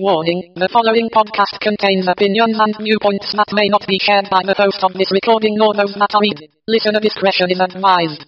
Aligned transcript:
Warning, 0.00 0.54
the 0.56 0.70
following 0.72 1.10
podcast 1.10 1.60
contains 1.60 2.08
opinions 2.08 2.56
and 2.58 2.74
viewpoints 2.80 3.36
that 3.36 3.52
may 3.52 3.68
not 3.68 3.84
be 3.86 3.98
shared 4.00 4.30
by 4.30 4.40
the 4.40 4.56
host 4.56 4.80
of 4.80 4.94
this 4.94 5.12
recording 5.12 5.60
nor 5.60 5.74
those 5.74 5.92
that 5.92 6.14
are 6.16 6.24
read. 6.24 6.48
Listener 6.66 7.00
discretion 7.00 7.50
is 7.50 7.60
advised. 7.60 8.24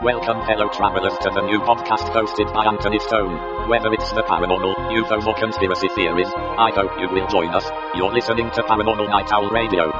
Welcome 0.00 0.46
fellow 0.46 0.68
travelers 0.68 1.18
to 1.22 1.30
the 1.34 1.42
new 1.42 1.58
podcast 1.58 2.06
hosted 2.14 2.54
by 2.54 2.66
Anthony 2.66 3.00
Stone. 3.00 3.68
Whether 3.68 3.92
it's 3.92 4.12
the 4.12 4.22
paranormal, 4.22 4.76
UFOs 4.94 5.26
or 5.26 5.34
conspiracy 5.34 5.88
theories, 5.88 6.28
I 6.36 6.70
hope 6.72 6.92
you 7.00 7.08
will 7.08 7.26
join 7.26 7.48
us. 7.48 7.68
You're 7.96 8.12
listening 8.12 8.48
to 8.52 8.62
Paranormal 8.62 9.08
Night 9.08 9.28
Owl 9.32 9.50
Radio. 9.50 9.90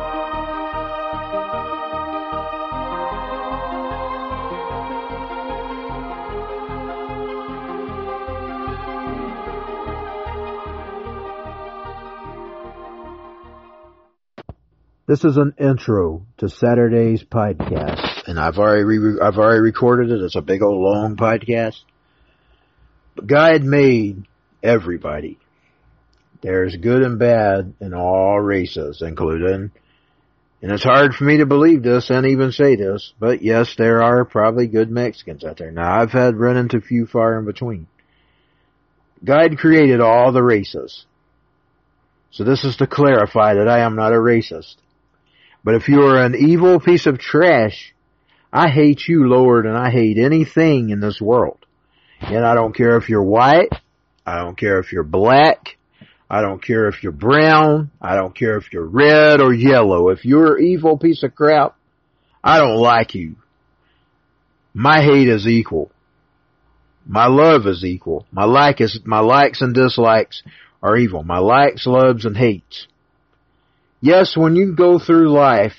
This 15.08 15.24
is 15.24 15.38
an 15.38 15.54
intro 15.58 16.26
to 16.36 16.48
Saturday's 16.48 17.24
podcast, 17.24 18.17
and 18.28 18.38
I've 18.38 18.58
already 18.58 18.84
re- 18.84 19.20
I've 19.22 19.38
already 19.38 19.62
recorded 19.62 20.10
it. 20.10 20.20
It's 20.20 20.36
a 20.36 20.42
big 20.42 20.62
old 20.62 20.82
long 20.82 21.16
podcast. 21.16 21.80
But 23.16 23.26
God 23.26 23.62
made 23.62 24.26
everybody. 24.62 25.38
There's 26.42 26.76
good 26.76 27.02
and 27.02 27.18
bad 27.18 27.72
in 27.80 27.94
all 27.94 28.38
races, 28.38 29.00
including, 29.00 29.72
and 30.60 30.72
it's 30.72 30.84
hard 30.84 31.14
for 31.14 31.24
me 31.24 31.38
to 31.38 31.46
believe 31.46 31.82
this 31.82 32.10
and 32.10 32.26
even 32.26 32.52
say 32.52 32.76
this, 32.76 33.14
but 33.18 33.42
yes, 33.42 33.74
there 33.78 34.02
are 34.02 34.26
probably 34.26 34.66
good 34.66 34.90
Mexicans 34.90 35.42
out 35.42 35.56
there. 35.56 35.72
Now 35.72 35.98
I've 36.00 36.12
had 36.12 36.36
run 36.36 36.58
into 36.58 36.82
few 36.82 37.06
far 37.06 37.38
in 37.38 37.46
between. 37.46 37.88
God 39.24 39.56
created 39.56 40.00
all 40.00 40.32
the 40.32 40.42
races. 40.42 41.06
So 42.30 42.44
this 42.44 42.62
is 42.62 42.76
to 42.76 42.86
clarify 42.86 43.54
that 43.54 43.68
I 43.68 43.80
am 43.80 43.96
not 43.96 44.12
a 44.12 44.16
racist. 44.16 44.76
But 45.64 45.76
if 45.76 45.88
you 45.88 46.02
are 46.02 46.22
an 46.22 46.36
evil 46.36 46.78
piece 46.78 47.06
of 47.06 47.18
trash, 47.18 47.94
I 48.52 48.68
hate 48.70 49.06
you, 49.06 49.28
Lord, 49.28 49.66
and 49.66 49.76
I 49.76 49.90
hate 49.90 50.18
anything 50.18 50.90
in 50.90 51.00
this 51.00 51.20
world. 51.20 51.58
And 52.20 52.44
I 52.44 52.54
don't 52.54 52.74
care 52.74 52.96
if 52.96 53.08
you're 53.08 53.22
white. 53.22 53.72
I 54.26 54.38
don't 54.38 54.56
care 54.56 54.78
if 54.78 54.92
you're 54.92 55.04
black. 55.04 55.76
I 56.30 56.42
don't 56.42 56.62
care 56.62 56.88
if 56.88 57.02
you're 57.02 57.12
brown. 57.12 57.90
I 58.00 58.16
don't 58.16 58.34
care 58.34 58.56
if 58.56 58.72
you're 58.72 58.86
red 58.86 59.40
or 59.40 59.52
yellow. 59.52 60.10
If 60.10 60.24
you're 60.24 60.56
an 60.56 60.64
evil 60.64 60.98
piece 60.98 61.22
of 61.22 61.34
crap, 61.34 61.76
I 62.42 62.58
don't 62.58 62.76
like 62.76 63.14
you. 63.14 63.36
My 64.74 65.02
hate 65.02 65.28
is 65.28 65.46
equal. 65.46 65.90
My 67.06 67.26
love 67.26 67.66
is 67.66 67.84
equal. 67.84 68.26
My 68.30 68.44
like 68.44 68.80
is, 68.80 69.00
my 69.04 69.20
likes 69.20 69.62
and 69.62 69.74
dislikes 69.74 70.42
are 70.82 70.96
evil. 70.96 71.22
My 71.22 71.38
likes, 71.38 71.86
loves, 71.86 72.26
and 72.26 72.36
hates. 72.36 72.86
Yes, 74.00 74.36
when 74.36 74.54
you 74.54 74.74
go 74.74 74.98
through 74.98 75.30
life, 75.30 75.72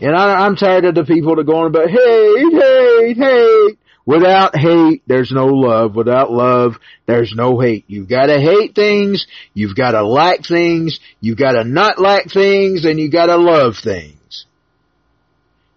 and 0.00 0.14
I, 0.14 0.46
I'm 0.46 0.56
tired 0.56 0.84
of 0.84 0.94
the 0.94 1.04
people 1.04 1.36
that 1.36 1.44
go 1.44 1.60
on 1.60 1.66
about 1.66 1.90
hate, 1.90 2.52
hate, 2.52 3.16
hate. 3.16 3.78
Without 4.06 4.56
hate, 4.56 5.02
there's 5.06 5.30
no 5.30 5.46
love. 5.46 5.94
Without 5.94 6.32
love, 6.32 6.76
there's 7.06 7.32
no 7.34 7.60
hate. 7.60 7.84
You've 7.86 8.08
gotta 8.08 8.40
hate 8.40 8.74
things, 8.74 9.26
you've 9.54 9.76
gotta 9.76 10.02
like 10.02 10.44
things, 10.44 10.98
you've 11.20 11.38
gotta 11.38 11.64
not 11.64 11.98
like 11.98 12.30
things, 12.30 12.84
and 12.84 12.98
you 12.98 13.10
gotta 13.10 13.36
love 13.36 13.74
things. 13.82 14.46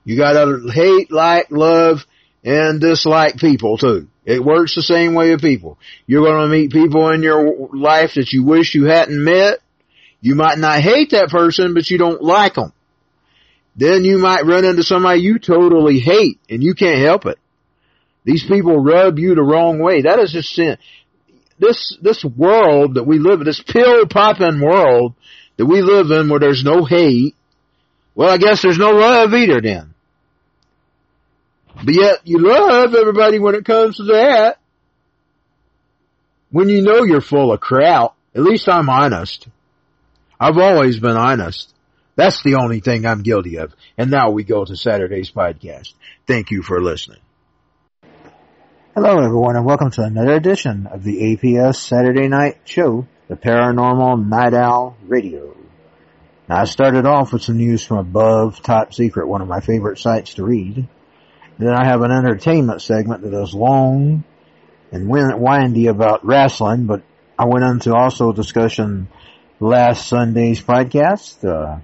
You 0.05 0.17
gotta 0.17 0.59
hate, 0.73 1.11
like, 1.11 1.51
love, 1.51 1.99
and 2.43 2.81
dislike 2.81 3.37
people 3.37 3.77
too. 3.77 4.07
It 4.25 4.43
works 4.43 4.75
the 4.75 4.81
same 4.81 5.13
way 5.13 5.31
with 5.31 5.41
people. 5.41 5.77
You're 6.07 6.25
gonna 6.25 6.47
meet 6.47 6.71
people 6.71 7.09
in 7.09 7.23
your 7.23 7.69
life 7.73 8.13
that 8.15 8.31
you 8.31 8.43
wish 8.43 8.73
you 8.73 8.85
hadn't 8.85 9.21
met. 9.21 9.59
You 10.21 10.35
might 10.35 10.57
not 10.57 10.79
hate 10.79 11.11
that 11.11 11.29
person, 11.29 11.73
but 11.73 11.89
you 11.89 11.97
don't 11.97 12.21
like 12.21 12.55
them. 12.55 12.71
Then 13.75 14.05
you 14.05 14.19
might 14.19 14.45
run 14.45 14.65
into 14.65 14.83
somebody 14.83 15.21
you 15.21 15.39
totally 15.39 15.99
hate 15.99 16.39
and 16.49 16.63
you 16.63 16.75
can't 16.75 16.99
help 16.99 17.25
it. 17.25 17.39
These 18.23 18.45
people 18.45 18.77
rub 18.77 19.19
you 19.19 19.35
the 19.35 19.43
wrong 19.43 19.79
way. 19.79 20.03
That 20.03 20.19
is 20.19 20.31
just 20.31 20.53
sin. 20.53 20.77
This, 21.59 21.97
this 22.01 22.23
world 22.23 22.95
that 22.95 23.03
we 23.03 23.19
live 23.19 23.39
in, 23.39 23.45
this 23.45 23.61
pill 23.61 24.05
popping 24.07 24.61
world 24.61 25.13
that 25.57 25.65
we 25.65 25.81
live 25.81 26.11
in 26.11 26.29
where 26.29 26.39
there's 26.39 26.63
no 26.63 26.85
hate, 26.85 27.35
well 28.15 28.29
I 28.29 28.37
guess 28.37 28.61
there's 28.61 28.77
no 28.77 28.91
love 28.91 29.33
either 29.33 29.59
then. 29.59 29.93
But 31.83 31.93
yet 31.93 32.19
you 32.23 32.39
love 32.39 32.93
everybody 32.93 33.39
when 33.39 33.55
it 33.55 33.65
comes 33.65 33.97
to 33.97 34.03
that. 34.03 34.59
When 36.51 36.69
you 36.69 36.83
know 36.83 37.03
you're 37.03 37.21
full 37.21 37.51
of 37.51 37.59
crap, 37.59 38.13
at 38.35 38.43
least 38.43 38.69
I'm 38.69 38.89
honest. 38.89 39.47
I've 40.39 40.57
always 40.57 40.99
been 40.99 41.17
honest. 41.17 41.72
That's 42.15 42.43
the 42.43 42.55
only 42.55 42.79
thing 42.79 43.05
I'm 43.05 43.23
guilty 43.23 43.57
of. 43.57 43.73
And 43.97 44.11
now 44.11 44.29
we 44.29 44.43
go 44.43 44.63
to 44.63 44.75
Saturday's 44.75 45.31
podcast. 45.31 45.93
Thank 46.27 46.51
you 46.51 46.61
for 46.61 46.79
listening. 46.79 47.19
Hello 48.93 49.17
everyone 49.17 49.55
and 49.55 49.65
welcome 49.65 49.89
to 49.91 50.03
another 50.03 50.33
edition 50.33 50.85
of 50.85 51.03
the 51.03 51.35
APS 51.35 51.77
Saturday 51.77 52.27
Night 52.27 52.59
Show, 52.65 53.07
the 53.27 53.35
Paranormal 53.35 54.27
Night 54.27 54.53
Owl 54.53 54.95
Radio. 55.07 55.57
Now 56.47 56.57
I 56.57 56.65
started 56.65 57.07
off 57.07 57.33
with 57.33 57.41
some 57.41 57.57
news 57.57 57.83
from 57.83 57.97
above 57.97 58.61
Top 58.61 58.93
Secret, 58.93 59.27
one 59.27 59.41
of 59.41 59.47
my 59.47 59.61
favorite 59.61 59.97
sites 59.97 60.35
to 60.35 60.43
read. 60.43 60.87
Then 61.57 61.73
I 61.73 61.85
have 61.85 62.03
an 62.03 62.11
entertainment 62.11 62.83
segment 62.83 63.23
that 63.23 63.33
is 63.33 63.55
long 63.55 64.23
and 64.91 65.09
windy 65.09 65.87
about 65.87 66.23
wrestling, 66.23 66.85
but 66.85 67.01
I 67.39 67.45
went 67.45 67.65
into 67.65 67.95
also 67.95 68.31
discussion 68.31 69.07
last 69.59 70.07
Sunday's 70.07 70.61
podcast. 70.61 71.43
Uh, 71.43 71.79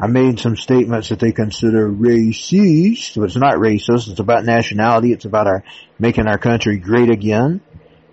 I 0.00 0.06
made 0.06 0.38
some 0.38 0.56
statements 0.56 1.08
that 1.08 1.18
they 1.18 1.32
consider 1.32 1.90
racist, 1.90 3.16
but 3.16 3.24
it's 3.24 3.36
not 3.36 3.54
racist. 3.54 4.08
It's 4.08 4.20
about 4.20 4.44
nationality. 4.44 5.12
It's 5.12 5.24
about 5.24 5.48
our 5.48 5.64
making 5.98 6.28
our 6.28 6.38
country 6.38 6.78
great 6.78 7.10
again. 7.10 7.60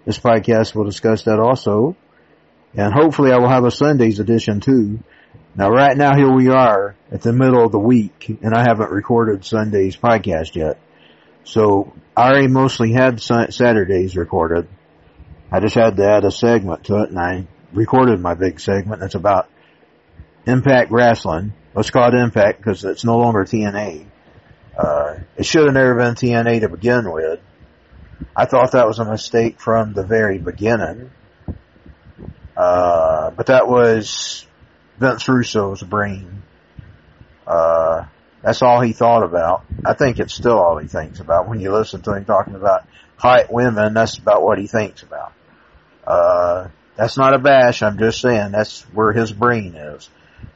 This 0.03 0.18
podcast 0.18 0.73
will 0.73 0.85
discuss 0.85 1.23
that 1.23 1.40
also. 1.40 1.96
And 2.73 2.91
hopefully 2.91 3.31
I 3.31 3.38
will 3.38 3.50
have 3.50 3.66
a 3.66 3.72
Sunday's 3.72 4.19
edition 4.19 4.62
too. 4.62 5.00
Now 5.56 5.69
right 5.69 5.96
now 5.96 6.16
here 6.16 6.31
we 6.31 6.50
are 6.50 6.96
at 7.12 7.22
the 7.22 7.31
middle 7.31 7.63
of 7.63 7.72
the 7.72 7.79
week 7.79 8.29
and 8.41 8.53
I 8.53 8.66
haven't 8.67 8.91
recorded 8.91 9.46
Sunday's 9.46 9.96
podcast 9.96 10.56
yet. 10.56 10.79
So 11.44 11.94
I 12.17 12.29
already 12.29 12.47
mostly 12.47 12.91
had 12.91 13.22
Saturdays 13.22 14.17
recorded. 14.17 14.67
I 15.52 15.59
just 15.59 15.75
had 15.75 15.97
to 15.97 16.03
add 16.03 16.25
a 16.25 16.31
segment 16.31 16.85
to 16.85 17.03
it 17.03 17.12
and 17.12 17.19
I 17.19 17.47
recorded 17.73 18.19
my 18.19 18.34
big 18.34 18.59
segment. 18.59 19.03
It's 19.03 19.16
about 19.16 19.50
Impact 20.47 20.91
Wrestling. 20.91 21.53
Let's 21.75 21.90
call 21.90 22.08
it 22.08 22.13
Impact 22.13 22.58
because 22.58 22.86
it's 22.86 23.03
no 23.03 23.18
longer 23.18 23.44
TNA. 23.44 24.06
Uh, 24.78 25.18
it 25.36 25.46
should 25.46 25.66
have 25.66 25.74
never 25.74 25.96
been 25.96 26.16
TNA 26.16 26.62
to 26.62 26.69
begin 26.69 27.12
with. 27.12 27.41
I 28.36 28.46
thought 28.46 28.72
that 28.72 28.88
was 28.88 29.00
a 29.00 29.06
mistake 29.06 29.59
from 29.59 29.94
the 29.94 30.03
very 30.03 30.38
beginning. 30.38 31.12
Uh, 32.56 33.31
but 33.31 33.47
that 33.47 33.68
was 33.68 34.46
Vince 34.97 35.28
Russo's 35.28 35.84
brain. 35.84 36.44
Uh, 37.46 38.05
that's 38.41 38.61
all 38.61 38.79
he 38.79 38.94
thought 38.94 39.23
about. 39.23 39.66
I 39.84 39.94
think 39.94 40.20
it's 40.20 40.34
still 40.34 40.58
all 40.58 40.78
he 40.78 40.88
thinks 40.88 41.20
about. 41.20 41.50
When 41.50 41.59
you 41.59 41.73
listen 41.73 42.02
to 42.03 42.14
him 42.14 42.23
talking 42.23 42.55
about 42.55 42.88
hot 43.17 43.52
women, 43.52 43.94
that's 43.94 44.17
about 44.17 44.44
what 44.44 44.59
he 44.59 44.67
thinks 44.67 45.03
about. 45.03 45.34
Uh, 46.08 46.70
that's 46.96 47.17
not 47.17 47.34
a 47.34 47.40
bash, 47.40 47.84
I'm 47.84 47.97
just 47.97 48.22
saying 48.22 48.52
that's 48.52 48.84
where 48.94 49.11
his 49.11 49.32
brain 49.32 49.76
is. 49.76 50.09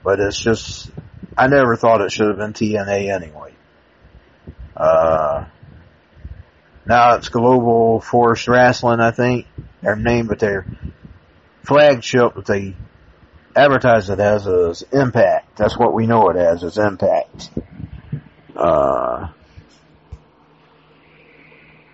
But 0.04 0.20
it's 0.20 0.40
just, 0.40 0.90
I 1.38 1.48
never 1.48 1.76
thought 1.76 2.02
it 2.02 2.12
should 2.12 2.28
have 2.28 2.38
been 2.38 2.54
TNA 2.54 3.14
anyway. 3.14 3.54
Uh, 4.76 5.46
now 6.86 7.16
it's 7.16 7.30
Global 7.30 8.00
Force 8.00 8.48
Wrestling, 8.48 9.00
I 9.00 9.12
think, 9.12 9.46
their 9.82 9.96
name, 9.96 10.28
but 10.28 10.40
their 10.40 10.66
flagship 11.64 12.36
that 12.36 12.46
they 12.46 12.76
advertise 13.56 14.10
it 14.10 14.20
as 14.20 14.48
is 14.48 14.84
Impact. 14.92 15.58
That's 15.58 15.78
what 15.78 15.94
we 15.94 16.08
know 16.08 16.30
it 16.30 16.38
as, 16.38 16.64
is 16.64 16.78
Impact. 16.78 17.50
Uh, 18.56 19.30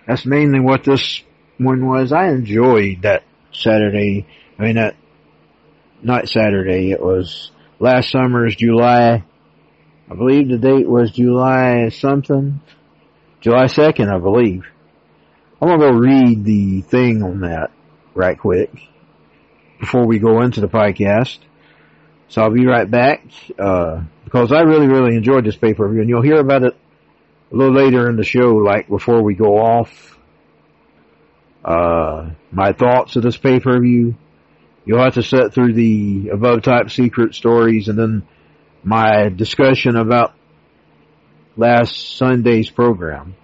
that's 0.06 0.24
mainly 0.24 0.60
what 0.60 0.84
this 0.84 1.22
one 1.58 1.86
was. 1.86 2.12
I 2.12 2.28
enjoyed 2.28 3.02
that 3.02 3.24
Saturday. 3.52 4.26
I 4.58 4.62
mean 4.62 4.76
that 4.76 4.96
night 6.02 6.28
Saturday. 6.28 6.92
It 6.92 7.00
was 7.00 7.50
last 7.78 8.10
summer's 8.10 8.56
July. 8.56 9.24
I 10.10 10.14
believe 10.14 10.48
the 10.48 10.58
date 10.58 10.88
was 10.88 11.10
July 11.10 11.88
something. 11.88 12.60
July 13.40 13.66
2nd, 13.66 14.12
I 14.12 14.18
believe. 14.18 14.66
I'm 15.60 15.68
gonna 15.68 15.90
go 15.92 15.98
read 15.98 16.44
the 16.44 16.82
thing 16.82 17.22
on 17.22 17.40
that 17.40 17.70
right 18.14 18.38
quick 18.38 18.70
before 19.80 20.06
we 20.06 20.18
go 20.18 20.42
into 20.42 20.60
the 20.60 20.68
podcast. 20.68 21.38
So 22.28 22.42
I'll 22.42 22.50
be 22.50 22.66
right 22.66 22.90
back, 22.90 23.24
uh, 23.58 24.02
because 24.24 24.52
I 24.52 24.62
really, 24.62 24.88
really 24.88 25.16
enjoyed 25.16 25.44
this 25.44 25.56
pay-per-view 25.56 26.00
and 26.00 26.08
you'll 26.08 26.22
hear 26.22 26.40
about 26.40 26.64
it 26.64 26.76
a 27.52 27.56
little 27.56 27.74
later 27.74 28.08
in 28.08 28.16
the 28.16 28.24
show, 28.24 28.56
like 28.56 28.88
before 28.88 29.22
we 29.22 29.34
go 29.34 29.58
off. 29.58 30.18
Uh, 31.64 32.30
my 32.50 32.72
thoughts 32.72 33.16
of 33.16 33.22
this 33.22 33.36
pay-per-view. 33.36 34.14
You'll 34.86 35.02
have 35.02 35.14
to 35.14 35.22
sit 35.22 35.52
through 35.52 35.74
the 35.74 36.30
above 36.32 36.62
top 36.62 36.90
secret 36.90 37.34
stories 37.34 37.88
and 37.88 37.98
then 37.98 38.26
my 38.84 39.28
discussion 39.28 39.96
about 39.96 40.34
last 41.56 42.16
Sunday's 42.16 42.70
program. 42.70 43.34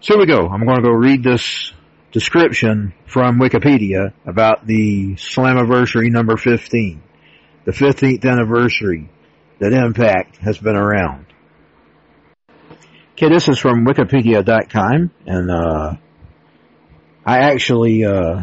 So 0.00 0.14
here 0.14 0.20
we 0.20 0.26
go. 0.26 0.48
I'm 0.48 0.66
going 0.66 0.78
to 0.78 0.82
go 0.82 0.90
read 0.90 1.22
this 1.22 1.72
description 2.10 2.92
from 3.06 3.38
Wikipedia 3.38 4.12
about 4.26 4.66
the 4.66 5.14
Slammiversary 5.14 6.10
number 6.10 6.36
15, 6.36 7.00
the 7.64 7.70
15th 7.70 8.24
anniversary 8.24 9.08
that 9.60 9.72
Impact 9.72 10.38
has 10.38 10.58
been 10.58 10.74
around. 10.74 11.26
Okay, 13.12 13.28
this 13.28 13.48
is 13.48 13.60
from 13.60 13.86
Wikipedia.com, 13.86 15.12
and 15.26 15.50
uh, 15.50 15.94
I 17.24 17.38
actually 17.38 18.04
uh, 18.04 18.42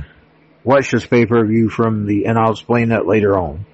watched 0.70 0.92
this 0.92 1.06
pay-per-view 1.08 1.68
from 1.68 2.06
the, 2.06 2.28
and 2.28 2.38
I'll 2.38 2.52
explain 2.52 2.90
that 2.90 3.08
later 3.08 3.36
on. 3.36 3.66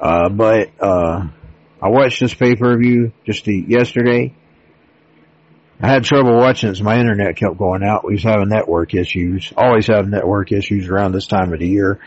Uh, 0.00 0.30
but 0.30 0.70
uh, 0.80 1.28
I 1.82 1.88
watched 1.90 2.18
this 2.18 2.32
pay-per-view 2.32 3.12
just 3.26 3.44
the, 3.44 3.62
yesterday. 3.68 4.34
I 5.82 5.88
had 5.88 6.04
trouble 6.04 6.38
watching 6.38 6.70
it, 6.70 6.76
so 6.76 6.84
my 6.84 6.98
internet 6.98 7.36
kept 7.36 7.58
going 7.58 7.82
out. 7.82 8.06
We 8.06 8.14
was 8.14 8.22
having 8.22 8.48
network 8.48 8.94
issues. 8.94 9.52
Always 9.54 9.88
have 9.88 10.08
network 10.08 10.50
issues 10.50 10.88
around 10.88 11.12
this 11.12 11.26
time 11.26 11.52
of 11.52 11.58
the 11.58 11.68
year. 11.68 12.00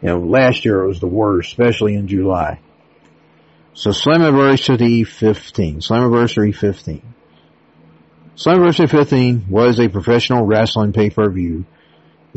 You 0.00 0.10
know, 0.10 0.18
last 0.20 0.64
year 0.64 0.84
it 0.84 0.86
was 0.86 1.00
the 1.00 1.08
worst, 1.08 1.48
especially 1.48 1.96
in 1.96 2.06
July. 2.06 2.60
So 3.72 3.90
Slammiversary 3.90 5.04
15, 5.04 5.80
Slammiversary 5.80 6.54
15. 6.54 7.02
Slammiversary 8.36 8.88
15 8.88 9.46
was 9.50 9.80
a 9.80 9.88
professional 9.88 10.46
wrestling 10.46 10.92
pay-per-view 10.92 11.64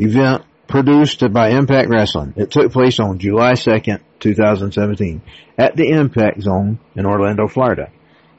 event 0.00 0.44
produced 0.68 1.24
by 1.32 1.50
Impact 1.50 1.88
Wrestling. 1.88 2.34
It 2.36 2.50
took 2.50 2.72
place 2.72 3.00
on 3.00 3.18
July 3.18 3.52
2nd, 3.52 4.00
2017 4.20 5.22
at 5.56 5.74
the 5.74 5.88
Impact 5.88 6.42
Zone 6.42 6.78
in 6.94 7.06
Orlando, 7.06 7.48
Florida. 7.48 7.90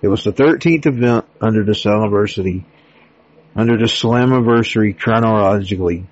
It 0.02 0.08
was 0.08 0.24
the 0.24 0.31
13th 0.31 0.86
event 0.86 1.26
under 1.42 1.66
the 1.66 1.74
Slammiversary, 1.74 2.64
under 3.56 3.78
the 3.78 3.86
Slammiversary 3.86 4.98
chronologically, 4.98 6.08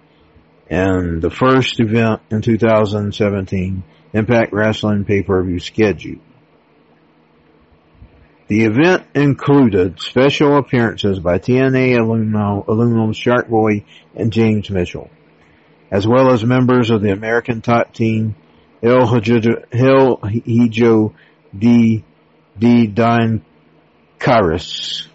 and 0.70 1.22
the 1.22 1.30
first 1.30 1.80
event 1.80 2.22
in 2.30 2.42
2017 2.42 3.84
Impact 4.14 4.52
Wrestling 4.52 5.06
pay-per-view 5.06 5.60
schedule. 5.60 6.20
The 8.48 8.64
event 8.64 9.06
included 9.14 10.00
special 10.00 10.58
appearances 10.58 11.20
by 11.20 11.38
TNA 11.38 12.00
alumni, 12.00 12.62
alumnum 12.66 13.12
Shark 13.12 13.50
Boy 13.50 13.84
and 14.16 14.32
James 14.32 14.70
Mitchell, 14.70 15.10
as 15.90 16.08
well 16.08 16.32
as 16.32 16.44
members 16.44 16.90
of 16.90 17.02
the 17.02 17.12
American 17.12 17.62
Top 17.62 17.94
Team 17.94 18.36
El 18.84 19.06
Hijo 19.06 19.54
D. 21.58 22.04
D. 22.60 22.94
Caris. 24.20 25.08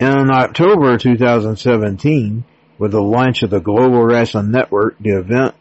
In 0.00 0.30
October 0.30 0.96
2017, 0.96 2.44
with 2.78 2.92
the 2.92 3.02
launch 3.02 3.42
of 3.42 3.50
the 3.50 3.58
Global 3.60 4.04
Wrestling 4.04 4.52
Network, 4.52 4.96
the 5.00 5.18
event 5.18 5.56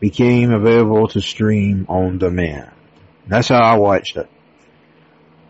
became 0.00 0.52
available 0.52 1.08
to 1.08 1.20
stream 1.22 1.86
on 1.88 2.18
demand. 2.18 2.70
That's 3.26 3.48
how 3.48 3.62
I 3.62 3.76
watched 3.76 4.18
it. 4.18 4.28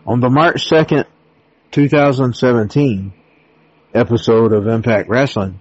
On 0.07 0.21
the 0.21 0.29
March 0.29 0.69
2nd, 0.69 1.05
2017 1.71 3.13
episode 3.95 4.53
of 4.53 4.67
Impact 4.67 5.09
Wrestling, 5.09 5.59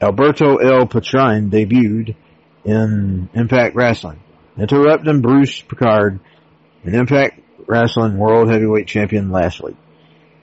Alberto 0.00 0.56
El 0.56 0.86
Patron 0.86 1.50
debuted 1.50 2.16
in 2.64 3.28
Impact 3.34 3.74
Wrestling, 3.74 4.20
interrupting 4.58 5.20
Bruce 5.20 5.60
Prichard 5.60 6.20
an 6.84 6.94
Impact 6.94 7.40
Wrestling 7.66 8.18
World 8.18 8.50
Heavyweight 8.50 8.86
Champion 8.86 9.30
Lashley. 9.30 9.76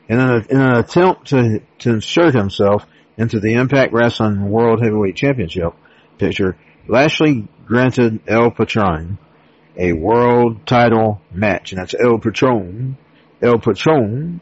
In 0.08 0.20
an, 0.20 0.46
in 0.50 0.60
an 0.60 0.78
attempt 0.78 1.28
to, 1.28 1.62
to 1.80 1.90
insert 1.90 2.34
himself 2.34 2.86
into 3.18 3.40
the 3.40 3.54
Impact 3.54 3.94
Wrestling 3.94 4.50
World 4.50 4.82
Heavyweight 4.82 5.16
Championship 5.16 5.74
picture, 6.18 6.58
Lashley 6.88 7.48
granted 7.66 8.22
El 8.28 8.52
Patron 8.52 9.18
a 9.80 9.94
world 9.94 10.68
title 10.68 11.22
match, 11.32 11.72
and 11.72 11.80
that's 11.80 11.96
El 11.98 12.20
Patron, 12.20 12.98
El 13.42 13.60
Patron, 13.60 14.42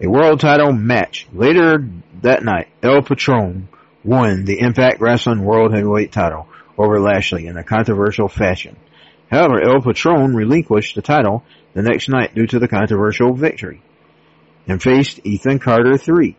a 0.00 0.08
world 0.08 0.40
title 0.40 0.72
match. 0.72 1.26
Later 1.32 1.88
that 2.22 2.44
night, 2.44 2.68
El 2.82 3.02
Patron 3.02 3.68
won 4.04 4.44
the 4.44 4.60
Impact 4.60 5.00
Wrestling 5.00 5.44
World 5.44 5.74
Heavyweight 5.74 6.12
title 6.12 6.48
over 6.76 7.00
Lashley 7.00 7.46
in 7.46 7.56
a 7.56 7.64
controversial 7.64 8.28
fashion. 8.28 8.76
However, 9.30 9.60
El 9.60 9.82
Patron 9.82 10.34
relinquished 10.34 10.94
the 10.94 11.02
title 11.02 11.44
the 11.74 11.82
next 11.82 12.08
night 12.08 12.34
due 12.34 12.46
to 12.46 12.58
the 12.58 12.68
controversial 12.68 13.34
victory 13.34 13.82
and 14.66 14.82
faced 14.82 15.20
Ethan 15.24 15.58
Carter 15.58 15.96
3, 15.96 16.36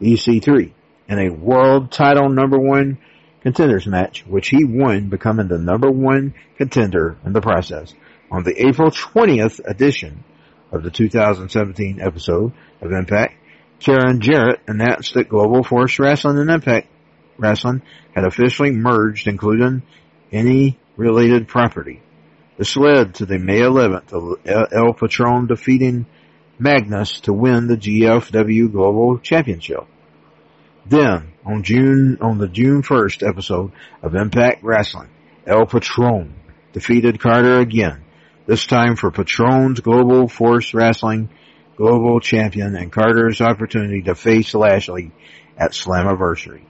EC3, 0.00 0.72
in 1.08 1.18
a 1.18 1.32
world 1.32 1.92
title 1.92 2.28
number 2.28 2.58
one 2.58 2.98
contenders 3.42 3.86
match, 3.86 4.24
which 4.26 4.48
he 4.48 4.64
won, 4.64 5.08
becoming 5.08 5.48
the 5.48 5.58
number 5.58 5.90
one 5.90 6.34
contender 6.56 7.16
in 7.24 7.32
the 7.32 7.40
process. 7.40 7.94
On 8.30 8.42
the 8.42 8.66
April 8.66 8.90
20th 8.90 9.60
edition 9.68 10.24
of 10.72 10.82
the 10.82 10.90
2017 10.90 12.00
episode 12.00 12.52
of 12.80 12.90
Impact, 12.90 13.34
Karen 13.78 14.20
Jarrett 14.20 14.60
announced 14.66 15.14
that 15.14 15.28
Global 15.28 15.62
Force 15.62 15.98
Wrestling 15.98 16.38
and 16.38 16.50
Impact 16.50 16.88
Wrestling 17.36 17.82
had 18.14 18.24
officially 18.24 18.70
merged, 18.70 19.28
including 19.28 19.82
any 20.30 20.78
related 20.96 21.48
property. 21.48 22.00
This 22.56 22.76
led 22.76 23.16
to 23.16 23.26
the 23.26 23.38
May 23.38 23.60
11th 23.60 24.72
El 24.72 24.94
Patron 24.94 25.46
defeating 25.46 26.06
Magnus 26.58 27.20
to 27.22 27.32
win 27.32 27.66
the 27.66 27.76
GFW 27.76 28.70
Global 28.70 29.18
Championship. 29.18 29.86
Then, 30.86 31.32
on 31.44 31.62
June, 31.62 32.18
on 32.20 32.38
the 32.38 32.48
June 32.48 32.82
1st 32.82 33.26
episode 33.28 33.72
of 34.02 34.14
Impact 34.14 34.62
Wrestling, 34.62 35.08
El 35.46 35.66
Patron 35.66 36.34
defeated 36.72 37.20
Carter 37.20 37.58
again, 37.58 38.04
this 38.46 38.66
time 38.66 38.96
for 38.96 39.10
Patron's 39.10 39.80
Global 39.80 40.28
Force 40.28 40.74
Wrestling 40.74 41.28
Global 41.76 42.20
Champion 42.20 42.74
and 42.74 42.92
Carter's 42.92 43.40
opportunity 43.40 44.02
to 44.02 44.14
face 44.14 44.54
Lashley 44.54 45.12
at 45.56 45.72
Slammiversary. 45.72 46.62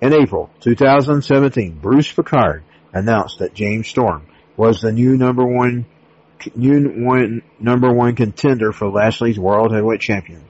In 0.00 0.12
April 0.12 0.50
2017, 0.60 1.78
Bruce 1.80 2.10
Prichard 2.10 2.64
announced 2.92 3.38
that 3.38 3.54
James 3.54 3.88
Storm 3.88 4.26
was 4.56 4.80
the 4.80 4.92
new 4.92 5.16
number 5.16 5.46
one, 5.46 5.86
new 6.54 7.04
one, 7.04 7.42
number 7.58 7.92
one 7.92 8.14
contender 8.14 8.72
for 8.72 8.88
Lashley's 8.88 9.38
World 9.38 9.72
Heavyweight 9.72 10.00
Champion 10.00 10.44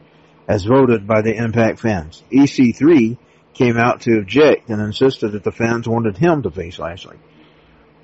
as 0.48 0.64
voted 0.64 1.06
by 1.06 1.22
the 1.22 1.34
Impact 1.34 1.80
fans. 1.80 2.22
EC3 2.30 3.18
came 3.54 3.76
out 3.76 4.02
to 4.02 4.18
object 4.18 4.68
and 4.68 4.80
insisted 4.80 5.32
that 5.32 5.44
the 5.44 5.52
fans 5.52 5.88
wanted 5.88 6.16
him 6.16 6.42
to 6.42 6.50
face 6.50 6.78
Lashley. 6.78 7.16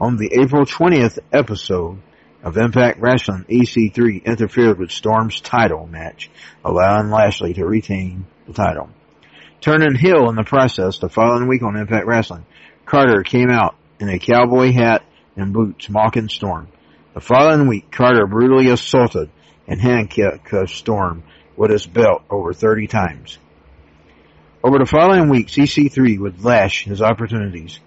On 0.03 0.17
the 0.17 0.33
April 0.43 0.65
20th 0.65 1.21
episode 1.33 2.03
of 2.43 2.57
Impact 2.57 2.99
Wrestling, 2.99 3.45
EC3 3.49 4.25
interfered 4.25 4.77
with 4.77 4.91
Storm's 4.91 5.41
title 5.41 5.87
match, 5.87 6.29
allowing 6.65 7.09
Lashley 7.09 7.55
to 7.55 7.65
retain 7.65 8.27
the 8.49 8.53
title. 8.53 8.91
Turning 9.61 9.95
heel 9.95 10.29
in 10.29 10.35
the 10.35 10.43
process 10.43 10.99
the 10.99 11.09
following 11.09 11.47
week 11.47 11.63
on 11.63 11.77
Impact 11.77 12.05
Wrestling, 12.05 12.45
Carter 12.85 13.23
came 13.23 13.49
out 13.49 13.77
in 14.01 14.09
a 14.09 14.19
cowboy 14.19 14.73
hat 14.73 15.05
and 15.37 15.53
boots 15.53 15.89
mocking 15.89 16.29
Storm. 16.29 16.67
The 17.15 17.21
following 17.21 17.69
week, 17.69 17.93
Carter 17.93 18.27
brutally 18.27 18.71
assaulted 18.71 19.31
and 19.69 19.81
handcuffed 19.81 20.71
Storm 20.71 21.23
with 21.57 21.71
his 21.71 21.87
belt 21.87 22.25
over 22.29 22.53
30 22.53 22.89
times. 22.89 23.39
Over 24.65 24.79
the 24.81 24.85
following 24.85 25.29
weeks, 25.29 25.53
EC3 25.53 26.19
would 26.19 26.43
lash 26.43 26.83
his 26.83 27.01
opportunities 27.01 27.79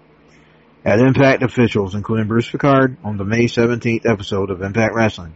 at 0.86 1.00
Impact 1.00 1.42
officials, 1.42 1.96
including 1.96 2.28
Bruce 2.28 2.48
Prichard, 2.48 2.96
on 3.02 3.16
the 3.16 3.24
May 3.24 3.46
17th 3.46 4.06
episode 4.06 4.50
of 4.50 4.62
Impact 4.62 4.94
Wrestling. 4.94 5.34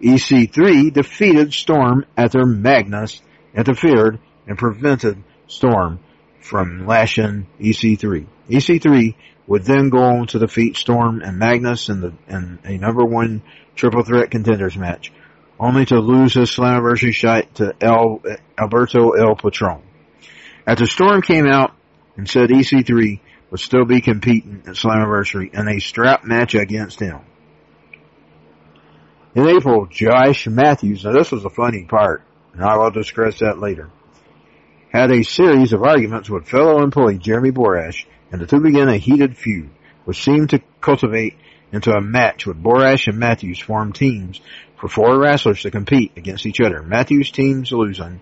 EC3 0.00 0.92
defeated 0.92 1.52
Storm 1.52 2.06
after 2.16 2.46
Magnus 2.46 3.20
interfered 3.52 4.20
and 4.46 4.56
prevented 4.56 5.24
Storm 5.48 5.98
from 6.40 6.86
lashing 6.86 7.48
EC3. 7.60 8.28
EC3 8.48 9.16
would 9.48 9.64
then 9.64 9.88
go 9.88 9.98
on 9.98 10.28
to 10.28 10.38
defeat 10.38 10.76
Storm 10.76 11.22
and 11.22 11.38
Magnus 11.38 11.88
in 11.88 12.00
the 12.00 12.12
in 12.28 12.60
a 12.64 12.78
number 12.78 13.04
one 13.04 13.42
triple 13.74 14.04
threat 14.04 14.30
contenders 14.30 14.76
match, 14.76 15.10
only 15.58 15.86
to 15.86 15.98
lose 15.98 16.34
his 16.34 16.50
Slammiversary 16.50 17.12
shot 17.12 17.52
to 17.56 17.74
El, 17.80 18.22
Alberto 18.56 19.10
El 19.10 19.34
Patron. 19.34 19.82
After 20.64 20.86
Storm 20.86 21.20
came 21.20 21.46
out 21.46 21.74
and 22.16 22.28
said 22.28 22.50
EC3 22.50 23.18
would 23.50 23.60
still 23.60 23.84
be 23.84 24.00
competing 24.00 24.62
at 24.66 24.74
Slammiversary 24.74 25.52
in 25.52 25.68
a 25.68 25.80
strap 25.80 26.24
match 26.24 26.54
against 26.54 27.00
him. 27.00 27.20
In 29.34 29.48
April, 29.48 29.86
Josh 29.86 30.46
Matthews, 30.46 31.04
now 31.04 31.12
this 31.12 31.30
was 31.30 31.42
the 31.42 31.50
funny 31.50 31.84
part, 31.84 32.22
and 32.52 32.62
I 32.62 32.76
will 32.76 32.90
discuss 32.90 33.38
that 33.38 33.58
later, 33.58 33.90
had 34.90 35.10
a 35.10 35.22
series 35.22 35.72
of 35.72 35.82
arguments 35.82 36.30
with 36.30 36.48
fellow 36.48 36.82
employee 36.82 37.18
Jeremy 37.18 37.50
Borash, 37.50 38.06
and 38.32 38.40
the 38.40 38.46
two 38.46 38.60
began 38.60 38.88
a 38.88 38.96
heated 38.96 39.36
feud, 39.36 39.70
which 40.04 40.22
seemed 40.22 40.50
to 40.50 40.62
cultivate 40.80 41.34
into 41.72 41.92
a 41.92 42.00
match 42.00 42.46
with 42.46 42.62
Borash 42.62 43.06
and 43.06 43.18
Matthews 43.18 43.58
formed 43.58 43.94
teams 43.94 44.40
for 44.76 44.88
four 44.88 45.18
wrestlers 45.18 45.62
to 45.62 45.70
compete 45.70 46.12
against 46.16 46.46
each 46.46 46.60
other. 46.60 46.82
Matthews' 46.82 47.30
teams 47.30 47.72
losing. 47.72 48.20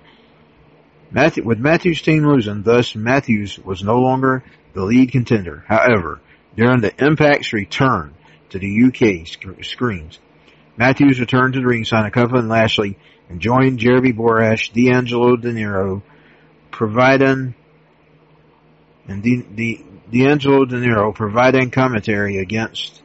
Matthew, 1.11 1.45
with 1.45 1.59
Matthews' 1.59 2.03
team 2.03 2.27
losing, 2.27 2.63
thus 2.63 2.97
Matthews 2.97 3.59
was 3.59 3.83
no 3.83 3.99
longer 3.99 4.43
the 4.77 4.85
lead 4.85 5.11
contender. 5.11 5.65
However, 5.67 6.21
during 6.55 6.83
the 6.83 6.93
Impact's 7.03 7.55
return 7.55 8.15
to 8.51 8.59
the 8.59 8.85
UK 8.85 9.27
sc- 9.27 9.65
screens, 9.65 10.21
Matthews 10.77 11.19
returned 11.19 11.55
to 11.55 11.61
the 11.61 11.67
ringside 11.67 12.07
accompanying 12.07 12.49
Lashley 12.49 12.99
and 13.31 13.41
joined 13.41 13.79
Jeremy 13.79 14.13
Borash, 14.13 14.73
D'Angelo 14.75 15.37
Dinero, 15.37 16.03
providing 16.71 17.55
and 19.09 19.23
the 19.23 19.83
D'Angelo 20.13 20.67
Dinero 20.67 21.13
providing 21.13 21.71
commentary 21.71 22.37
against 22.37 23.03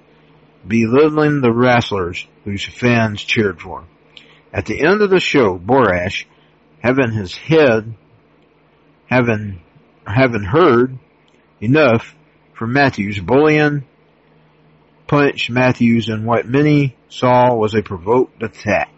belittling 0.68 1.40
the 1.40 1.54
wrestlers 1.54 2.28
whose 2.44 2.66
fans 2.66 3.24
cheered 3.24 3.62
for. 3.62 3.86
At 4.52 4.66
the 4.66 4.86
end 4.86 5.02
of 5.02 5.10
the 5.10 5.22
show, 5.22 5.58
Borash, 5.58 6.26
having 6.84 7.12
his 7.12 7.34
head, 7.34 7.94
having, 9.10 9.62
having 10.06 10.44
heard 10.44 11.00
enough 11.62 12.16
for 12.54 12.68
Matthews, 12.68 13.20
bullying 13.20 13.86
punched 15.08 15.50
Matthews 15.50 16.10
in 16.10 16.26
what 16.26 16.48
many 16.48 16.96
saw 17.10 17.54
was 17.54 17.76
a 17.76 17.82
provoked 17.82 18.42
attack. 18.42 18.92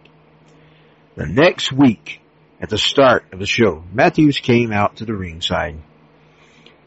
The 1.15 1.25
next 1.25 1.71
week, 1.71 2.21
at 2.61 2.69
the 2.69 2.77
start 2.77 3.25
of 3.31 3.39
the 3.39 3.45
show, 3.45 3.83
Matthews 3.91 4.39
came 4.39 4.71
out 4.71 4.97
to 4.97 5.05
the 5.05 5.15
ringside 5.15 5.77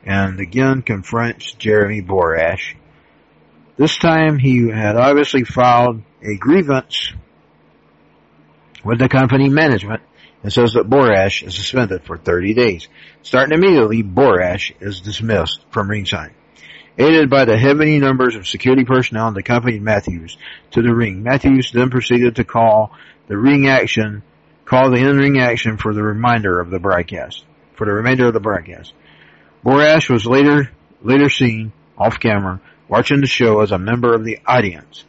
and 0.07 0.39
again 0.39 0.83
confronts 0.83 1.53
Jeremy 1.53 2.01
Borash. 2.01 2.77
This 3.77 3.99
time 3.99 4.39
he 4.39 4.71
had 4.71 4.97
obviously 4.97 5.45
filed 5.45 6.03
a 6.23 6.37
grievance 6.37 7.13
with 8.85 9.01
the 9.01 9.09
company 9.09 9.49
management 9.49 10.03
and 10.47 10.53
says 10.53 10.75
that 10.75 10.89
Borash 10.89 11.45
is 11.45 11.57
suspended 11.57 12.05
for 12.05 12.17
30 12.17 12.55
days. 12.55 12.87
Starting 13.25 13.53
immediately, 13.53 14.05
Borash 14.05 14.73
is 14.79 15.01
dismissed 15.01 15.65
from 15.73 15.91
ringside. 15.91 16.35
Aided 16.97 17.29
by 17.29 17.47
the 17.47 17.59
heavy 17.59 17.99
numbers 17.99 18.37
of 18.37 18.47
security 18.47 18.85
personnel 18.85 19.33
that 19.33 19.41
accompanied 19.41 19.83
Matthews 19.83 20.39
to 20.71 20.83
the 20.83 20.95
ring, 20.95 21.25
Matthews 21.25 21.73
then 21.73 21.91
proceeded 21.91 22.37
to 22.37 22.45
call 22.45 22.93
the 23.27 23.37
ring 23.37 23.67
action, 23.67 24.23
call 24.65 24.93
the 24.93 24.99
in-ring 24.99 25.41
action 25.41 25.79
for 25.79 25.93
the 25.93 26.05
remainder 26.05 26.61
of 26.61 26.71
the 26.71 26.79
broadcast, 26.79 27.45
for 27.75 27.85
the 27.85 27.93
remainder 27.93 28.29
of 28.29 28.33
the 28.33 28.39
broadcast. 28.39 28.93
Borash 29.65 30.09
was 30.09 30.27
later, 30.27 30.71
later 31.03 31.29
seen 31.29 31.73
off 31.99 32.21
camera 32.21 32.61
watching 32.87 33.21
the 33.21 33.27
show 33.27 33.63
as 33.63 33.73
a 33.73 33.79
member 33.81 34.15
of 34.15 34.25
the 34.25 34.39
audience. 34.47 35.05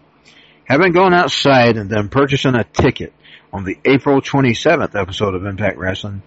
Having 0.66 0.94
gone 0.94 1.14
outside 1.14 1.78
and 1.78 1.92
then 1.92 2.10
purchasing 2.10 2.56
a 2.56 2.64
ticket 2.64 3.14
on 3.54 3.64
the 3.64 3.78
April 3.86 4.22
27th 4.22 5.00
episode 5.00 5.36
of 5.36 5.46
Impact 5.46 5.78
Wrestling, 5.78 6.22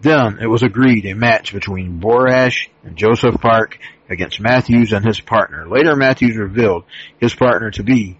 then 0.00 0.38
it 0.40 0.46
was 0.46 0.62
agreed 0.62 1.06
a 1.06 1.14
match 1.14 1.52
between 1.52 2.00
Borash 2.00 2.68
and 2.82 2.96
Joseph 2.96 3.40
Park 3.40 3.78
against 4.08 4.40
Matthews 4.40 4.92
and 4.92 5.04
his 5.04 5.20
partner. 5.20 5.66
Later 5.66 5.96
Matthews 5.96 6.36
revealed 6.36 6.84
his 7.18 7.34
partner 7.34 7.70
to 7.72 7.82
be 7.82 8.18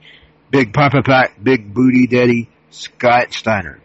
Big 0.50 0.72
Papa 0.72 1.02
Pump, 1.02 1.30
Big 1.42 1.74
Booty 1.74 2.06
Daddy 2.06 2.48
Scott 2.70 3.32
Steiner. 3.32 3.80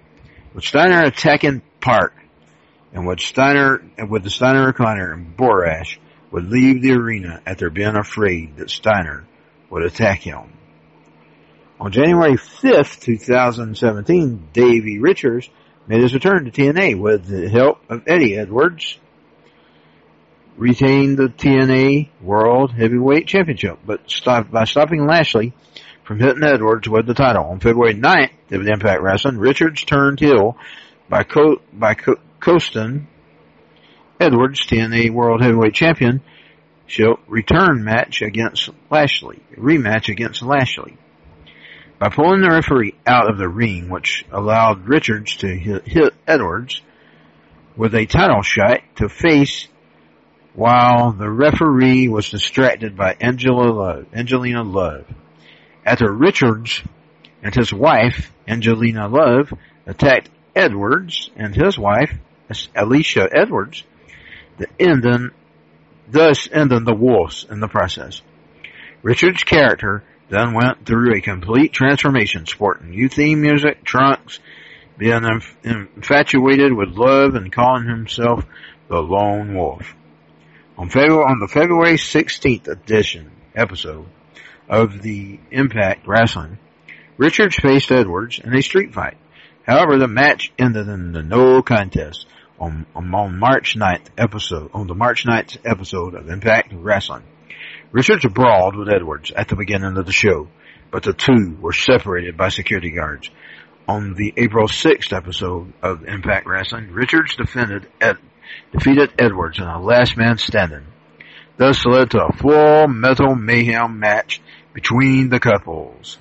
With 0.54 0.64
Steiner 0.64 1.04
attacking 1.04 1.62
Park 1.82 2.14
and 2.94 3.08
with 3.08 3.20
Steiner 3.20 3.82
and 3.98 4.10
with 4.10 4.24
the 4.24 4.30
Steiner 4.30 4.72
recliner 4.72 5.14
and 5.14 5.36
Borash 5.36 5.98
would 6.32 6.50
leave 6.50 6.82
the 6.82 6.94
arena 6.94 7.42
after 7.46 7.70
being 7.70 7.96
afraid 7.96 8.58
that 8.58 8.70
Steiner 8.70 9.26
would 9.70 9.84
attack 9.84 10.20
him. 10.20 10.54
On 11.80 11.94
January 11.94 12.34
5th, 12.34 13.00
2017, 13.00 14.50
Davey 14.52 15.00
Richards 15.00 15.50
made 15.88 16.02
his 16.02 16.14
return 16.14 16.44
to 16.44 16.52
TNA 16.52 17.00
with 17.00 17.26
the 17.26 17.48
help 17.48 17.80
of 17.90 18.04
Eddie 18.06 18.36
Edwards, 18.38 18.98
retained 20.58 21.18
the 21.18 21.30
TNA 21.30 22.10
World 22.22 22.74
Heavyweight 22.74 23.28
Championship, 23.28 23.80
but 23.86 24.12
stopped 24.12 24.52
by 24.52 24.66
stopping 24.66 25.08
Lashley 25.08 25.54
from 26.04 26.20
hitting 26.20 26.44
Edwards 26.44 26.90
with 26.90 27.08
the 27.08 27.14
title. 27.14 27.46
On 27.46 27.62
February 27.62 27.94
9th, 27.96 28.32
of 28.52 28.68
Impact 28.68 29.02
Wrestling, 29.02 29.38
Richards 29.38 29.86
turned 29.86 30.20
heel 30.20 30.58
by 31.08 31.24
co- 31.24 31.62
by 31.72 31.94
co- 31.94 32.20
coasting 32.42 33.08
Edwards, 34.20 34.66
TNA 34.66 35.12
World 35.12 35.42
Heavyweight 35.42 35.76
Champion, 35.76 36.22
shall 36.88 37.20
return 37.28 37.86
match 37.86 38.22
against 38.22 38.70
Lashley, 38.92 39.40
rematch 39.56 40.10
against 40.10 40.42
Lashley. 40.42 40.98
By 42.00 42.08
pulling 42.08 42.40
the 42.40 42.50
referee 42.50 42.96
out 43.06 43.30
of 43.30 43.38
the 43.38 43.50
ring, 43.50 43.90
which 43.90 44.26
allowed 44.32 44.88
Richards 44.88 45.36
to 45.38 45.48
hit, 45.48 46.14
Edwards 46.26 46.82
with 47.76 47.94
a 47.94 48.06
title 48.06 48.42
shot 48.42 48.80
to 48.96 49.10
face 49.10 49.68
while 50.54 51.12
the 51.12 51.30
referee 51.30 52.08
was 52.08 52.30
distracted 52.30 52.96
by 52.96 53.18
Angela 53.20 53.70
Love, 53.70 54.06
Angelina 54.14 54.64
Love. 54.64 55.06
After 55.86 56.10
Richards 56.10 56.82
and 57.44 57.54
his 57.54 57.74
wife, 57.74 58.32
Angelina 58.48 59.10
Love, 59.10 59.54
attacked 59.86 60.30
Edwards 60.56 61.30
and 61.36 61.54
his 61.54 61.78
wife, 61.78 62.14
Alisha 62.50 63.28
Edwards, 63.30 63.84
the 64.58 64.68
ending, 64.80 65.32
thus 66.10 66.48
ending 66.50 66.86
the 66.86 66.96
Wolves 66.96 67.46
in 67.50 67.60
the 67.60 67.68
process. 67.68 68.22
Richard's 69.04 69.44
character 69.44 70.04
then 70.30 70.54
went 70.54 70.86
through 70.86 71.16
a 71.16 71.22
complete 71.22 71.74
transformation, 71.74 72.46
sporting 72.46 72.92
new 72.92 73.10
theme 73.10 73.42
music, 73.42 73.84
trunks, 73.84 74.40
being 74.98 75.24
infatuated 75.64 76.74
with 76.74 76.90
love 76.90 77.36
and 77.36 77.52
calling 77.52 77.88
himself 77.88 78.46
the 78.90 79.00
Lone 79.02 79.56
Wolf. 79.56 79.96
On, 80.78 80.90
February, 80.90 81.26
on 81.26 81.40
the 81.40 81.48
February 81.48 81.96
16th 81.96 82.68
edition 82.68 83.32
episode 83.56 84.06
of 84.68 85.02
the 85.02 85.40
Impact 85.52 86.08
Wrestling, 86.08 86.58
Richards 87.18 87.56
faced 87.56 87.92
Edwards 87.92 88.40
in 88.40 88.56
a 88.56 88.62
street 88.62 88.94
fight. 88.94 89.18
However, 89.64 89.98
the 89.98 90.08
match 90.08 90.54
ended 90.58 90.88
in 90.88 91.12
the 91.12 91.24
no 91.24 91.62
contest 91.62 92.28
on, 92.60 92.86
on 92.96 93.10
March 93.40 93.76
9th 93.78 94.08
episode, 94.18 94.72
on 94.74 94.88
the 94.88 94.96
March 94.96 95.26
9th 95.26 95.58
episode 95.66 96.14
of 96.14 96.30
Impact 96.30 96.72
Wrestling. 96.74 97.24
Richards 97.92 98.26
brawled 98.28 98.76
with 98.76 98.90
Edwards 98.90 99.32
at 99.32 99.48
the 99.48 99.56
beginning 99.56 99.98
of 99.98 100.06
the 100.06 100.12
show, 100.12 100.48
but 100.92 101.04
the 101.04 101.14
two 101.14 101.58
were 101.60 101.74
separated 101.74 102.38
by 102.38 102.50
security 102.50 102.92
guards. 102.92 103.30
On 103.88 104.14
the 104.14 104.34
April 104.38 104.68
6th 104.68 105.12
episode 105.12 105.74
of 105.82 106.08
Impact 106.08 106.46
Wrestling, 106.46 106.92
Richards 106.92 107.36
defended 107.36 107.88
Ed, 108.00 108.18
defeated 108.72 109.12
Edwards 109.18 109.58
in 109.58 109.66
a 109.66 109.82
last 109.82 110.16
man 110.16 110.38
standing. 110.38 110.86
Thus 111.58 111.84
led 111.86 112.12
to 112.12 112.24
a 112.24 112.32
full 112.32 112.88
metal 112.88 113.36
mayhem 113.36 114.00
match 114.00 114.42
between 114.74 115.30
the 115.30 115.40
couples. 115.40 116.20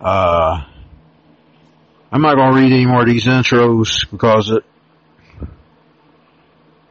Uh, 0.00 0.64
I'm 2.10 2.22
not 2.22 2.36
going 2.36 2.52
to 2.52 2.60
read 2.60 2.72
any 2.72 2.86
more 2.86 3.02
of 3.02 3.06
these 3.06 3.26
intros 3.26 4.10
because 4.10 4.50
it, 4.50 4.64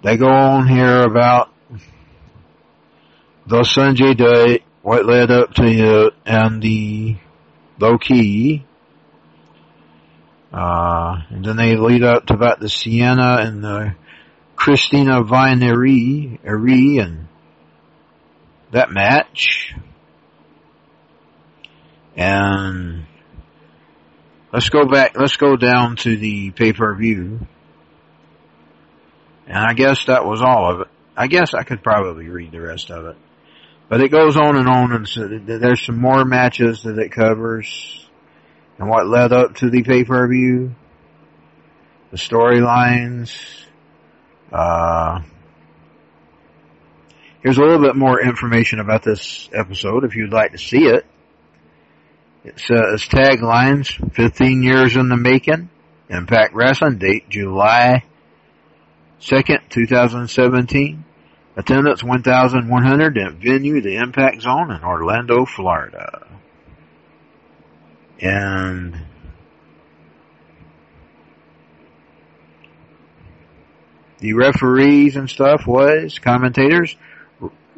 they 0.04 0.18
go 0.18 0.28
on 0.28 0.68
here 0.68 1.02
about 1.02 1.53
the 3.46 3.62
Sonjay 3.62 4.16
Dutt, 4.16 4.62
what 4.82 5.06
led 5.06 5.32
up 5.32 5.54
to 5.54 5.64
it, 5.64 6.14
and 6.26 6.62
the 6.62 7.18
Low 7.80 7.98
Ki. 7.98 8.66
Uh, 10.52 11.16
and 11.30 11.44
then 11.44 11.58
they 11.58 11.76
lead 11.76 12.04
up 12.04 12.28
to 12.28 12.34
about 12.34 12.60
the 12.60 12.70
Sienna 12.70 13.38
and 13.40 13.64
the 13.64 13.96
Christina 14.56 15.24
Von 15.24 15.62
Eerie, 15.64 16.40
and 17.00 17.28
that 18.72 18.92
match. 18.92 19.74
And 22.16 23.06
let's 24.52 24.70
go 24.70 24.86
back, 24.86 25.18
let's 25.18 25.38
go 25.38 25.58
down 25.58 25.96
to 25.98 26.16
the 26.16 26.52
pay-per-view. 26.52 27.40
And 29.48 29.58
I 29.58 29.74
guess 29.74 30.06
that 30.06 30.24
was 30.26 30.42
all 30.42 30.72
of 30.72 30.82
it. 30.82 30.88
I 31.18 31.28
guess 31.28 31.54
I 31.54 31.64
could 31.64 31.84
probably 31.84 32.30
read 32.30 32.52
the 32.52 32.62
rest 32.62 32.90
of 32.90 33.06
it. 33.06 33.18
But 33.94 34.02
it 34.02 34.10
goes 34.10 34.38
on 34.38 34.58
and 34.58 34.68
on 34.68 34.92
and 34.92 35.08
so 35.08 35.28
there's 35.28 35.86
some 35.86 36.02
more 36.02 36.26
matches 36.26 36.82
that 36.82 36.98
it 36.98 37.12
covers 37.12 38.10
and 38.80 38.90
what 38.90 39.06
led 39.06 39.32
up 39.32 39.58
to 39.58 39.70
the 39.70 39.84
pay-per-view, 39.84 40.74
the 42.10 42.18
storylines, 42.18 43.38
uh, 44.52 45.22
here's 47.44 47.60
a 47.60 47.62
little 47.62 47.84
bit 47.84 47.96
more 47.96 48.20
information 48.20 48.80
about 48.80 49.04
this 49.04 49.48
episode 49.54 50.06
if 50.06 50.16
you'd 50.16 50.34
like 50.34 50.54
to 50.54 50.58
see 50.58 50.86
it. 50.86 51.06
It 52.44 52.60
says 52.60 53.04
taglines, 53.04 53.92
15 54.16 54.64
years 54.64 54.96
in 54.96 55.08
the 55.08 55.18
making, 55.18 55.70
Impact 56.10 56.56
Wrestling, 56.56 56.98
date 56.98 57.30
July 57.30 58.06
2nd, 59.22 59.70
2017. 59.70 61.06
Attendance 61.56 62.04
1,100 62.04 63.18
at 63.18 63.34
venue, 63.34 63.82
the 63.82 63.98
Impact 63.98 64.42
Zone 64.42 64.72
in 64.72 64.84
Orlando, 64.84 65.46
Florida. 65.46 66.28
And 68.20 68.98
the 74.20 74.34
referees 74.34 75.16
and 75.16 75.30
stuff 75.30 75.68
was 75.68 76.18
commentators 76.18 76.96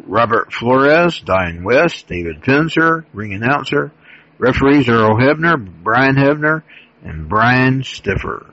Robert 0.05 0.53
Flores, 0.53 1.19
Diane 1.21 1.63
West, 1.63 2.07
David 2.07 2.41
Penzer, 2.41 3.05
ring 3.13 3.33
announcer, 3.33 3.91
referees 4.37 4.87
Earl 4.89 5.15
Hebner, 5.17 5.57
Brian 5.83 6.15
Hebner, 6.15 6.63
and 7.03 7.29
Brian 7.29 7.83
Stiffler. 7.83 8.45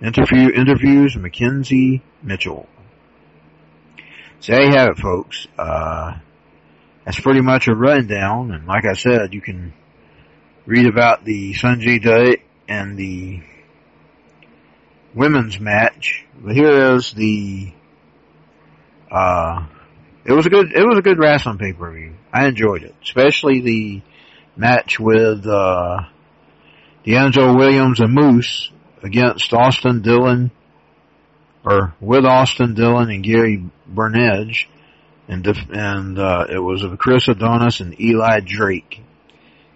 Interview 0.00 0.50
interviews 0.50 1.16
Mackenzie 1.16 2.02
Mitchell. 2.22 2.68
So 4.44 4.52
there 4.52 4.64
you 4.64 4.76
have 4.76 4.88
it, 4.90 4.98
folks. 4.98 5.46
Uh, 5.56 6.18
that's 7.02 7.18
pretty 7.18 7.40
much 7.40 7.66
a 7.66 7.74
rundown, 7.74 8.50
and 8.50 8.66
like 8.66 8.84
I 8.84 8.92
said, 8.92 9.32
you 9.32 9.40
can 9.40 9.72
read 10.66 10.84
about 10.84 11.24
the 11.24 11.54
Sonjay 11.54 12.02
Dutt 12.02 12.40
and 12.68 12.98
the 12.98 13.40
women's 15.14 15.58
match. 15.58 16.26
But 16.38 16.54
here 16.54 16.94
is 16.94 17.14
the 17.14 17.72
uh, 19.10 19.64
it 20.26 20.32
was 20.32 20.44
a 20.44 20.50
good 20.50 20.72
it 20.74 20.86
was 20.86 20.98
a 20.98 21.02
good 21.02 21.18
wrestling 21.18 21.56
pay 21.56 21.72
per 21.72 21.90
view. 21.90 22.14
I 22.30 22.44
enjoyed 22.46 22.82
it, 22.82 22.94
especially 23.02 23.62
the 23.62 24.02
match 24.56 25.00
with 25.00 25.46
uh, 25.46 26.00
DeAngelo 27.06 27.56
Williams 27.56 28.00
and 28.00 28.12
Moose 28.12 28.70
against 29.02 29.54
Austin 29.54 30.02
Dillon, 30.02 30.50
or 31.64 31.94
with 32.00 32.24
Austin 32.24 32.74
Dillon 32.74 33.10
and 33.10 33.24
Gary 33.24 33.64
Burnage, 33.88 34.66
and 35.28 35.46
and 35.46 36.18
uh, 36.18 36.46
it 36.50 36.58
was 36.58 36.82
of 36.82 36.98
Chris 36.98 37.28
Adonis 37.28 37.80
and 37.80 37.98
Eli 37.98 38.40
Drake. 38.40 39.00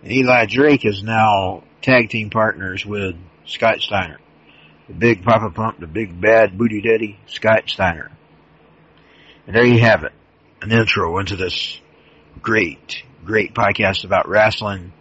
And 0.02 0.12
Eli 0.12 0.46
Drake 0.46 0.84
is 0.84 1.02
now 1.02 1.64
tag 1.82 2.10
team 2.10 2.30
partners 2.30 2.84
with 2.84 3.16
Scott 3.46 3.80
Steiner, 3.80 4.18
the 4.86 4.94
big 4.94 5.24
Papa 5.24 5.50
Pump, 5.50 5.80
the 5.80 5.86
big 5.86 6.20
bad 6.20 6.56
booty 6.58 6.82
daddy, 6.82 7.18
Scott 7.26 7.64
Steiner. 7.66 8.10
And 9.46 9.56
there 9.56 9.66
you 9.66 9.80
have 9.80 10.04
it, 10.04 10.12
an 10.60 10.70
intro 10.70 11.18
into 11.18 11.36
this 11.36 11.80
great, 12.42 13.02
great 13.24 13.54
podcast 13.54 14.04
about 14.04 14.28
wrestling, 14.28 14.92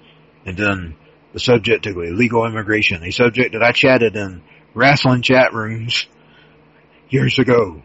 and 0.45 0.55
then 0.55 0.95
the 1.33 1.39
subject 1.39 1.85
of 1.85 1.97
illegal 1.97 2.45
immigration, 2.45 3.03
a 3.03 3.11
subject 3.11 3.51
that 3.51 3.61
I 3.61 3.73
chatted 3.73 4.15
in 4.15 4.41
wrestling 4.73 5.21
chat 5.21 5.53
rooms 5.53 6.07
years 7.09 7.39
ago. 7.39 7.81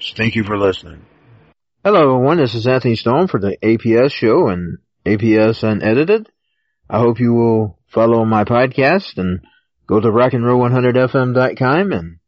So 0.00 0.14
thank 0.16 0.34
you 0.34 0.44
for 0.44 0.58
listening. 0.58 1.04
Hello 1.84 2.14
everyone, 2.14 2.38
this 2.38 2.54
is 2.54 2.66
Anthony 2.66 2.96
Stone 2.96 3.28
for 3.28 3.38
the 3.38 3.56
APS 3.62 4.12
show 4.12 4.48
and 4.48 4.78
APS 5.04 5.62
Unedited. 5.62 6.28
I 6.90 6.98
hope 6.98 7.20
you 7.20 7.32
will 7.32 7.78
follow 7.86 8.24
my 8.24 8.44
podcast 8.44 9.18
and 9.18 9.40
go 9.86 10.00
to 10.00 10.08
rockandroll100fm.com 10.08 11.92
and 11.92 12.18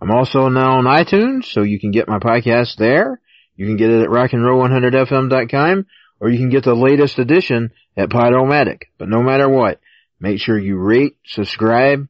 I'm 0.00 0.10
also 0.10 0.48
now 0.48 0.78
on 0.78 0.84
iTunes, 0.84 1.44
so 1.44 1.62
you 1.62 1.78
can 1.78 1.92
get 1.92 2.08
my 2.08 2.18
podcast 2.18 2.76
there. 2.76 3.20
You 3.54 3.66
can 3.66 3.76
get 3.76 3.90
it 3.90 4.02
at 4.02 4.08
rockandroll100fm.com 4.08 5.86
or 6.20 6.28
you 6.28 6.38
can 6.38 6.50
get 6.50 6.64
the 6.64 6.74
latest 6.74 7.18
edition 7.18 7.70
at 7.96 8.08
Podomatic. 8.08 8.82
But 8.98 9.08
no 9.08 9.22
matter 9.22 9.48
what, 9.48 9.80
make 10.18 10.40
sure 10.40 10.58
you 10.58 10.76
rate, 10.76 11.16
subscribe, 11.24 12.08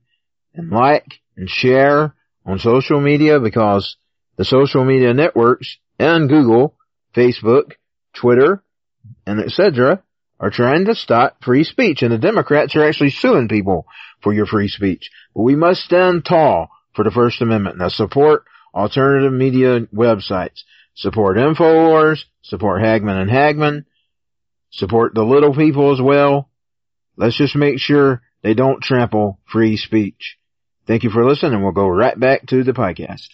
and 0.55 0.71
like 0.71 1.21
and 1.37 1.49
share 1.49 2.15
on 2.45 2.59
social 2.59 3.01
media 3.01 3.41
because 3.41 3.97
the 4.37 4.45
social 4.45 4.85
media 4.85 5.15
networks 5.15 5.79
and 5.99 6.29
Google, 6.29 6.77
Facebook, 7.15 7.73
Twitter, 8.15 8.63
and 9.27 9.41
etc. 9.41 10.03
are 10.41 10.51
trying 10.51 10.87
to 10.87 10.95
stop 10.95 11.43
free 11.43 11.65
speech 11.65 12.03
and 12.03 12.13
the 12.13 12.19
Democrats 12.19 12.75
are 12.77 12.87
actually 12.87 13.11
suing 13.11 13.49
people 13.49 13.87
for 14.21 14.33
your 14.33 14.47
free 14.47 14.69
speech. 14.69 15.11
But 15.35 15.43
we 15.43 15.57
must 15.57 15.83
stand 15.83 16.25
tall 16.25 16.71
for 16.95 17.05
the 17.05 17.11
First 17.11 17.41
Amendment. 17.43 17.79
Now 17.79 17.89
support 17.89 18.45
alternative 18.75 19.33
media 19.33 19.81
websites. 19.95 20.63
Support 20.95 21.39
InfoWars, 21.39 22.25
support 22.43 22.83
Hagmann 22.83 23.23
and 23.23 23.31
Hagmann, 23.31 23.87
support 24.71 25.15
the 25.15 25.23
little 25.25 25.55
people 25.55 25.93
as 25.93 26.01
well. 26.01 26.51
Let's 27.17 27.37
just 27.37 27.57
make 27.57 27.79
sure 27.79 28.23
they 28.43 28.55
don't 28.55 28.83
trample 28.83 29.39
free 29.51 29.77
speech. 29.77 30.39
Thank 30.87 31.05
you 31.05 31.11
for 31.11 31.25
listening 31.25 31.55
and 31.55 31.63
we'll 31.63 31.73
go 31.73 31.89
right 31.89 32.19
back 32.19 32.47
to 32.47 32.65
the 32.65 32.73
podcast. 32.73 33.29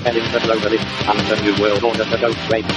and 0.00 0.16
order 1.84 2.04
to 2.04 2.16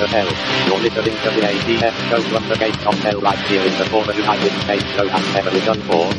hell. 0.07 0.27
You're 0.67 0.79
listening 0.83 1.15
to 1.15 1.29
the 1.31 1.41
APS 1.47 1.95
show 2.09 2.19
from 2.21 2.49
the 2.49 2.55
gates 2.55 2.85
of 2.85 2.95
hell 2.99 3.21
right 3.21 3.39
here 3.47 3.61
in 3.61 3.77
the 3.77 3.85
former 3.85 4.11
United 4.13 4.51
States 4.63 4.83
never 5.33 5.49
done 5.65 5.79
for. 5.87 6.11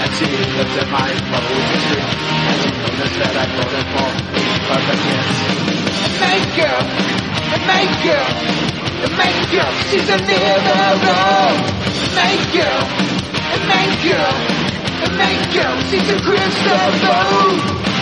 And 0.00 0.10
she 0.16 0.24
looked 0.56 0.76
at 0.80 0.88
my 0.88 1.12
history 1.12 2.00
And 2.00 2.56
she 2.62 2.70
noticed 2.72 3.16
that 3.20 3.36
I 3.36 3.46
voted 3.52 3.86
for 3.92 4.08
Republicans 4.32 5.36
Make 6.24 6.48
girl, 6.56 6.82
make 7.68 7.92
girl, 8.00 8.32
make 9.20 9.44
girl 9.52 9.72
She's 9.92 10.08
a 10.08 10.18
liberal 10.24 11.52
Make 12.16 12.44
girl, 12.56 12.80
make 13.68 13.96
girl, 14.08 14.36
make 15.20 15.44
girl 15.52 15.76
She's 15.92 16.08
a 16.08 16.18
Christopher 16.24 17.99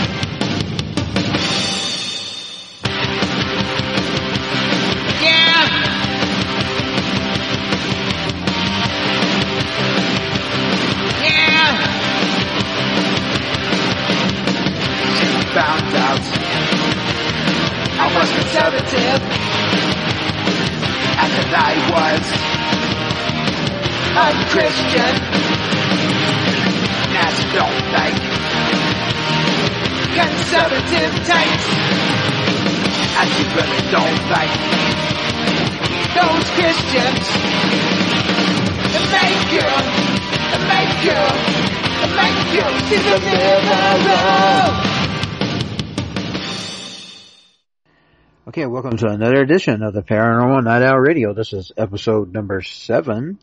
found 15.55 15.95
out 15.97 16.25
I 17.99 18.07
was 18.15 18.29
conservative. 18.31 19.21
And 21.19 21.31
that 21.35 21.53
I 21.57 21.75
was 21.91 22.25
a 24.15 24.29
Christian. 24.53 25.15
And 27.19 27.33
she 27.37 27.47
don't 27.57 27.87
like 27.97 28.19
conservative 30.19 31.13
types 31.27 31.67
and 33.19 33.29
she 33.35 33.43
really 33.55 33.83
don't 33.91 34.23
like 34.31 34.55
those 36.15 36.47
Christians. 36.55 37.27
The 38.95 39.03
main 39.11 39.39
girl, 39.55 39.81
the 40.55 40.61
main 40.71 40.91
girl, 41.03 41.35
the 41.99 42.09
main 42.15 42.39
girl, 42.55 42.75
she's 42.87 43.07
a 43.07 43.19
liberal. 43.19 44.98
Okay, 48.49 48.65
welcome 48.65 48.97
to 48.97 49.09
another 49.09 49.43
edition 49.43 49.83
of 49.83 49.93
the 49.93 50.01
Paranormal 50.01 50.65
Night 50.65 50.83
Owl 50.83 50.97
Radio. 50.97 51.35
This 51.35 51.53
is 51.53 51.71
episode 51.77 52.33
number 52.33 52.63
seven, 52.63 53.39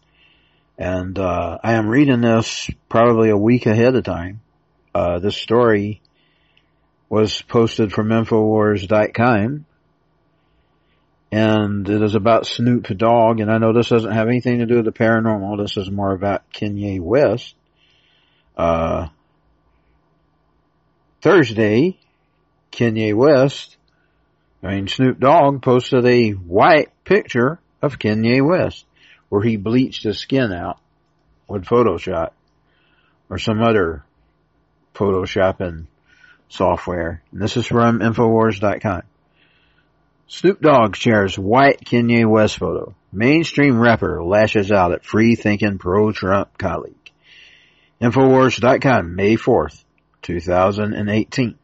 and 0.79 1.19
uh, 1.19 1.59
I 1.63 1.73
am 1.73 1.87
reading 1.89 2.21
this 2.21 2.71
probably 2.89 3.29
a 3.29 3.37
week 3.37 3.67
ahead 3.67 3.93
of 3.93 4.03
time. 4.03 4.41
Uh, 4.95 5.19
this 5.19 5.37
story 5.37 6.01
was 7.07 7.39
posted 7.43 7.93
from 7.93 8.09
Infowars.com, 8.09 9.67
and 11.31 11.87
it 11.87 12.01
is 12.01 12.15
about 12.15 12.47
Snoop 12.47 12.87
Dogg, 12.87 13.39
and 13.41 13.51
I 13.51 13.59
know 13.59 13.73
this 13.73 13.89
doesn't 13.89 14.11
have 14.11 14.27
anything 14.27 14.57
to 14.57 14.65
do 14.65 14.77
with 14.77 14.85
the 14.85 14.91
paranormal. 14.91 15.61
This 15.61 15.77
is 15.77 15.91
more 15.91 16.13
about 16.13 16.51
Kanye 16.51 16.99
West. 16.99 17.53
Uh, 18.57 19.09
Thursday, 21.21 21.99
Kanye 22.71 23.13
West, 23.13 23.74
I 24.65 24.75
mean 24.75 24.87
Snoop 24.87 25.19
Dogg 25.19 25.61
posted 25.61 26.05
a 26.05 26.31
white 26.31 26.89
picture 27.03 27.59
of 27.81 27.99
Kanye 27.99 28.45
West 28.45 28.85
where 29.29 29.43
he 29.43 29.57
bleached 29.57 30.03
his 30.03 30.19
skin 30.19 30.51
out 30.51 30.79
with 31.47 31.65
Photoshop 31.65 32.31
or 33.29 33.37
some 33.37 33.61
other 33.61 34.03
Photoshopping 34.95 35.85
software. 36.49 37.21
And 37.31 37.41
this 37.41 37.57
is 37.57 37.67
from 37.67 37.99
Infowars.com. 37.99 39.03
Snoop 40.27 40.61
Dogg 40.61 40.95
shares 40.95 41.37
white 41.37 41.81
Kanye 41.85 42.27
West 42.27 42.57
photo. 42.57 42.95
Mainstream 43.11 43.79
rapper 43.79 44.23
lashes 44.23 44.71
out 44.71 44.91
at 44.91 45.05
free 45.05 45.35
thinking 45.35 45.77
pro-Trump 45.77 46.57
colleague. 46.57 46.95
Infowars.com, 48.01 49.15
May 49.15 49.35
4th, 49.35 49.83
2018. 50.23 51.55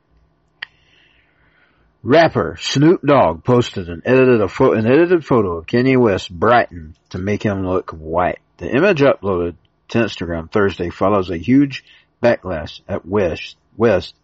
Rapper 2.03 2.57
Snoop 2.59 3.01
Dogg 3.03 3.43
posted 3.43 3.87
an 3.87 4.01
edited, 4.05 4.49
fo- 4.49 4.73
an 4.73 4.87
edited 4.87 5.23
photo 5.23 5.57
of 5.57 5.67
Kanye 5.67 5.97
West 5.97 6.31
brightened 6.31 6.95
to 7.09 7.19
make 7.19 7.43
him 7.43 7.65
look 7.65 7.91
white. 7.91 8.39
The 8.57 8.75
image 8.75 9.01
uploaded 9.01 9.55
to 9.89 9.99
Instagram 9.99 10.51
Thursday 10.51 10.89
follows 10.89 11.29
a 11.29 11.37
huge 11.37 11.83
backlash 12.21 12.81
at 12.87 13.05
West, 13.05 13.55
West 13.77 14.15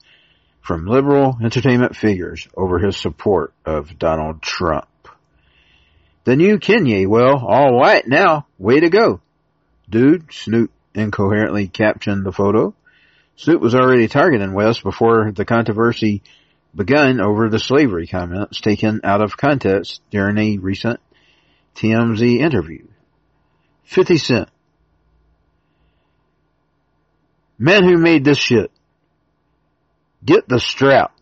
from 0.62 0.88
liberal 0.88 1.38
entertainment 1.42 1.96
figures 1.96 2.48
over 2.56 2.80
his 2.80 2.98
support 2.98 3.54
of 3.64 4.00
Donald 4.00 4.42
Trump. 4.42 4.88
The 6.24 6.36
new 6.36 6.58
Kanye, 6.58 7.08
well, 7.08 7.46
all 7.46 7.78
white 7.78 8.08
now. 8.08 8.48
Way 8.58 8.80
to 8.80 8.90
go. 8.90 9.22
Dude, 9.90 10.34
Snoop 10.34 10.72
incoherently 10.96 11.68
captioned 11.68 12.26
the 12.26 12.34
photo. 12.34 12.74
Snoop 13.36 13.62
was 13.62 13.76
already 13.76 14.08
targeting 14.08 14.54
West 14.54 14.84
before 14.84 15.32
the 15.32 15.46
controversy 15.46 16.24
begun 16.78 17.20
over 17.20 17.50
the 17.50 17.60
slavery 17.60 18.08
comments 18.08 18.62
taken 18.62 19.02
out 19.04 19.22
of 19.22 19.36
context 19.36 20.00
during 20.12 20.38
a 20.38 20.58
recent 20.60 21.00
TMZ 21.76 22.40
interview. 22.40 22.88
50 23.84 24.18
Cent. 24.18 24.50
Man 27.58 27.84
who 27.84 27.98
made 27.98 28.24
this 28.24 28.38
shit. 28.38 28.72
Get 30.24 30.48
the 30.48 30.60
strap. 30.60 31.14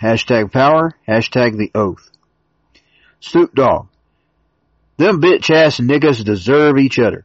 Hashtag 0.00 0.52
power, 0.52 0.92
hashtag 1.08 1.56
the 1.56 1.70
oath. 1.74 2.10
Snoop 3.18 3.54
Dogg. 3.54 3.88
Them 4.98 5.20
bitch 5.20 5.50
ass 5.50 5.80
niggas 5.80 6.24
deserve 6.24 6.78
each 6.78 6.98
other. 6.98 7.24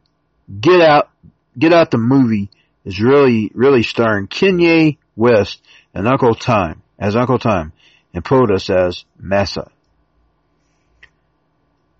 Get 0.60 0.80
out, 0.80 1.10
get 1.56 1.72
out 1.72 1.90
the 1.90 1.98
movie 1.98 2.50
is 2.84 3.00
really, 3.00 3.50
really 3.54 3.82
starring 3.82 4.26
Kanye 4.26 4.96
West 5.14 5.62
and 5.94 6.08
Uncle 6.08 6.34
Time, 6.34 6.81
as 7.02 7.16
Uncle 7.16 7.40
Time, 7.40 7.72
and 8.14 8.24
POTUS 8.24 8.70
as 8.70 9.04
Massa. 9.18 9.72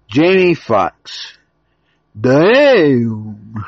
Jamie 0.06 0.54
Foxx. 0.54 1.36
Damn. 2.18 3.66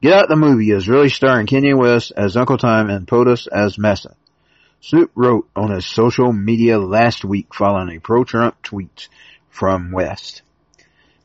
Get 0.00 0.12
Out 0.12 0.28
the 0.28 0.34
Movie 0.34 0.72
is 0.72 0.88
really 0.88 1.08
starring 1.08 1.46
Kanye 1.46 1.78
West 1.78 2.10
as 2.16 2.36
Uncle 2.36 2.58
Time 2.58 2.90
and 2.90 3.06
POTUS 3.06 3.46
as 3.46 3.78
Massa. 3.78 4.16
Snoop 4.80 5.12
wrote 5.14 5.48
on 5.54 5.70
his 5.70 5.86
social 5.86 6.32
media 6.32 6.80
last 6.80 7.24
week 7.24 7.54
following 7.54 7.96
a 7.96 8.00
pro-Trump 8.00 8.60
tweet 8.64 9.08
from 9.50 9.92
West. 9.92 10.42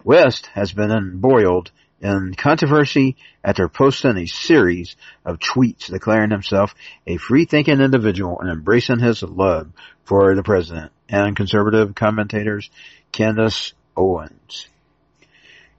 West 0.04 0.52
has 0.54 0.72
been 0.72 0.92
embroiled 0.92 1.72
in 2.02 2.34
controversy 2.36 3.16
after 3.44 3.68
posting 3.68 4.18
a 4.18 4.28
series 4.28 4.96
of 5.26 5.40
tweets 5.40 5.92
declaring 5.92 6.32
himself 6.32 6.76
a 7.06 7.18
free-thinking 7.18 7.82
individual 7.82 8.40
and 8.40 8.50
embracing 8.50 9.00
his 9.00 9.24
love 9.24 9.72
for 10.04 10.36
the 10.36 10.44
president 10.44 10.92
and 11.10 11.36
conservative 11.36 11.96
commentators 11.96 12.70
Candace 13.12 13.74
Owens. 13.96 14.68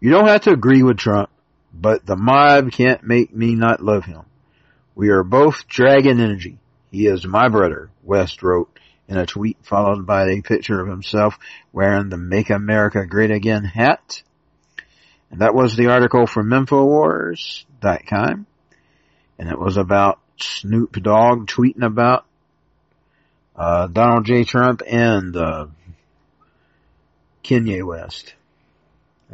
You 0.00 0.10
don't 0.10 0.28
have 0.28 0.42
to 0.42 0.52
agree 0.52 0.82
with 0.82 0.98
Trump, 0.98 1.30
but 1.72 2.04
the 2.04 2.16
mob 2.16 2.72
can't 2.72 3.02
make 3.02 3.34
me 3.34 3.54
not 3.54 3.82
love 3.82 4.04
him. 4.04 4.22
We 4.94 5.10
are 5.10 5.22
both 5.22 5.68
dragon 5.68 6.20
energy. 6.20 6.58
He 6.90 7.06
is 7.06 7.26
my 7.26 7.48
brother, 7.48 7.90
West 8.02 8.42
wrote 8.42 8.70
in 9.08 9.16
a 9.16 9.26
tweet 9.26 9.56
followed 9.62 10.06
by 10.06 10.28
a 10.28 10.42
picture 10.42 10.80
of 10.80 10.88
himself 10.88 11.38
wearing 11.72 12.08
the 12.08 12.16
Make 12.16 12.50
America 12.50 13.06
Great 13.06 13.30
Again 13.30 13.64
hat. 13.64 14.22
And 15.30 15.40
that 15.40 15.54
was 15.54 15.76
the 15.76 15.88
article 15.88 16.26
from 16.26 16.50
Infowars.com. 16.50 18.46
And 19.38 19.48
it 19.48 19.58
was 19.58 19.76
about 19.76 20.18
Snoop 20.38 20.92
Dogg 21.02 21.46
tweeting 21.46 21.84
about 21.84 22.24
uh, 23.54 23.88
Donald 23.88 24.24
J. 24.24 24.44
Trump 24.44 24.82
and 24.86 25.36
uh, 25.36 25.66
Kanye 27.44 27.84
West. 27.84 28.34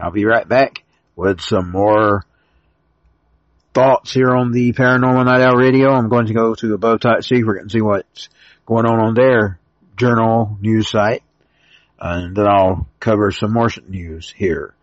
I'll 0.01 0.11
be 0.11 0.25
right 0.25 0.49
back 0.49 0.83
with 1.15 1.41
some 1.41 1.71
more 1.71 2.25
thoughts 3.73 4.13
here 4.13 4.31
on 4.31 4.51
the 4.51 4.73
Paranormal 4.73 5.25
Night 5.25 5.43
Owl 5.43 5.57
Radio. 5.57 5.91
I'm 5.91 6.09
going 6.09 6.27
to 6.27 6.35
go 6.35 6.55
to 6.57 6.75
Above 6.75 7.01
Top 7.01 7.23
Secret 7.23 7.63
and 7.63 7.71
see 7.71 7.81
what's 7.81 8.29
going 8.67 8.87
on 8.87 8.99
on 8.99 9.15
their 9.15 9.59
journal 9.97 10.59
news 10.61 10.89
site. 10.89 11.23
And 12.01 12.37
then 12.37 12.47
I'll 12.47 12.89
cover 12.99 13.31
some 13.31 13.53
more 13.53 13.69
news 13.89 14.33
here 14.37 14.75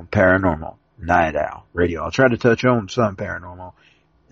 on 0.00 0.06
Paranormal 0.06 0.76
Night 0.98 1.36
Owl 1.36 1.66
Radio. 1.74 2.02
I'll 2.02 2.10
try 2.10 2.28
to 2.28 2.38
touch 2.38 2.64
on 2.64 2.88
some 2.88 3.16
paranormal 3.16 3.74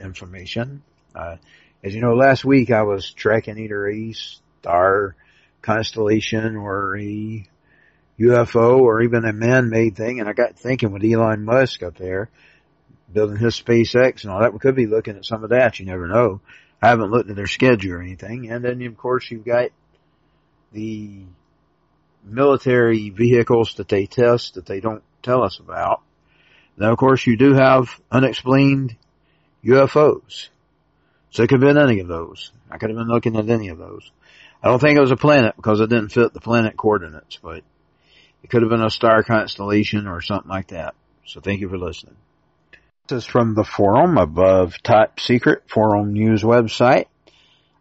information. 0.01 0.83
Uh, 1.15 1.37
as 1.85 1.95
you 1.95 2.01
know, 2.01 2.15
last 2.15 2.43
week 2.45 2.71
I 2.71 2.83
was 2.83 3.13
tracking 3.13 3.59
either 3.59 3.87
a 3.87 4.13
star 4.13 5.15
constellation 5.61 6.57
or 6.57 6.97
a 6.99 7.47
UFO 8.19 8.79
or 8.79 9.03
even 9.03 9.27
a 9.27 9.33
man-made 9.33 9.95
thing, 9.95 10.21
and 10.21 10.29
I 10.29 10.33
got 10.33 10.59
thinking 10.59 10.91
with 10.91 11.05
Elon 11.05 11.45
Musk 11.45 11.83
up 11.83 11.99
there 11.99 12.31
building 13.13 13.37
his 13.37 13.55
SpaceX 13.55 14.23
and 14.23 14.33
all 14.33 14.41
that, 14.41 14.53
we 14.53 14.59
could 14.59 14.75
be 14.75 14.87
looking 14.87 15.17
at 15.17 15.25
some 15.25 15.45
of 15.45 15.51
that. 15.51 15.79
You 15.79 15.87
never 15.87 16.07
know. 16.07 16.41
I 16.81 16.89
haven't 16.89 17.11
looked 17.11 17.31
at 17.31 17.37
their 17.37 17.47
schedule 17.47 17.95
or 17.95 18.03
anything. 18.03 18.51
And 18.51 18.65
then, 18.65 18.83
of 18.83 18.97
course, 18.97 19.31
you've 19.31 19.47
got 19.47 19.71
the 20.73 21.23
military 22.23 23.11
vehicles 23.11 23.75
that 23.75 23.89
they 23.89 24.07
test 24.07 24.55
that 24.55 24.67
they 24.67 24.81
don't 24.81 25.03
tell 25.23 25.43
us 25.43 25.59
about. 25.59 26.03
Now, 26.77 26.93
of 26.93 26.99
course, 26.99 27.27
you 27.27 27.37
do 27.37 27.55
have 27.55 28.01
unexplained 28.11 28.97
UFOs. 29.65 30.49
So 31.31 31.43
it 31.43 31.49
could 31.49 31.63
have 31.63 31.75
been 31.75 31.83
any 31.83 32.01
of 32.01 32.09
those. 32.09 32.53
I 32.71 32.79
could 32.79 32.91
have 32.91 32.99
been 32.99 33.09
looking 33.09 33.37
at 33.37 33.49
any 33.49 33.69
of 33.69 33.79
those. 33.79 34.11
I 34.63 34.69
don't 34.69 34.81
think 34.81 34.97
it 34.97 35.01
was 35.01 35.11
a 35.11 35.17
planet 35.17 35.57
because 35.57 35.81
it 35.81 35.91
didn't 35.91 36.11
fit 36.11 36.33
the 36.33 36.41
planet 36.41 36.77
coordinates, 36.77 37.39
but 37.43 37.63
it 38.43 38.51
could 38.51 38.63
have 38.63 38.71
been 38.71 38.83
a 38.83 38.91
star 38.91 39.23
constellation 39.23 40.07
or 40.07 40.21
something 40.21 40.51
like 40.51 40.69
that. 40.69 40.95
So 41.27 41.41
thank 41.41 41.61
you 41.61 41.69
for 41.69 41.79
listening. 41.79 42.17
This 43.07 43.25
is 43.25 43.25
from 43.25 43.55
the 43.55 43.65
forum 43.65 44.19
above 44.19 44.83
top 44.83 45.21
secret 45.21 45.63
forum 45.69 46.13
news 46.13 46.43
website 46.43 47.07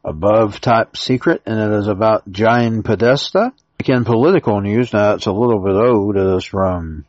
above 0.04 0.62
top 0.62 0.96
secret 0.96 1.42
and 1.46 1.60
it 1.60 1.78
is 1.80 1.88
about 1.88 2.32
John 2.32 2.82
Podesta. 2.82 3.52
Again, 3.80 4.06
political 4.06 4.62
news. 4.62 4.94
Now 4.94 5.16
it's 5.16 5.26
a 5.26 5.32
little 5.32 5.60
bit 5.60 5.76
old. 5.76 6.16
It 6.16 6.38
is 6.38 6.46
from 6.46 7.06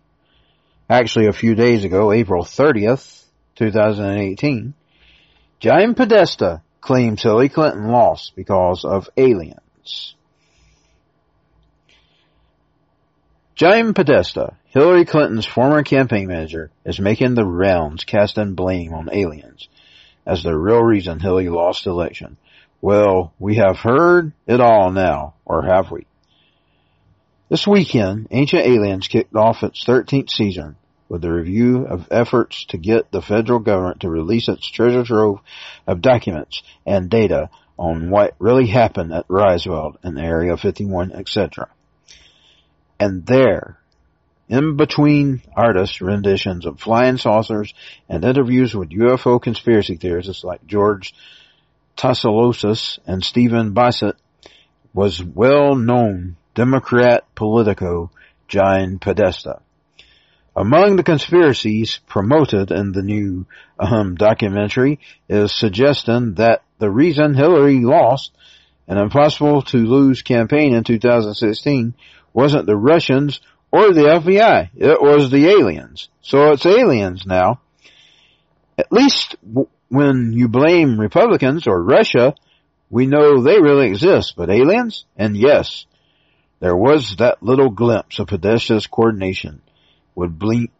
actually 0.88 1.26
a 1.26 1.32
few 1.32 1.54
days 1.54 1.84
ago, 1.84 2.12
April 2.12 2.44
30th, 2.44 3.24
2018. 3.56 4.74
John 5.60 5.94
Podesta 5.94 6.62
claims 6.80 7.22
Hillary 7.22 7.48
Clinton 7.48 7.88
lost 7.88 8.32
because 8.36 8.84
of 8.84 9.08
aliens. 9.16 10.14
John 13.54 13.92
Podesta, 13.92 14.56
Hillary 14.66 15.04
Clinton's 15.04 15.44
former 15.44 15.82
campaign 15.82 16.28
manager, 16.28 16.70
is 16.84 17.00
making 17.00 17.34
the 17.34 17.44
rounds 17.44 18.04
casting 18.04 18.54
blame 18.54 18.94
on 18.94 19.08
aliens 19.12 19.68
as 20.24 20.42
the 20.42 20.56
real 20.56 20.80
reason 20.80 21.18
Hillary 21.18 21.48
lost 21.48 21.86
election. 21.86 22.36
Well, 22.80 23.32
we 23.40 23.56
have 23.56 23.78
heard 23.78 24.32
it 24.46 24.60
all 24.60 24.92
now, 24.92 25.34
or 25.44 25.64
have 25.64 25.90
we? 25.90 26.06
This 27.50 27.66
weekend, 27.66 28.28
Ancient 28.30 28.66
Aliens 28.66 29.08
kicked 29.08 29.34
off 29.34 29.62
its 29.62 29.82
13th 29.82 30.28
season 30.28 30.76
with 31.08 31.24
a 31.24 31.32
review 31.32 31.86
of 31.86 32.06
efforts 32.10 32.66
to 32.66 32.76
get 32.76 33.10
the 33.10 33.22
federal 33.22 33.58
government 33.58 34.00
to 34.00 34.10
release 34.10 34.48
its 34.48 34.70
treasure 34.70 35.02
trove 35.02 35.40
of 35.86 36.02
documents 36.02 36.62
and 36.84 37.08
data 37.08 37.48
on 37.78 38.10
what 38.10 38.34
really 38.38 38.66
happened 38.66 39.14
at 39.14 39.24
Roswell 39.28 39.96
and 40.02 40.18
Area 40.18 40.58
51, 40.58 41.12
etc. 41.12 41.70
And 43.00 43.24
there, 43.24 43.78
in 44.50 44.76
between 44.76 45.40
artists' 45.56 46.02
renditions 46.02 46.66
of 46.66 46.80
flying 46.80 47.16
saucers 47.16 47.72
and 48.10 48.26
interviews 48.26 48.74
with 48.74 48.90
UFO 48.90 49.40
conspiracy 49.40 49.96
theorists 49.96 50.44
like 50.44 50.66
George 50.66 51.14
Tsoukalos 51.96 52.98
and 53.06 53.24
Stephen 53.24 53.72
Bassett, 53.72 54.16
was 54.92 55.24
well-known 55.24 56.36
Democrat 56.58 57.24
Politico 57.36 58.10
John 58.48 58.98
Podesta. 58.98 59.60
Among 60.56 60.96
the 60.96 61.04
conspiracies 61.04 62.00
promoted 62.08 62.72
in 62.72 62.90
the 62.90 63.02
new 63.02 63.46
um, 63.78 64.16
documentary 64.16 64.98
is 65.28 65.56
suggesting 65.56 66.34
that 66.34 66.64
the 66.80 66.90
reason 66.90 67.34
Hillary 67.34 67.78
lost 67.78 68.32
An 68.88 68.98
impossible 68.98 69.62
to 69.70 69.76
lose 69.76 70.22
campaign 70.22 70.74
in 70.74 70.82
2016 70.82 71.94
wasn't 72.32 72.66
the 72.66 72.76
Russians 72.76 73.40
or 73.70 73.92
the 73.92 74.18
FBI. 74.18 74.70
It 74.74 75.00
was 75.00 75.30
the 75.30 75.46
aliens. 75.46 76.08
So 76.22 76.50
it's 76.50 76.66
aliens 76.66 77.24
now. 77.24 77.60
At 78.76 78.90
least 78.90 79.36
when 79.88 80.32
you 80.32 80.48
blame 80.48 80.98
Republicans 80.98 81.68
or 81.68 81.80
Russia, 81.80 82.34
we 82.90 83.06
know 83.06 83.42
they 83.42 83.60
really 83.60 83.86
exist. 83.86 84.34
But 84.36 84.50
aliens? 84.50 85.04
And 85.16 85.36
yes, 85.36 85.86
there 86.60 86.76
was 86.76 87.16
that 87.16 87.42
little 87.42 87.70
glimpse 87.70 88.18
of 88.18 88.28
Podesta's 88.28 88.86
coordination 88.86 89.62
with 90.14 90.38
Blink 90.38 90.70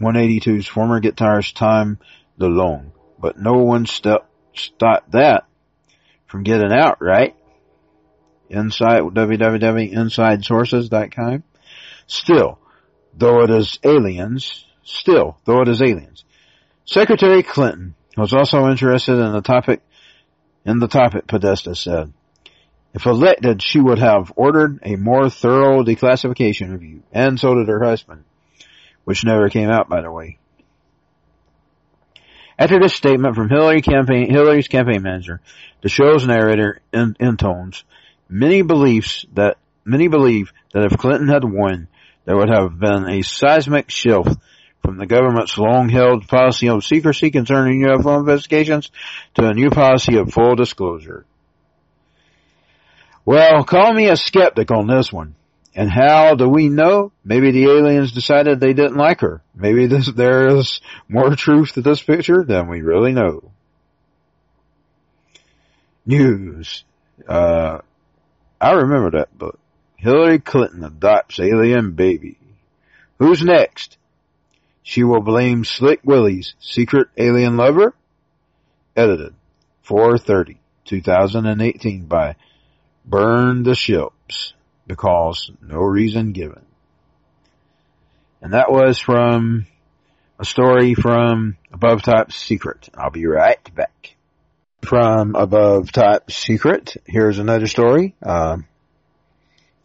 182's 0.00 0.66
former 0.66 1.00
guitarist 1.00 1.54
Tom 1.54 1.98
DeLonge. 2.38 2.92
But 3.18 3.38
no 3.38 3.52
one 3.52 3.86
step, 3.86 4.28
stopped 4.54 5.12
that 5.12 5.46
from 6.26 6.42
getting 6.42 6.72
out, 6.72 7.00
right? 7.00 7.34
Inside 8.50 9.02
www.insidesources.com. 9.02 11.42
Still, 12.06 12.58
though 13.16 13.42
it 13.42 13.50
is 13.50 13.78
aliens, 13.84 14.66
still, 14.82 15.38
though 15.44 15.62
it 15.62 15.68
is 15.68 15.80
aliens. 15.80 16.24
Secretary 16.84 17.44
Clinton 17.44 17.94
was 18.16 18.32
also 18.32 18.68
interested 18.68 19.18
in 19.18 19.32
the 19.32 19.40
topic, 19.40 19.80
in 20.64 20.80
the 20.80 20.88
topic 20.88 21.28
Podesta 21.28 21.74
said. 21.74 22.12
If 22.94 23.06
elected, 23.06 23.62
she 23.62 23.80
would 23.80 23.98
have 23.98 24.32
ordered 24.36 24.80
a 24.82 24.96
more 24.96 25.30
thorough 25.30 25.82
declassification 25.82 26.72
review, 26.72 27.02
and 27.12 27.40
so 27.40 27.54
did 27.54 27.68
her 27.68 27.82
husband, 27.82 28.24
which 29.04 29.24
never 29.24 29.48
came 29.48 29.70
out, 29.70 29.88
by 29.88 30.02
the 30.02 30.12
way. 30.12 30.38
After 32.58 32.78
this 32.78 32.94
statement 32.94 33.34
from 33.34 33.48
Hillary 33.48 33.80
campaign, 33.80 34.30
Hillary's 34.30 34.68
campaign 34.68 35.02
manager, 35.02 35.40
the 35.80 35.88
show's 35.88 36.26
narrator 36.26 36.80
in, 36.92 37.16
intones 37.18 37.82
many 38.28 38.62
beliefs 38.62 39.26
that 39.34 39.58
many 39.84 40.08
believe 40.08 40.52
that 40.72 40.84
if 40.90 40.98
Clinton 40.98 41.28
had 41.28 41.44
won, 41.44 41.88
there 42.24 42.36
would 42.36 42.48
have 42.48 42.78
been 42.78 43.08
a 43.08 43.22
seismic 43.22 43.90
shift 43.90 44.36
from 44.82 44.96
the 44.96 45.06
government's 45.06 45.58
long-held 45.58 46.26
policy 46.28 46.68
of 46.68 46.84
secrecy 46.84 47.30
concerning 47.30 47.82
UFO 47.82 48.18
investigations 48.18 48.90
to 49.34 49.46
a 49.46 49.54
new 49.54 49.70
policy 49.70 50.16
of 50.16 50.32
full 50.32 50.56
disclosure. 50.56 51.24
Well, 53.24 53.64
call 53.64 53.92
me 53.92 54.08
a 54.08 54.16
skeptic 54.16 54.70
on 54.70 54.86
this 54.86 55.12
one. 55.12 55.34
And 55.74 55.90
how 55.90 56.34
do 56.34 56.48
we 56.48 56.68
know? 56.68 57.12
Maybe 57.24 57.50
the 57.50 57.64
aliens 57.64 58.12
decided 58.12 58.60
they 58.60 58.74
didn't 58.74 58.96
like 58.96 59.20
her. 59.20 59.42
Maybe 59.54 59.86
this, 59.86 60.10
there 60.12 60.48
is 60.48 60.80
more 61.08 61.34
truth 61.34 61.74
to 61.74 61.82
this 61.82 62.02
picture 62.02 62.44
than 62.44 62.68
we 62.68 62.82
really 62.82 63.12
know. 63.12 63.52
News. 66.04 66.84
Uh, 67.26 67.78
I 68.60 68.72
remember 68.72 69.12
that 69.12 69.36
book. 69.36 69.58
Hillary 69.96 70.40
Clinton 70.40 70.84
adopts 70.84 71.38
alien 71.38 71.92
baby. 71.92 72.36
Who's 73.18 73.42
next? 73.42 73.96
She 74.82 75.04
will 75.04 75.22
blame 75.22 75.64
Slick 75.64 76.00
Willie's 76.04 76.54
secret 76.58 77.08
alien 77.16 77.56
lover? 77.56 77.94
Edited. 78.96 79.34
430, 79.82 80.58
2018 80.84 82.06
by 82.06 82.36
Burn 83.04 83.62
the 83.62 83.74
Ships 83.74 84.54
because 84.86 85.50
no 85.60 85.78
reason 85.78 86.32
given. 86.32 86.64
And 88.40 88.54
that 88.54 88.70
was 88.70 88.98
from 88.98 89.66
a 90.38 90.44
story 90.44 90.94
from 90.94 91.56
Above 91.72 92.02
Top 92.02 92.32
Secret. 92.32 92.88
I'll 92.94 93.10
be 93.10 93.26
right 93.26 93.74
back. 93.74 94.16
From 94.82 95.36
Above 95.36 95.92
Top 95.92 96.30
Secret, 96.30 96.96
here's 97.06 97.38
another 97.38 97.68
story. 97.68 98.16
Um, 98.20 98.66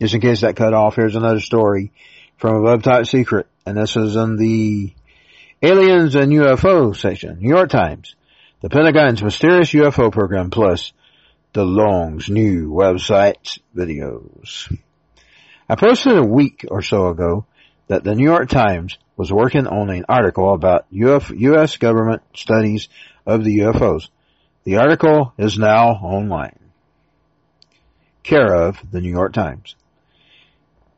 just 0.02 0.16
in 0.16 0.22
case 0.22 0.42
that 0.42 0.56
cut 0.56 0.74
off, 0.74 0.96
here's 0.96 1.16
another 1.16 1.40
story 1.40 1.92
from 2.38 2.56
Above 2.56 2.82
Top 2.82 3.06
Secret. 3.06 3.46
And 3.66 3.78
this 3.78 3.96
is 3.96 4.16
in 4.16 4.38
the 4.38 4.94
Aliens 5.62 6.16
and 6.16 6.32
UFO 6.32 6.96
section. 6.96 7.40
New 7.40 7.50
York 7.50 7.70
Times. 7.70 8.16
The 8.62 8.70
Pentagon's 8.70 9.22
mysterious 9.22 9.72
UFO 9.74 10.12
program 10.12 10.50
plus 10.50 10.94
DeLonge's 11.58 12.30
new 12.30 12.70
website 12.70 13.58
videos. 13.76 14.72
I 15.68 15.74
posted 15.76 16.16
a 16.16 16.24
week 16.24 16.66
or 16.70 16.84
so 16.84 17.08
ago 17.08 17.48
that 17.88 18.04
the 18.04 18.14
New 18.14 18.26
York 18.26 18.48
Times 18.48 19.00
was 19.16 19.34
working 19.34 19.66
on 19.66 19.90
an 19.90 20.06
article 20.08 20.54
about 20.54 20.86
Uf- 20.94 21.32
U.S. 21.32 21.78
government 21.78 22.22
studies 22.36 22.90
of 23.26 23.44
the 23.44 23.58
UFOs. 23.62 24.10
The 24.66 24.78
article 24.78 25.34
is 25.40 25.58
now 25.58 25.94
online. 25.94 26.60
Care 28.22 28.54
of 28.54 28.78
the 28.92 29.02
New 29.02 29.10
York 29.10 29.34
Times. 29.34 29.76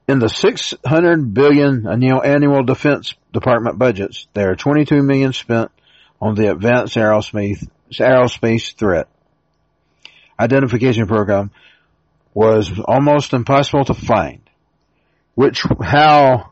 In 0.10 0.20
the 0.20 0.28
600 0.28 1.34
billion 1.34 1.88
annual, 1.88 2.22
annual 2.22 2.64
defense 2.64 3.14
department 3.32 3.80
budgets, 3.80 4.28
there 4.34 4.52
are 4.52 4.56
22 4.58 5.04
million 5.04 5.32
spent 5.32 5.72
on 6.20 6.36
the 6.36 6.52
advanced 6.52 6.98
aerospace, 6.98 7.66
aerospace 7.94 8.76
threat. 8.76 9.08
Identification 10.40 11.06
program 11.08 11.52
was 12.34 12.72
almost 12.86 13.34
impossible 13.34 13.86
to 13.86 13.94
find, 13.94 14.42
which 15.36 15.64
how 15.82 16.52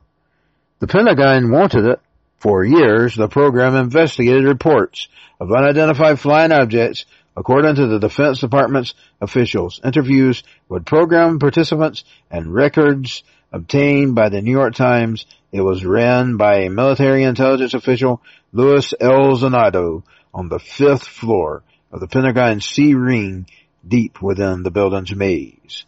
the 0.80 0.88
Pentagon 0.88 1.52
wanted 1.52 1.86
it. 1.86 2.00
For 2.40 2.64
years, 2.64 3.16
the 3.16 3.28
program 3.28 3.76
investigated 3.76 4.44
reports 4.44 5.08
of 5.40 5.52
unidentified 5.52 6.20
flying 6.20 6.52
objects 6.52 7.06
according 7.36 7.76
to 7.76 7.88
the 7.88 8.00
Defense 8.00 8.40
Department's 8.40 8.94
officials, 9.22 9.80
interviews 9.84 10.44
with 10.68 10.86
program 10.86 11.40
participants, 11.40 12.04
and 12.30 12.54
records 12.54 13.24
obtained 13.52 14.16
by 14.16 14.30
the 14.30 14.42
New 14.42 14.52
York 14.52 14.76
Times. 14.76 15.26
It 15.52 15.62
was 15.62 15.86
ran 15.86 16.38
by 16.38 16.62
a 16.62 16.70
military 16.70 17.24
intelligence 17.24 17.74
official, 17.74 18.22
Luis 18.52 18.94
Elizondo, 19.00 20.04
on 20.34 20.50
the 20.50 20.60
fifth 20.60 21.08
floor 21.08 21.64
of 21.92 22.00
the 22.00 22.08
Pentagon 22.08 22.60
C 22.60 22.94
ring 22.96 23.48
deep 23.88 24.22
within 24.22 24.64
the 24.64 24.72
building's 24.72 25.16
maze. 25.16 25.86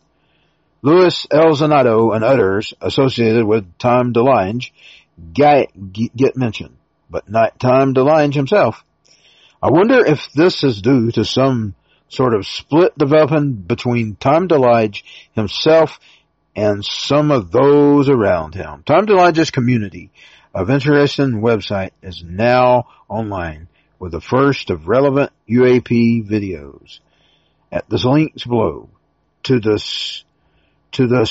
Louis 0.82 1.28
L. 1.30 2.14
And 2.14 2.24
others 2.24 2.74
associated 2.80 3.46
with 3.46 3.78
Tom 3.78 4.14
DeLonge 4.14 4.72
get 5.34 5.72
mentioned, 6.36 6.78
but 7.10 7.30
not 7.30 7.60
Tom 7.60 7.94
DeLonge 7.94 8.34
himself. 8.34 8.84
I 9.62 9.70
wonder 9.70 10.06
if 10.06 10.32
this 10.34 10.64
is 10.64 10.82
due 10.82 11.12
to 11.12 11.26
some 11.26 11.76
sort 12.08 12.34
of 12.34 12.48
split 12.48 12.98
developing 12.98 13.54
between 13.54 14.16
Tom 14.16 14.48
DeLonge 14.48 15.04
himself 15.34 16.00
and 16.56 16.84
some 16.84 17.30
of 17.30 17.52
those 17.52 18.10
around 18.10 18.56
him. 18.56 18.84
Tom 18.86 19.06
DeLonge's 19.06 19.52
community 19.52 20.12
of 20.56 20.70
interesting 20.70 21.42
website 21.42 21.92
is 22.02 22.24
now 22.26 22.88
online 23.08 23.68
with 24.00 24.14
the 24.14 24.22
first 24.22 24.70
of 24.70 24.88
relevant 24.88 25.32
UAP 25.50 26.26
videos 26.26 27.00
at 27.72 27.88
the 27.90 27.98
links 27.98 28.44
below 28.44 28.90
to 29.44 29.60
the 29.60 29.84
to 30.92 31.08
the 31.08 31.22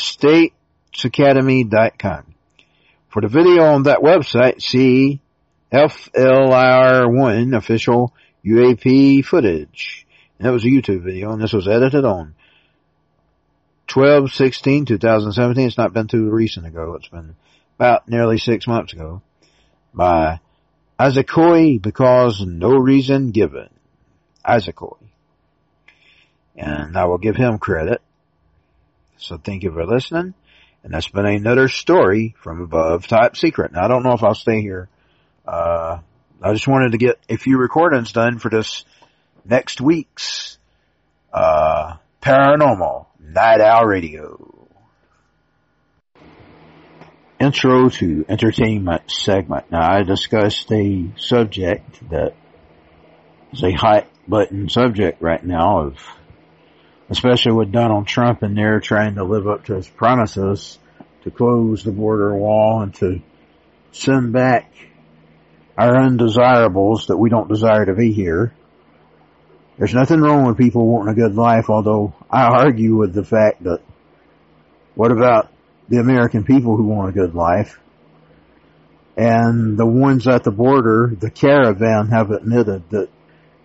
statesacademy.com. 0.94 2.34
For 3.08 3.22
the 3.22 3.28
video 3.28 3.64
on 3.64 3.84
that 3.84 4.00
website, 4.00 4.60
see 4.62 5.20
FLR1 5.72 7.56
official 7.56 8.14
UAP 8.44 9.24
footage. 9.24 10.06
And 10.38 10.46
that 10.46 10.52
was 10.52 10.64
a 10.64 10.68
YouTube 10.68 11.02
video, 11.02 11.32
and 11.32 11.42
this 11.42 11.52
was 11.52 11.66
edited 11.66 12.04
on 12.04 12.34
12-16-2017. 13.88 15.66
It's 15.66 15.78
not 15.78 15.92
been 15.92 16.06
too 16.06 16.30
recent 16.30 16.66
ago. 16.66 16.94
It's 16.94 17.08
been 17.08 17.34
about 17.76 18.08
nearly 18.08 18.38
six 18.38 18.66
months 18.66 18.92
ago 18.92 19.22
by 19.94 20.40
Isaacoy 21.00 21.80
because 21.80 22.44
no 22.44 22.70
reason 22.70 23.30
given. 23.30 23.68
Isaacoy. 24.46 24.98
And 26.58 26.96
I 26.96 27.04
will 27.04 27.18
give 27.18 27.36
him 27.36 27.58
credit. 27.58 28.02
So 29.18 29.38
thank 29.38 29.62
you 29.62 29.72
for 29.72 29.86
listening. 29.86 30.34
And 30.82 30.92
that's 30.92 31.08
been 31.08 31.26
another 31.26 31.68
story 31.68 32.34
from 32.40 32.60
above 32.60 33.06
top 33.06 33.36
secret. 33.36 33.72
Now 33.72 33.84
I 33.84 33.88
don't 33.88 34.02
know 34.02 34.12
if 34.12 34.22
I'll 34.22 34.34
stay 34.34 34.60
here. 34.60 34.88
Uh, 35.46 35.98
I 36.42 36.52
just 36.52 36.68
wanted 36.68 36.92
to 36.92 36.98
get 36.98 37.18
a 37.28 37.36
few 37.36 37.58
recordings 37.58 38.12
done 38.12 38.38
for 38.38 38.48
this 38.48 38.84
next 39.44 39.80
week's, 39.80 40.58
uh, 41.32 41.96
paranormal 42.22 43.06
night 43.20 43.60
owl 43.60 43.86
radio. 43.86 44.68
Intro 47.40 47.88
to 47.88 48.24
entertainment 48.28 49.10
segment. 49.10 49.70
Now 49.70 49.88
I 49.88 50.02
discussed 50.02 50.70
a 50.72 51.08
subject 51.16 52.08
that 52.10 52.34
is 53.52 53.62
a 53.62 53.72
hot 53.72 54.06
button 54.26 54.68
subject 54.68 55.22
right 55.22 55.42
now 55.42 55.86
of 55.86 56.17
especially 57.10 57.52
with 57.52 57.72
Donald 57.72 58.06
Trump 58.06 58.42
in 58.42 58.54
there 58.54 58.80
trying 58.80 59.14
to 59.14 59.24
live 59.24 59.46
up 59.46 59.64
to 59.64 59.74
his 59.74 59.88
promises 59.88 60.78
to 61.22 61.30
close 61.30 61.82
the 61.82 61.92
border 61.92 62.34
wall 62.34 62.82
and 62.82 62.94
to 62.94 63.20
send 63.92 64.32
back 64.32 64.72
our 65.76 65.96
undesirables 65.96 67.06
that 67.06 67.16
we 67.16 67.30
don't 67.30 67.48
desire 67.48 67.86
to 67.86 67.94
be 67.94 68.12
here. 68.12 68.52
There's 69.78 69.94
nothing 69.94 70.20
wrong 70.20 70.46
with 70.46 70.58
people 70.58 70.86
wanting 70.86 71.12
a 71.12 71.16
good 71.16 71.36
life, 71.36 71.70
although 71.70 72.14
I 72.30 72.44
argue 72.44 72.96
with 72.96 73.14
the 73.14 73.24
fact 73.24 73.62
that 73.62 73.80
what 74.96 75.12
about 75.12 75.52
the 75.88 75.98
American 75.98 76.44
people 76.44 76.76
who 76.76 76.84
want 76.84 77.10
a 77.10 77.12
good 77.12 77.34
life? 77.34 77.78
And 79.16 79.78
the 79.78 79.86
ones 79.86 80.26
at 80.26 80.44
the 80.44 80.50
border, 80.50 81.14
the 81.18 81.30
caravan 81.30 82.08
have 82.08 82.30
admitted 82.30 82.90
that 82.90 83.08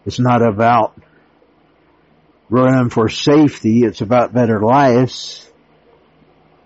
it's 0.05 0.19
not 0.19 0.41
about 0.41 0.95
running 2.53 2.91
for 2.91 3.09
safety, 3.09 3.83
it's 3.83 4.01
about 4.01 4.31
better 4.31 4.61
lives. 4.61 5.49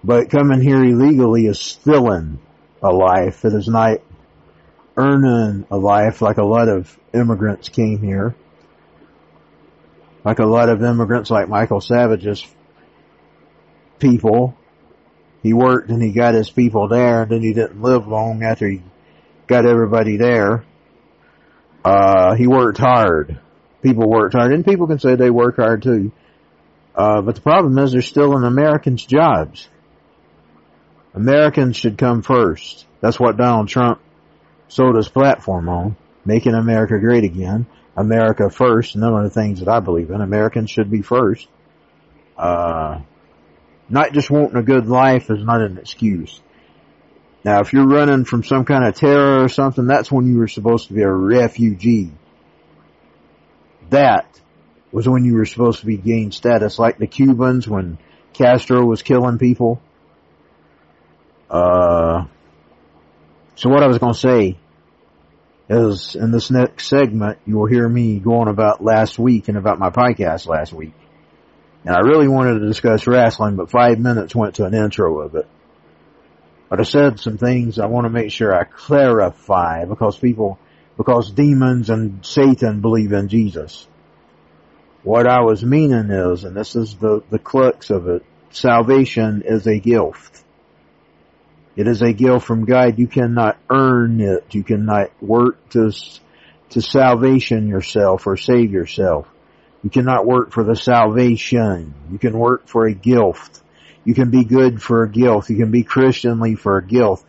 But 0.04 0.30
coming 0.30 0.62
here 0.62 0.84
illegally 0.84 1.48
is 1.48 1.62
stealing 1.62 2.40
a 2.84 2.92
life. 2.92 3.46
It 3.46 3.54
is 3.54 3.70
not 3.70 4.00
earning 4.98 5.66
a 5.72 5.78
life 5.78 6.22
like 6.22 6.38
a 6.38 6.44
lot 6.44 6.68
of 6.68 7.00
immigrants 7.14 7.70
came 7.70 8.02
here. 8.02 8.36
Like 10.26 10.40
a 10.40 10.46
lot 10.46 10.68
of 10.68 10.84
immigrants 10.84 11.32
like 11.32 11.48
Michael 11.48 11.80
Savage's 11.80 12.46
people. 13.98 14.58
He 15.42 15.54
worked 15.54 15.90
and 15.90 16.04
he 16.04 16.12
got 16.12 16.34
his 16.34 16.50
people 16.50 16.90
there 16.90 17.22
and 17.22 17.32
then 17.32 17.42
he 17.42 17.54
didn't 17.54 17.82
live 17.82 18.08
long 18.08 18.44
after 18.44 18.68
he 18.68 18.82
got 19.48 19.66
everybody 19.66 20.18
there. 20.18 20.66
Uh, 21.86 22.36
he 22.36 22.46
worked 22.46 22.78
hard. 22.78 23.40
People 23.88 24.10
worked 24.10 24.36
hard 24.36 24.52
and 24.52 24.66
people 24.66 24.86
can 24.86 25.00
say 25.00 25.16
they 25.16 25.30
work 25.30 25.56
hard 25.56 25.82
too. 25.82 26.12
Uh, 26.94 27.22
but 27.22 27.36
the 27.36 27.42
problem 27.42 27.78
is 27.78 27.94
they're 27.94 28.02
still 28.02 28.36
in 28.36 28.44
Americans' 28.44 29.06
jobs. 29.06 29.70
Americans 31.14 31.78
should 31.78 31.98
come 31.98 32.22
first. 32.22 32.86
That's 33.00 33.18
what 33.18 33.38
Donald 33.38 33.70
Trump 33.70 34.02
sold 34.68 34.98
his 34.98 35.08
platform 35.08 35.70
on. 35.70 35.96
Making 36.26 36.54
America 36.54 37.00
great 37.00 37.24
again. 37.24 37.66
America 37.96 38.50
first. 38.50 38.98
None 38.98 39.14
of 39.14 39.24
the 39.24 39.30
things 39.30 39.62
that 39.62 39.70
I 39.70 39.80
believe 39.80 40.10
in. 40.10 40.20
Americans 40.20 40.70
should 40.70 40.92
be 40.92 41.02
first. 41.02 41.48
Uh, 42.38 43.00
not 43.88 44.12
just 44.12 44.30
wanting 44.30 44.58
a 44.58 44.64
good 44.64 44.88
life 44.88 45.30
is 45.30 45.46
not 45.46 45.62
an 45.62 45.78
excuse. 45.78 46.42
Now, 47.46 47.62
if 47.62 47.72
you're 47.72 47.88
running 47.88 48.26
from 48.26 48.44
some 48.44 48.66
kind 48.66 48.86
of 48.86 48.96
terror 48.96 49.46
or 49.46 49.48
something, 49.48 49.88
that's 49.88 50.12
when 50.12 50.28
you 50.28 50.40
were 50.40 50.50
supposed 50.50 50.90
to 50.90 50.94
be 50.94 51.04
a 51.04 51.10
refugee. 51.10 52.12
That 53.90 54.40
was 54.92 55.08
when 55.08 55.26
you 55.26 55.36
were 55.36 55.46
supposed 55.46 55.82
to 55.82 55.86
be 55.86 55.98
gain 55.98 56.32
status, 56.32 56.80
like 56.80 56.98
the 56.98 57.08
Cubans 57.08 57.68
when 57.68 57.98
Castro 58.34 58.86
was 58.86 59.02
killing 59.02 59.38
people. 59.38 59.82
Uh, 61.50 62.26
so 63.56 63.70
what 63.70 63.84
I 63.84 63.88
was 63.88 63.98
going 63.98 64.14
to 64.14 64.20
say 64.20 64.58
is 65.70 66.16
in 66.16 66.32
this 66.32 66.52
next 66.52 66.88
segment, 66.88 67.40
you 67.46 67.58
will 67.58 67.66
hear 67.66 67.88
me 67.88 68.20
going 68.20 68.48
about 68.48 68.84
last 68.84 69.20
week 69.20 69.48
and 69.48 69.58
about 69.58 69.80
my 69.80 69.90
podcast 69.90 70.48
last 70.48 70.72
week. 70.72 70.94
And 71.84 71.96
I 71.96 72.00
really 72.00 72.28
wanted 72.28 72.60
to 72.60 72.68
discuss 72.68 73.08
wrestling, 73.08 73.56
but 73.56 73.70
five 73.70 74.00
minutes 74.00 74.36
went 74.36 74.56
to 74.56 74.66
an 74.66 74.74
intro 74.74 75.22
of 75.22 75.36
it. 75.36 75.48
But 76.70 76.80
I 76.80 76.84
said 76.84 77.20
some 77.20 77.38
things 77.38 77.80
I 77.80 77.86
want 77.86 78.06
to 78.06 78.10
make 78.10 78.32
sure 78.32 78.54
I 78.54 78.66
clarify 78.66 79.86
because 79.86 80.18
people, 80.18 80.60
because 80.98 81.32
demons 81.32 81.90
and 81.90 82.26
Satan 82.26 82.82
believe 82.82 83.14
in 83.14 83.30
Jesus. 83.30 83.88
What 85.04 85.28
I 85.28 85.42
was 85.42 85.64
meaning 85.64 86.10
is, 86.10 86.44
and 86.44 86.58
this 86.58 86.76
is 86.76 86.96
the, 86.96 87.24
the 87.30 87.40
crux 87.40 87.92
of 87.92 88.08
it, 88.08 88.26
salvation 88.50 89.44
is 89.46 89.68
a 89.68 89.80
gift. 89.80 90.44
It 91.76 91.88
is 91.88 92.02
a 92.02 92.12
gift 92.12 92.46
from 92.46 92.66
God. 92.66 92.98
You 92.98 93.08
cannot 93.08 93.58
earn 93.70 94.20
it. 94.20 94.56
You 94.56 94.64
cannot 94.64 95.12
work 95.22 95.70
to, 95.70 95.92
to 96.72 96.82
salvation 96.82 97.68
yourself 97.68 98.26
or 98.26 98.36
save 98.36 98.72
yourself. 98.72 99.28
You 99.84 99.92
cannot 99.92 100.26
work 100.26 100.52
for 100.52 100.64
the 100.64 100.76
salvation. 100.76 101.94
You 102.12 102.18
can 102.18 102.38
work 102.38 102.68
for 102.68 102.88
a 102.88 102.94
gift. 102.94 103.62
You 104.04 104.16
can 104.16 104.32
be 104.32 104.44
good 104.44 104.82
for 104.82 105.04
a 105.04 105.10
gift. 105.10 105.52
You 105.52 105.58
can 105.58 105.70
be 105.70 105.84
Christianly 105.84 106.56
for 106.56 106.78
a 106.78 106.84
gift. 106.84 107.24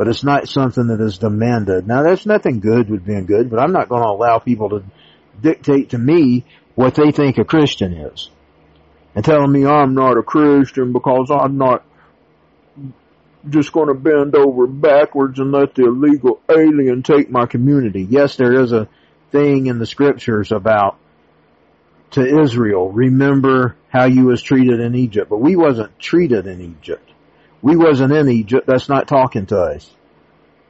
But 0.00 0.08
it's 0.08 0.24
not 0.24 0.48
something 0.48 0.86
that 0.86 0.98
is 1.02 1.18
demanded. 1.18 1.86
Now 1.86 2.02
there's 2.02 2.24
nothing 2.24 2.60
good 2.60 2.88
with 2.88 3.04
being 3.04 3.26
good, 3.26 3.50
but 3.50 3.60
I'm 3.60 3.72
not 3.72 3.90
going 3.90 4.02
to 4.02 4.08
allow 4.08 4.38
people 4.38 4.70
to 4.70 4.82
dictate 5.42 5.90
to 5.90 5.98
me 5.98 6.46
what 6.74 6.94
they 6.94 7.10
think 7.10 7.36
a 7.36 7.44
Christian 7.44 7.92
is. 7.92 8.30
And 9.14 9.22
telling 9.22 9.52
me 9.52 9.66
I'm 9.66 9.92
not 9.92 10.16
a 10.16 10.22
Christian 10.22 10.94
because 10.94 11.30
I'm 11.30 11.58
not 11.58 11.84
just 13.46 13.72
going 13.72 13.88
to 13.88 13.94
bend 13.94 14.34
over 14.34 14.66
backwards 14.66 15.38
and 15.38 15.52
let 15.52 15.74
the 15.74 15.84
illegal 15.84 16.40
alien 16.48 17.02
take 17.02 17.30
my 17.30 17.44
community. 17.44 18.06
Yes, 18.08 18.36
there 18.36 18.58
is 18.58 18.72
a 18.72 18.88
thing 19.32 19.66
in 19.66 19.78
the 19.78 19.84
scriptures 19.84 20.50
about 20.50 20.96
to 22.12 22.40
Israel, 22.42 22.90
remember 22.90 23.76
how 23.90 24.06
you 24.06 24.24
was 24.24 24.40
treated 24.40 24.80
in 24.80 24.94
Egypt. 24.94 25.28
But 25.28 25.42
we 25.42 25.56
wasn't 25.56 25.98
treated 25.98 26.46
in 26.46 26.62
Egypt. 26.62 27.09
We 27.62 27.76
wasn't 27.76 28.12
in 28.12 28.28
Egypt. 28.28 28.66
That's 28.66 28.88
not 28.88 29.08
talking 29.08 29.46
to 29.46 29.58
us. 29.58 29.90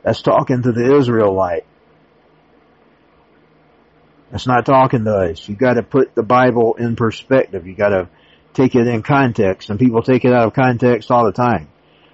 That's 0.03 0.23
talking 0.23 0.63
to 0.63 0.73
the 0.73 0.97
Israelite. 0.97 1.65
That's 4.31 4.47
not 4.47 4.65
talking 4.65 5.05
to 5.05 5.15
us. 5.15 5.49
You 5.49 5.57
gotta 5.57 5.83
put 5.83 6.15
the 6.15 6.23
Bible 6.23 6.75
in 6.75 6.97
perspective. 6.97 7.67
You 7.67 7.75
gotta 7.75 8.09
take 8.55 8.75
it 8.75 8.87
in 8.87 9.03
context 9.03 9.71
and 9.71 9.79
people 9.79 10.03
take 10.03 10.25
it 10.25 10.33
out 10.33 10.47
of 10.49 10.55
context 10.55 11.11
all 11.11 11.25
the 11.25 11.33
time. 11.33 11.69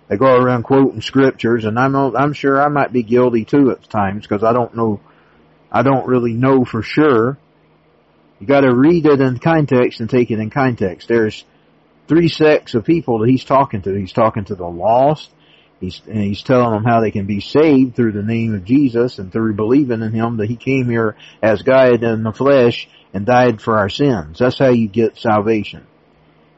They 0.08 0.16
go 0.16 0.36
around 0.36 0.62
quoting 0.62 1.00
scriptures 1.00 1.64
and 1.64 1.78
I'm, 1.78 1.94
I'm 1.94 2.32
sure 2.32 2.60
I 2.60 2.68
might 2.68 2.92
be 2.92 3.02
guilty 3.02 3.44
too 3.44 3.70
at 3.70 3.88
times 3.88 4.26
because 4.26 4.44
I 4.44 4.52
don't 4.52 4.74
know, 4.74 5.00
I 5.70 5.82
don't 5.82 6.06
really 6.06 6.32
know 6.32 6.64
for 6.64 6.82
sure. 6.82 7.38
You 8.40 8.46
gotta 8.46 8.74
read 8.74 9.06
it 9.06 9.20
in 9.20 9.38
context 9.38 10.00
and 10.00 10.08
take 10.08 10.30
it 10.30 10.38
in 10.38 10.50
context. 10.50 11.08
There's 11.08 11.44
three 12.08 12.28
sects 12.28 12.74
of 12.74 12.84
people 12.84 13.20
that 13.20 13.28
he's 13.28 13.44
talking 13.44 13.82
to. 13.82 13.94
He's 13.94 14.12
talking 14.12 14.44
to 14.46 14.54
the 14.54 14.66
lost. 14.66 15.30
He's, 15.80 16.00
and 16.06 16.18
he's 16.18 16.42
telling 16.42 16.72
them 16.72 16.84
how 16.84 17.00
they 17.00 17.10
can 17.10 17.26
be 17.26 17.40
saved 17.40 17.96
through 17.96 18.12
the 18.12 18.22
name 18.22 18.54
of 18.54 18.64
Jesus 18.64 19.18
and 19.18 19.30
through 19.30 19.54
believing 19.54 20.00
in 20.00 20.12
him 20.12 20.38
that 20.38 20.48
he 20.48 20.56
came 20.56 20.88
here 20.88 21.16
as 21.42 21.62
God 21.62 22.02
in 22.02 22.22
the 22.22 22.32
flesh 22.32 22.88
and 23.12 23.26
died 23.26 23.60
for 23.60 23.76
our 23.78 23.90
sins. 23.90 24.38
That's 24.38 24.58
how 24.58 24.70
you 24.70 24.88
get 24.88 25.18
salvation. 25.18 25.86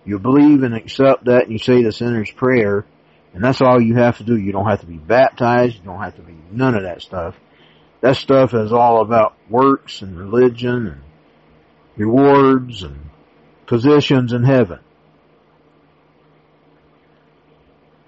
You 0.05 0.19
believe 0.19 0.63
and 0.63 0.75
accept 0.75 1.25
that 1.25 1.45
and 1.45 1.53
you 1.53 1.59
say 1.59 1.83
the 1.83 1.93
sinner's 1.93 2.31
prayer 2.31 2.85
and 3.35 3.45
that's 3.45 3.61
all 3.61 3.81
you 3.81 3.95
have 3.97 4.19
to 4.19 4.25
do. 4.25 4.37
You 4.37 4.53
don't 4.53 4.69
have 4.69 4.81
to 4.81 4.87
be 4.87 4.97
baptized. 4.97 5.77
You 5.77 5.83
don't 5.83 6.03
have 6.03 6.17
to 6.17 6.23
be 6.23 6.35
none 6.51 6.75
of 6.75 6.85
that 6.85 7.03
stuff. 7.03 7.37
That 8.01 8.17
stuff 8.17 8.55
is 8.55 8.73
all 8.73 9.03
about 9.03 9.35
works 9.51 10.03
and 10.03 10.19
religion 10.19 10.87
and 10.87 11.01
rewards 11.97 12.83
and 12.83 13.11
positions 13.67 14.33
in 14.33 14.45
heaven. 14.45 14.81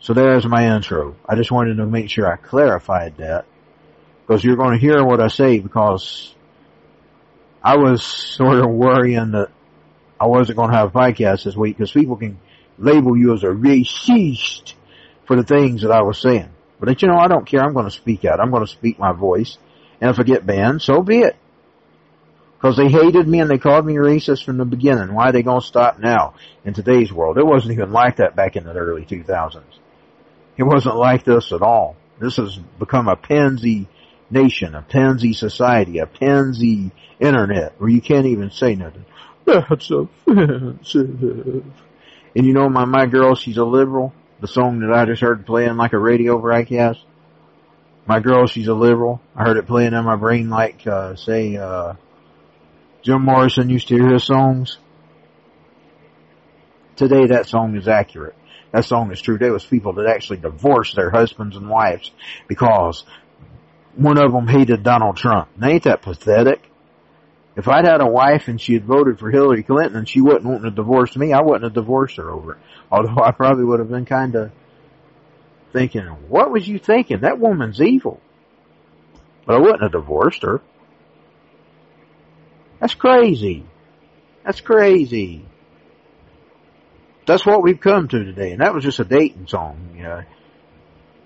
So 0.01 0.15
there's 0.15 0.47
my 0.47 0.75
intro. 0.75 1.17
I 1.29 1.37
just 1.37 1.53
wanted 1.53 1.77
to 1.77 1.87
make 1.87 2.09
sure 2.09 2.27
I 2.27 2.37
clarified 2.37 3.19
that 3.19 3.45
because 4.27 4.43
you're 4.43 4.57
going 4.57 4.73
to 4.73 4.79
hear 4.79 5.05
what 5.05 5.21
I 5.21 5.29
say 5.29 5.59
because 5.59 6.35
I 7.63 7.77
was 7.77 8.03
sort 8.03 8.59
of 8.59 8.71
worrying 8.71 9.33
that 9.33 9.51
I 10.19 10.27
wasn't 10.27 10.57
going 10.57 10.71
to 10.71 10.77
have 10.77 10.95
a 10.95 10.99
podcast 10.99 11.45
this 11.45 11.55
week 11.55 11.77
because 11.77 11.93
people 11.93 12.17
can 12.17 12.39
label 12.79 13.17
you 13.17 13.35
as 13.35 13.43
a 13.43 13.49
racist 13.49 14.73
for 15.27 15.37
the 15.37 15.45
things 15.45 15.83
that 15.83 15.91
I 15.91 16.03
was 16.03 16.19
saying. 16.19 16.49
But 16.79 17.03
you 17.03 17.09
know, 17.09 17.19
I 17.19 17.29
don't 17.29 17.47
care. 17.47 17.61
I'm 17.61 17.75
going 17.75 17.85
to 17.85 17.91
speak 17.91 18.25
out. 18.25 18.41
I'm 18.41 18.51
going 18.51 18.65
to 18.65 18.73
speak 18.73 18.99
my 18.99 19.13
voice. 19.13 19.59
And 20.01 20.11
if 20.11 20.19
I 20.19 20.23
get 20.23 20.47
banned, 20.47 20.81
so 20.81 21.03
be 21.03 21.19
it. 21.19 21.37
Because 22.57 22.79
they 22.79 22.89
hated 22.89 23.29
me 23.29 23.41
and 23.41 23.51
they 23.51 23.59
called 23.59 23.85
me 23.85 23.95
racist 23.95 24.45
from 24.45 24.57
the 24.57 24.65
beginning. 24.65 25.13
Why 25.13 25.29
are 25.29 25.33
they 25.33 25.43
going 25.43 25.61
to 25.61 25.67
stop 25.67 25.99
now 25.99 26.35
in 26.65 26.73
today's 26.73 27.13
world? 27.13 27.37
It 27.37 27.45
wasn't 27.47 27.73
even 27.73 27.93
like 27.93 28.17
that 28.17 28.35
back 28.35 28.57
in 28.57 28.65
the 28.65 28.73
early 28.73 29.05
2000s. 29.05 29.63
It 30.61 30.65
wasn't 30.65 30.97
like 30.97 31.25
this 31.25 31.53
at 31.53 31.63
all. 31.63 31.97
This 32.21 32.37
has 32.37 32.57
become 32.79 33.09
a 33.09 33.17
pansy 33.17 33.89
nation, 34.31 34.75
a 34.75 34.83
pansy 34.83 35.33
society, 35.33 35.99
a 35.99 36.07
pansy 36.07 36.93
internet 37.19 37.81
where 37.81 37.91
you 37.91 38.01
can't 38.01 38.27
even 38.27 38.51
say 38.51 38.75
nothing. 38.77 39.07
That's 39.47 39.91
offensive. 39.91 41.65
And 42.37 42.47
you 42.47 42.53
know 42.53 42.69
my, 42.69 42.85
my 42.85 43.07
girl, 43.07 43.35
she's 43.35 43.57
a 43.57 43.65
liberal 43.65 44.13
the 44.41 44.49
song 44.49 44.81
that 44.81 44.93
I 44.93 45.05
just 45.05 45.21
heard 45.21 45.45
playing 45.45 45.77
like 45.77 45.93
a 45.93 45.99
radio 45.99 46.39
broadcast. 46.39 47.01
My 48.07 48.21
girl, 48.21 48.47
she's 48.47 48.69
a 48.69 48.75
liberal. 48.75 49.21
I 49.37 49.45
heard 49.45 49.59
it 49.59 49.67
playing 49.67 49.93
in 49.93 50.05
my 50.05 50.17
brain 50.17 50.49
like, 50.49 50.87
uh, 50.87 51.15
say, 51.17 51.57
uh, 51.57 51.95
Jim 53.03 53.23
Morrison 53.23 53.69
used 53.69 53.89
to 53.89 53.97
hear 53.97 54.09
his 54.09 54.25
songs. 54.25 54.79
Today 56.97 57.27
that 57.27 57.47
song 57.47 57.77
is 57.77 57.87
accurate. 57.89 58.35
That 58.73 58.85
song 58.85 59.11
is 59.11 59.21
true. 59.21 59.39
There 59.39 59.53
was 59.53 59.65
people 59.65 59.95
that 59.95 60.07
actually 60.07 60.39
divorced 60.39 60.95
their 60.95 61.11
husbands 61.11 61.57
and 61.57 61.69
wives 61.69 62.11
because 62.47 63.05
one 63.97 64.19
of 64.19 64.33
them 64.33 64.47
hated 64.47 64.83
Donald 64.83 65.17
Trump. 65.17 65.49
Now 65.57 65.69
ain't 65.69 65.85
that 65.85 66.03
pathetic? 66.03 66.63
If 67.57 67.67
I'd 67.67 67.85
had 67.85 68.01
a 68.01 68.07
wife 68.07 68.47
and 68.47 68.61
she 68.61 68.75
had 68.75 68.85
voted 68.85 69.19
for 69.19 69.31
Hillary 69.31 69.65
Clinton 69.65 69.97
and 69.97 70.09
she 70.09 70.21
wasn't 70.21 70.45
wanting 70.45 70.63
to 70.63 70.71
divorce 70.71 71.17
me, 71.17 71.33
I 71.33 71.43
wouldn't 71.43 71.65
have 71.65 71.75
divorced 71.75 72.17
her 72.17 72.31
over 72.31 72.53
it. 72.53 72.59
Although 72.91 73.23
I 73.23 73.33
probably 73.33 73.65
would 73.65 73.81
have 73.81 73.91
been 73.91 74.07
kind 74.07 74.35
of 74.37 74.53
thinking, 75.73 76.03
what 76.29 76.51
was 76.51 76.67
you 76.67 76.79
thinking? 76.79 77.21
That 77.21 77.39
woman's 77.39 77.81
evil. 77.81 78.21
But 79.47 79.57
I 79.57 79.59
wouldn't 79.59 79.83
have 79.83 79.93
divorced 79.93 80.43
her. 80.43 80.61
That's 82.79 82.95
crazy. 82.95 83.65
That's 84.45 84.61
crazy. 84.61 85.45
That's 87.27 87.45
what 87.47 87.63
we've 87.63 87.81
come 87.81 88.09
to 88.09 88.25
today, 88.25 88.53
and 88.53 88.61
that 88.61 88.75
was 88.75 88.85
just 88.85 89.01
a 89.01 89.05
dating 89.05 89.47
song, 89.47 89.95
you 89.97 90.03
know. 90.03 90.23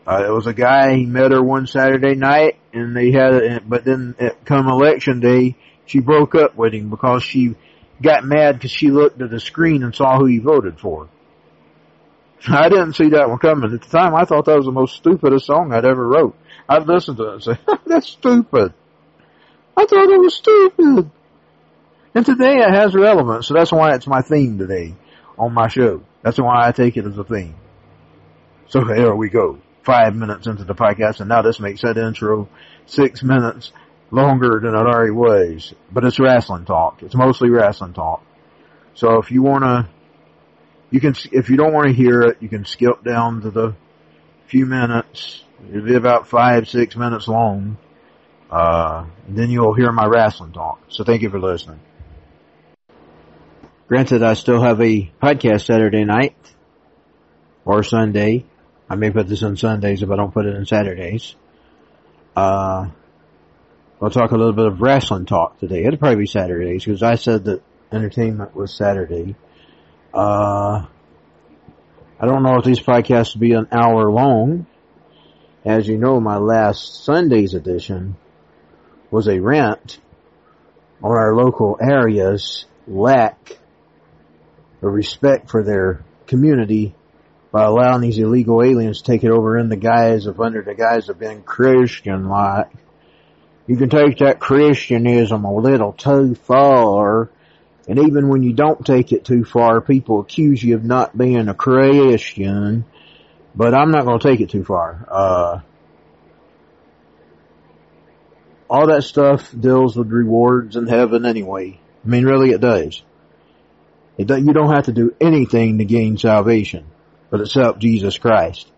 Uh, 0.07 0.24
it 0.26 0.30
was 0.30 0.47
a 0.47 0.53
guy, 0.53 0.95
he 0.97 1.07
met 1.07 1.32
her 1.32 1.42
one 1.42 1.66
Saturday 1.66 2.14
night, 2.14 2.59
and 2.72 2.95
they 2.95 3.11
had, 3.11 3.68
but 3.68 3.84
then 3.84 4.14
at 4.18 4.45
come 4.45 4.68
election 4.68 5.20
day, 5.20 5.57
she 5.86 6.01
broke 6.01 6.34
up 6.34 6.57
with 6.57 6.74
him 6.74 6.90
because 6.90 7.22
she 7.22 7.55
got 8.03 8.24
mad 8.24 8.57
because 8.57 8.70
she 8.70 8.90
looked 8.90 9.22
at 9.22 9.30
the 9.30 9.40
screen 9.40 9.82
and 9.82 9.95
saw 9.95 10.18
who 10.18 10.26
he 10.26 10.38
voted 10.38 10.78
for. 10.78 11.09
I 12.49 12.68
didn't 12.68 12.95
see 12.95 13.11
that 13.11 13.30
one 13.30 13.38
coming. 13.38 13.72
At 13.72 13.80
the 13.80 13.88
time, 13.88 14.14
I 14.14 14.24
thought 14.24 14.45
that 14.45 14.57
was 14.57 14.66
the 14.66 14.72
most 14.72 14.97
stupidest 14.97 15.47
song 15.47 15.72
I'd 15.72 15.86
ever 15.86 16.07
wrote. 16.07 16.36
I'd 16.68 16.86
listen 16.86 17.16
to 17.16 17.28
it 17.28 17.32
and 17.34 17.42
say, 17.42 17.59
that's 17.86 18.09
stupid. 18.09 18.74
I 19.76 19.86
thought 19.86 20.11
it 20.11 20.20
was 20.20 20.34
stupid. 20.34 21.11
And 22.14 22.26
today 22.26 22.59
it 22.59 22.74
has 22.74 22.95
relevance, 22.95 23.47
so 23.47 23.55
that's 23.55 23.72
why 23.72 23.95
it's 23.95 24.07
my 24.07 24.20
theme 24.20 24.59
today 24.59 24.95
on 25.39 25.53
my 25.53 25.68
show. 25.68 26.03
That's 26.22 26.39
why 26.39 26.66
I 26.66 26.72
take 26.72 26.97
it 26.97 27.07
as 27.07 27.18
a 27.18 27.24
theme. 27.24 27.55
So 28.68 28.85
there 28.85 29.14
we 29.14 29.28
go. 29.28 29.59
Five 29.82 30.16
minutes 30.16 30.47
into 30.47 30.64
the 30.64 30.74
podcast, 30.74 31.20
and 31.20 31.28
now 31.28 31.43
this 31.43 31.61
makes 31.61 31.82
that 31.82 31.99
intro 31.99 32.49
six 32.87 33.22
minutes 33.22 33.72
longer 34.11 34.61
than 34.61 34.74
it 34.74 34.78
already 34.78 35.11
was. 35.11 35.74
But 35.93 36.05
it's 36.05 36.18
wrestling 36.18 36.64
talk. 36.64 37.03
It's 37.03 37.14
mostly 37.14 37.51
wrestling 37.51 37.93
talk. 37.93 38.22
So 38.95 39.18
if 39.18 39.30
you 39.30 39.43
wanna, 39.43 39.91
you 40.91 41.01
can, 41.01 41.14
if 41.32 41.51
you 41.51 41.57
don't 41.57 41.72
want 41.74 41.89
to 41.89 41.93
hear 41.93 42.22
it, 42.22 42.39
you 42.41 42.49
can 42.49 42.64
skip 42.64 43.05
down 43.05 43.43
to 43.43 43.51
the 43.51 43.74
few 44.47 44.66
minutes. 44.66 45.43
It'll 45.68 45.85
be 45.85 45.95
about 45.95 46.28
five, 46.28 46.68
six 46.68 46.97
minutes 46.97 47.28
long. 47.28 47.76
Uh, 48.51 49.07
then 49.28 49.51
you'll 49.51 49.74
hear 49.74 49.91
my 49.93 50.07
wrestling 50.07 50.53
talk. 50.53 50.80
So 50.89 51.05
thank 51.05 51.22
you 51.22 51.30
for 51.30 51.41
listening. 51.41 51.80
Granted, 53.87 54.22
I 54.22 54.32
still 54.32 54.62
have 54.62 54.80
a 54.80 55.12
podcast 55.22 55.66
Saturday 55.66 56.05
night 56.05 56.37
or 57.66 57.82
Sunday. 57.82 58.47
I 58.89 58.95
may 58.95 59.11
put 59.11 59.28
this 59.28 59.43
on 59.43 59.59
Sundays 59.59 60.03
if 60.03 60.11
I 60.11 60.16
don't 60.16 60.32
put 60.32 60.47
it 60.47 60.57
on 60.57 60.64
Saturdays. 60.64 61.35
Uh, 62.35 62.89
I'll 64.01 64.11
talk 64.11 64.30
a 64.30 64.37
little 64.37 64.55
bit 64.55 64.64
of 64.64 64.80
wrestling 64.80 65.26
talk 65.26 65.59
today. 65.59 65.85
It'll 65.85 65.99
probably 65.99 66.20
be 66.20 66.26
Saturdays 66.26 66.82
because 66.82 67.03
I 67.03 67.16
said 67.16 67.45
that 67.45 67.62
entertainment 67.93 68.57
was 68.57 68.72
Saturday. 68.74 69.37
Uh, 70.14 70.87
I 72.18 72.26
don't 72.26 72.43
know 72.43 72.57
if 72.57 72.64
these 72.64 72.80
podcasts 72.80 73.35
will 73.35 73.41
be 73.41 73.53
an 73.53 73.68
hour 73.70 74.11
long. 74.11 74.66
As 75.62 75.87
you 75.87 75.99
know, 75.99 76.20
my 76.20 76.39
last 76.39 77.05
Sunday's 77.05 77.53
edition 77.53 78.16
was 79.11 79.28
a 79.28 79.41
rant 79.41 80.01
on 81.03 81.11
our 81.11 81.35
local 81.35 81.78
areas 81.82 82.64
lack 82.87 83.59
of 84.85 84.93
respect 84.93 85.51
for 85.51 85.62
their 85.62 86.05
community 86.26 86.95
by 87.51 87.64
allowing 87.64 88.01
these 88.01 88.18
illegal 88.18 88.62
aliens 88.62 89.01
to 89.01 89.05
take 89.05 89.24
it 89.24 89.30
over 89.30 89.57
in 89.57 89.68
the 89.68 89.76
guise 89.76 90.26
of 90.26 90.41
under 90.41 90.62
the 90.62 90.74
guise 90.74 91.09
of 91.09 91.18
being 91.18 91.43
Christian 91.43 92.28
like. 92.28 92.70
You 93.66 93.76
can 93.76 93.89
take 93.89 94.18
that 94.18 94.41
Christianism 94.41 95.45
a 95.45 95.55
little 95.55 95.93
too 95.93 96.35
far, 96.35 97.30
and 97.89 97.99
even 97.99 98.28
when 98.28 98.43
you 98.43 98.53
don't 98.53 98.85
take 98.85 99.12
it 99.12 99.24
too 99.24 99.45
far, 99.45 99.80
people 99.80 100.20
accuse 100.20 100.62
you 100.62 100.74
of 100.74 100.85
not 100.85 101.16
being 101.16 101.49
a 101.49 101.55
Christian, 101.55 102.85
but 103.55 103.72
I'm 103.72 103.91
not 103.91 104.05
going 104.05 104.18
to 104.18 104.28
take 104.28 104.41
it 104.41 104.51
too 104.51 104.64
far. 104.64 105.07
Uh, 105.09 105.61
all 108.68 108.89
that 108.89 109.05
stuff 109.05 109.55
deals 109.59 109.97
with 109.97 110.11
rewards 110.11 110.76
in 110.76 110.87
heaven 110.89 111.24
anyway. 111.24 111.78
I 112.05 112.09
mean, 112.09 112.24
really 112.24 112.51
it 112.51 112.61
does. 112.61 113.03
You 114.17 114.27
don't 114.27 114.73
have 114.73 114.85
to 114.85 114.93
do 114.93 115.15
anything 115.21 115.79
to 115.79 115.85
gain 115.85 116.17
salvation, 116.19 116.85
but 117.31 117.41
accept 117.41 117.81
Jesus 117.81 118.17
Christ. 118.19 118.71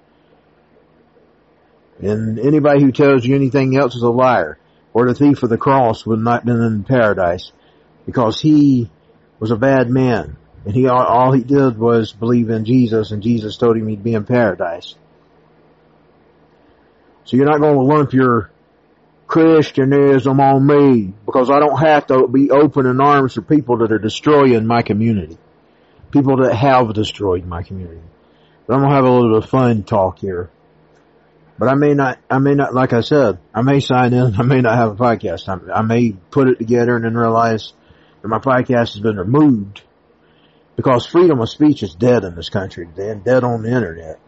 And 2.00 2.38
anybody 2.38 2.82
who 2.82 2.92
tells 2.92 3.24
you 3.24 3.34
anything 3.34 3.76
else 3.76 3.94
is 3.94 4.02
a 4.02 4.10
liar. 4.10 4.58
Or 4.92 5.06
the 5.06 5.14
thief 5.14 5.42
of 5.42 5.50
the 5.50 5.58
cross 5.58 6.06
would 6.06 6.20
not 6.20 6.46
been 6.46 6.62
in 6.62 6.84
paradise 6.84 7.52
because 8.06 8.40
he 8.40 8.90
was 9.38 9.50
a 9.50 9.56
bad 9.56 9.90
man. 9.90 10.38
And 10.64 10.74
he, 10.74 10.88
all 10.88 11.32
he 11.32 11.42
did 11.42 11.78
was 11.78 12.12
believe 12.12 12.48
in 12.48 12.64
Jesus 12.64 13.10
and 13.10 13.22
Jesus 13.22 13.58
told 13.58 13.76
him 13.76 13.88
he'd 13.88 14.02
be 14.02 14.14
in 14.14 14.24
paradise. 14.24 14.94
So 17.24 17.36
you're 17.36 17.46
not 17.46 17.60
going 17.60 17.74
to 17.74 17.82
lump 17.82 18.12
your 18.12 18.50
Christianism 19.26 20.40
on 20.40 20.66
me 20.66 21.12
because 21.24 21.50
I 21.50 21.58
don't 21.58 21.78
have 21.78 22.06
to 22.08 22.28
be 22.28 22.50
open 22.50 22.86
in 22.86 23.00
arms 23.00 23.34
for 23.34 23.42
people 23.42 23.78
that 23.78 23.92
are 23.92 23.98
destroying 23.98 24.66
my 24.66 24.82
community. 24.82 25.36
People 26.12 26.36
that 26.38 26.54
have 26.54 26.94
destroyed 26.94 27.44
my 27.44 27.62
community. 27.62 28.02
But 28.66 28.74
I'm 28.74 28.82
gonna 28.82 28.94
have 28.94 29.04
a 29.04 29.10
little 29.10 29.34
bit 29.34 29.44
of 29.44 29.50
fun 29.50 29.82
talk 29.82 30.20
here. 30.20 30.50
But 31.58 31.68
I 31.68 31.74
may 31.74 31.94
not, 31.94 32.18
I 32.30 32.38
may 32.38 32.54
not, 32.54 32.74
like 32.74 32.92
I 32.92 33.00
said, 33.00 33.38
I 33.54 33.62
may 33.62 33.80
sign 33.80 34.12
in, 34.12 34.34
I 34.38 34.42
may 34.42 34.60
not 34.60 34.76
have 34.76 34.92
a 34.92 34.94
podcast. 34.94 35.48
I, 35.48 35.78
I 35.78 35.82
may 35.82 36.12
put 36.12 36.48
it 36.48 36.58
together 36.58 36.94
and 36.94 37.04
then 37.04 37.14
realize 37.14 37.72
that 38.22 38.28
my 38.28 38.38
podcast 38.38 38.94
has 38.94 39.00
been 39.00 39.16
removed 39.16 39.82
because 40.76 41.06
freedom 41.06 41.40
of 41.40 41.48
speech 41.48 41.82
is 41.82 41.94
dead 41.94 42.24
in 42.24 42.34
this 42.34 42.50
country 42.50 42.86
and 42.98 43.24
dead 43.24 43.42
on 43.42 43.62
the 43.62 43.70
internet. 43.70 44.20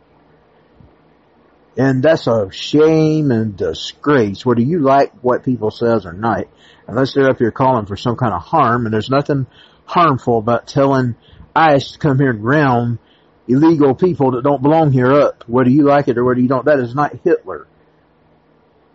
And 1.78 2.02
that's 2.02 2.26
a 2.26 2.50
shame 2.50 3.30
and 3.30 3.56
disgrace, 3.56 4.44
whether 4.44 4.60
you 4.60 4.80
like 4.80 5.12
what 5.22 5.44
people 5.44 5.70
says 5.70 6.06
or 6.06 6.12
not, 6.12 6.46
unless 6.88 7.14
they're 7.14 7.30
up 7.30 7.38
here 7.38 7.52
calling 7.52 7.86
for 7.86 7.96
some 7.96 8.16
kind 8.16 8.34
of 8.34 8.42
harm, 8.42 8.84
and 8.84 8.92
there's 8.92 9.08
nothing 9.08 9.46
harmful 9.84 10.38
about 10.38 10.66
telling 10.66 11.14
ICE 11.54 11.92
to 11.92 11.98
come 11.98 12.18
here 12.18 12.30
and 12.30 12.44
round 12.44 12.98
illegal 13.46 13.94
people 13.94 14.32
that 14.32 14.42
don't 14.42 14.60
belong 14.60 14.90
here 14.90 15.12
up, 15.12 15.44
whether 15.46 15.70
you 15.70 15.84
like 15.84 16.08
it 16.08 16.18
or 16.18 16.24
whether 16.24 16.40
you 16.40 16.48
don't. 16.48 16.64
That 16.64 16.80
is 16.80 16.96
not 16.96 17.14
Hitler. 17.22 17.68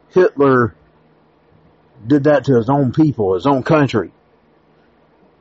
Hitler 0.10 0.76
did 2.06 2.26
that 2.26 2.44
to 2.46 2.58
his 2.58 2.70
own 2.70 2.92
people, 2.92 3.36
his 3.36 3.48
own 3.48 3.64
country 3.64 4.12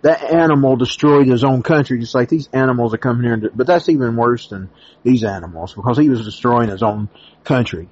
that 0.02 0.22
animal 0.24 0.76
destroyed 0.76 1.28
his 1.28 1.44
own 1.44 1.62
country, 1.62 1.98
just 2.00 2.14
like 2.14 2.28
these 2.28 2.48
animals 2.52 2.92
are 2.92 2.98
coming 2.98 3.22
here. 3.22 3.50
but 3.54 3.66
that's 3.66 3.88
even 3.88 4.16
worse 4.16 4.48
than 4.48 4.68
these 5.04 5.24
animals 5.24 5.72
because 5.72 5.96
he 5.96 6.08
was 6.08 6.24
destroying 6.24 6.68
his 6.68 6.82
own 6.82 7.08
country. 7.44 7.88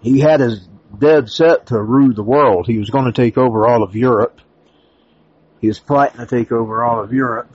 He 0.00 0.18
had 0.18 0.40
his 0.40 0.66
dead 0.98 1.28
set 1.28 1.66
to 1.66 1.80
rule 1.80 2.14
the 2.14 2.22
world. 2.22 2.66
He 2.66 2.78
was 2.78 2.88
going 2.88 3.04
to 3.04 3.12
take 3.12 3.36
over 3.36 3.66
all 3.66 3.82
of 3.82 3.94
Europe. 3.94 4.40
He 5.60 5.68
was 5.68 5.78
plotting 5.78 6.20
to 6.20 6.26
take 6.26 6.50
over 6.52 6.82
all 6.82 7.04
of 7.04 7.12
Europe, 7.12 7.50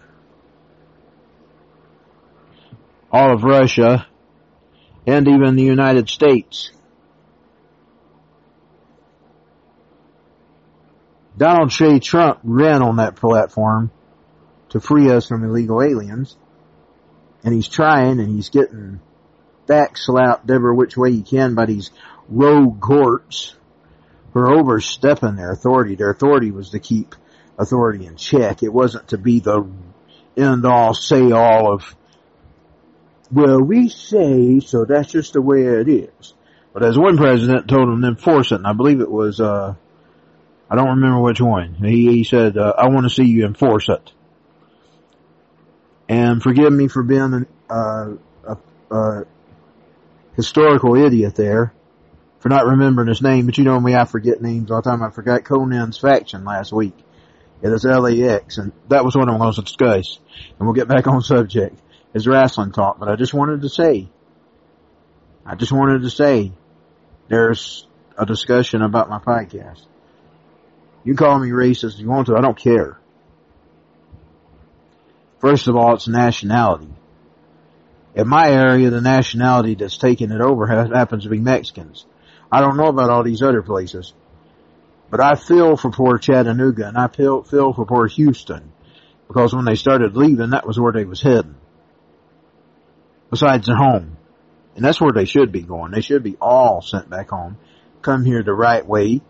all 3.11 3.33
of 3.33 3.43
Russia, 3.43 4.05
and 5.07 5.27
even 5.27 5.55
the 5.55 5.63
United 5.63 6.07
States. 6.07 6.71
Donald 11.37 11.69
J. 11.69 11.99
Trump 11.99 12.39
ran 12.43 12.81
on 12.81 12.97
that 12.97 13.15
platform 13.15 13.91
to 14.69 14.79
free 14.79 15.11
us 15.11 15.27
from 15.27 15.43
illegal 15.43 15.81
aliens. 15.81 16.37
And 17.43 17.53
he's 17.53 17.67
trying 17.67 18.19
and 18.19 18.29
he's 18.29 18.49
getting 18.49 18.99
backslapped 19.67 20.49
every 20.49 20.73
which 20.73 20.97
way 20.97 21.11
he 21.11 21.21
can 21.21 21.55
by 21.55 21.65
these 21.65 21.91
rogue 22.27 22.79
courts 22.79 23.55
who 24.33 24.39
are 24.39 24.51
overstepping 24.51 25.35
their 25.35 25.51
authority. 25.51 25.95
Their 25.95 26.09
authority 26.09 26.51
was 26.51 26.71
to 26.71 26.79
keep 26.79 27.15
authority 27.57 28.05
in 28.05 28.15
check. 28.15 28.63
It 28.63 28.73
wasn't 28.73 29.09
to 29.09 29.17
be 29.17 29.39
the 29.39 29.69
end 30.35 30.65
all 30.65 30.93
say 30.93 31.31
all 31.31 31.73
of, 31.73 31.95
well, 33.31 33.61
we 33.61 33.89
say, 33.89 34.59
so 34.59 34.85
that's 34.85 35.11
just 35.11 35.33
the 35.33 35.41
way 35.41 35.63
it 35.63 35.87
is. 35.87 36.33
But 36.73 36.83
as 36.83 36.97
one 36.97 37.17
president 37.17 37.69
told 37.69 37.87
him 37.89 38.01
to 38.01 38.07
enforce 38.07 38.51
it, 38.51 38.55
and 38.55 38.67
I 38.67 38.73
believe 38.73 38.99
it 38.99 39.11
was, 39.11 39.39
uh, 39.39 39.75
I 40.75 40.77
don't 40.77 40.99
remember 40.99 41.21
which 41.21 41.39
one. 41.39 41.75
He, 41.75 42.07
he 42.07 42.23
said, 42.25 42.57
uh, 42.57 42.73
I 42.77 42.89
want 42.89 43.05
to 43.05 43.09
see 43.09 43.23
you 43.23 43.45
enforce 43.45 43.87
it. 43.87 44.11
And 46.09 46.43
forgive 46.43 46.73
me 46.73 46.89
for 46.89 47.01
being 47.01 47.45
uh, 47.69 48.15
a, 48.43 48.57
a 48.91 49.23
historical 50.35 50.95
idiot 50.95 51.35
there, 51.35 51.73
for 52.39 52.49
not 52.49 52.65
remembering 52.65 53.07
his 53.07 53.21
name, 53.21 53.45
but 53.45 53.57
you 53.57 53.63
know 53.63 53.79
me, 53.79 53.95
I 53.95 54.03
forget 54.03 54.41
names 54.41 54.69
all 54.69 54.81
the 54.81 54.89
time. 54.89 55.01
I 55.01 55.11
forgot 55.11 55.45
Konnan's 55.45 55.97
faction 55.97 56.43
last 56.43 56.73
week. 56.73 56.97
It 57.61 57.69
is 57.69 57.85
LAX, 57.85 58.57
and 58.57 58.73
that 58.89 59.05
was 59.05 59.15
what 59.15 59.29
I'm 59.29 59.37
going 59.37 59.53
discuss. 59.53 60.19
And 60.59 60.67
we'll 60.67 60.73
get 60.73 60.89
back 60.89 61.07
on 61.07 61.21
subject. 61.21 61.81
Is 62.13 62.27
wrestling 62.27 62.73
talk, 62.73 62.99
but 62.99 63.07
I 63.07 63.15
just 63.15 63.33
wanted 63.33 63.61
to 63.61 63.69
say, 63.69 64.09
I 65.45 65.55
just 65.55 65.71
wanted 65.71 66.01
to 66.01 66.09
say, 66.09 66.51
there's 67.29 67.87
a 68.17 68.25
discussion 68.25 68.81
about 68.81 69.09
my 69.09 69.19
podcast. 69.19 69.85
You 71.05 71.15
call 71.15 71.39
me 71.39 71.49
racist 71.49 71.93
if 71.93 71.99
you 71.99 72.09
want 72.09 72.27
to. 72.27 72.35
I 72.35 72.41
don't 72.41 72.57
care. 72.57 72.99
First 75.39 75.67
of 75.67 75.75
all, 75.75 75.93
it's 75.93 76.07
nationality. 76.07 76.89
In 78.15 78.27
my 78.27 78.49
area, 78.49 78.89
the 78.89 79.01
nationality 79.01 79.75
that's 79.75 79.97
taking 79.97 80.31
it 80.31 80.41
over 80.41 80.65
happens 80.65 81.23
to 81.23 81.29
be 81.29 81.39
Mexicans. 81.39 82.05
I 82.51 82.61
don't 82.61 82.77
know 82.77 82.87
about 82.87 83.11
all 83.11 83.23
these 83.23 83.43
other 83.43 83.61
places. 83.61 84.13
But 85.11 85.21
I 85.21 85.35
feel 85.35 85.77
for 85.77 85.91
poor 85.91 86.17
Chattanooga 86.17 86.87
and 86.87 86.97
I 86.97 87.07
feel, 87.07 87.43
feel 87.43 87.73
for 87.73 87.85
poor 87.85 88.07
Houston 88.07 88.71
because 89.27 89.53
when 89.53 89.65
they 89.65 89.75
started 89.75 90.17
leaving, 90.17 90.51
that 90.51 90.65
was 90.65 90.79
where 90.79 90.93
they 90.93 91.05
was 91.05 91.21
heading. 91.21 91.55
Besides 93.29 93.67
their 93.67 93.75
home. 93.75 94.17
And 94.75 94.83
that's 94.83 94.99
where 94.99 95.13
they 95.13 95.25
should 95.25 95.51
be 95.51 95.61
going. 95.61 95.91
They 95.91 96.01
should 96.01 96.23
be 96.23 96.37
all 96.41 96.81
sent 96.81 97.09
back 97.09 97.29
home, 97.29 97.57
come 98.01 98.25
here 98.25 98.43
the 98.43 98.53
right 98.53 98.85
way, 98.85 99.21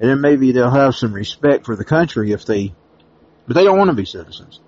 and 0.00 0.08
then 0.08 0.20
maybe 0.22 0.52
they'll 0.52 0.70
have 0.70 0.94
some 0.96 1.12
respect 1.12 1.66
for 1.66 1.76
the 1.76 1.84
country 1.84 2.32
if 2.32 2.46
they, 2.46 2.74
but 3.46 3.54
they 3.54 3.64
don't 3.64 3.78
want 3.78 3.90
to 3.90 3.96
be 3.96 4.06
citizens. 4.06 4.58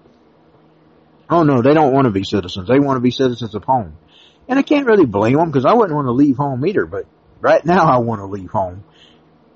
Oh 1.31 1.43
no, 1.43 1.63
they 1.63 1.73
don't 1.73 1.95
want 1.95 2.05
to 2.05 2.11
be 2.11 2.23
citizens. 2.23 2.69
They 2.69 2.79
want 2.79 2.99
to 2.99 3.01
be 3.01 3.11
citizens 3.11 3.55
of 3.55 3.65
home. 3.65 3.97
And 4.47 4.59
I 4.59 4.63
can't 4.63 4.87
really 4.87 5.07
blame 5.07 5.39
them 5.39 5.51
because 5.51 5.65
I 5.65 5.73
wouldn't 5.73 5.95
want 5.95 6.07
to 6.07 6.13
leave 6.13 6.37
home 6.37 6.67
either, 6.67 6.85
but 6.85 7.07
right 7.41 7.65
now 7.65 7.87
I 7.87 7.99
want 7.99 8.21
to 8.21 8.27
leave 8.27 8.51
home. 8.51 8.85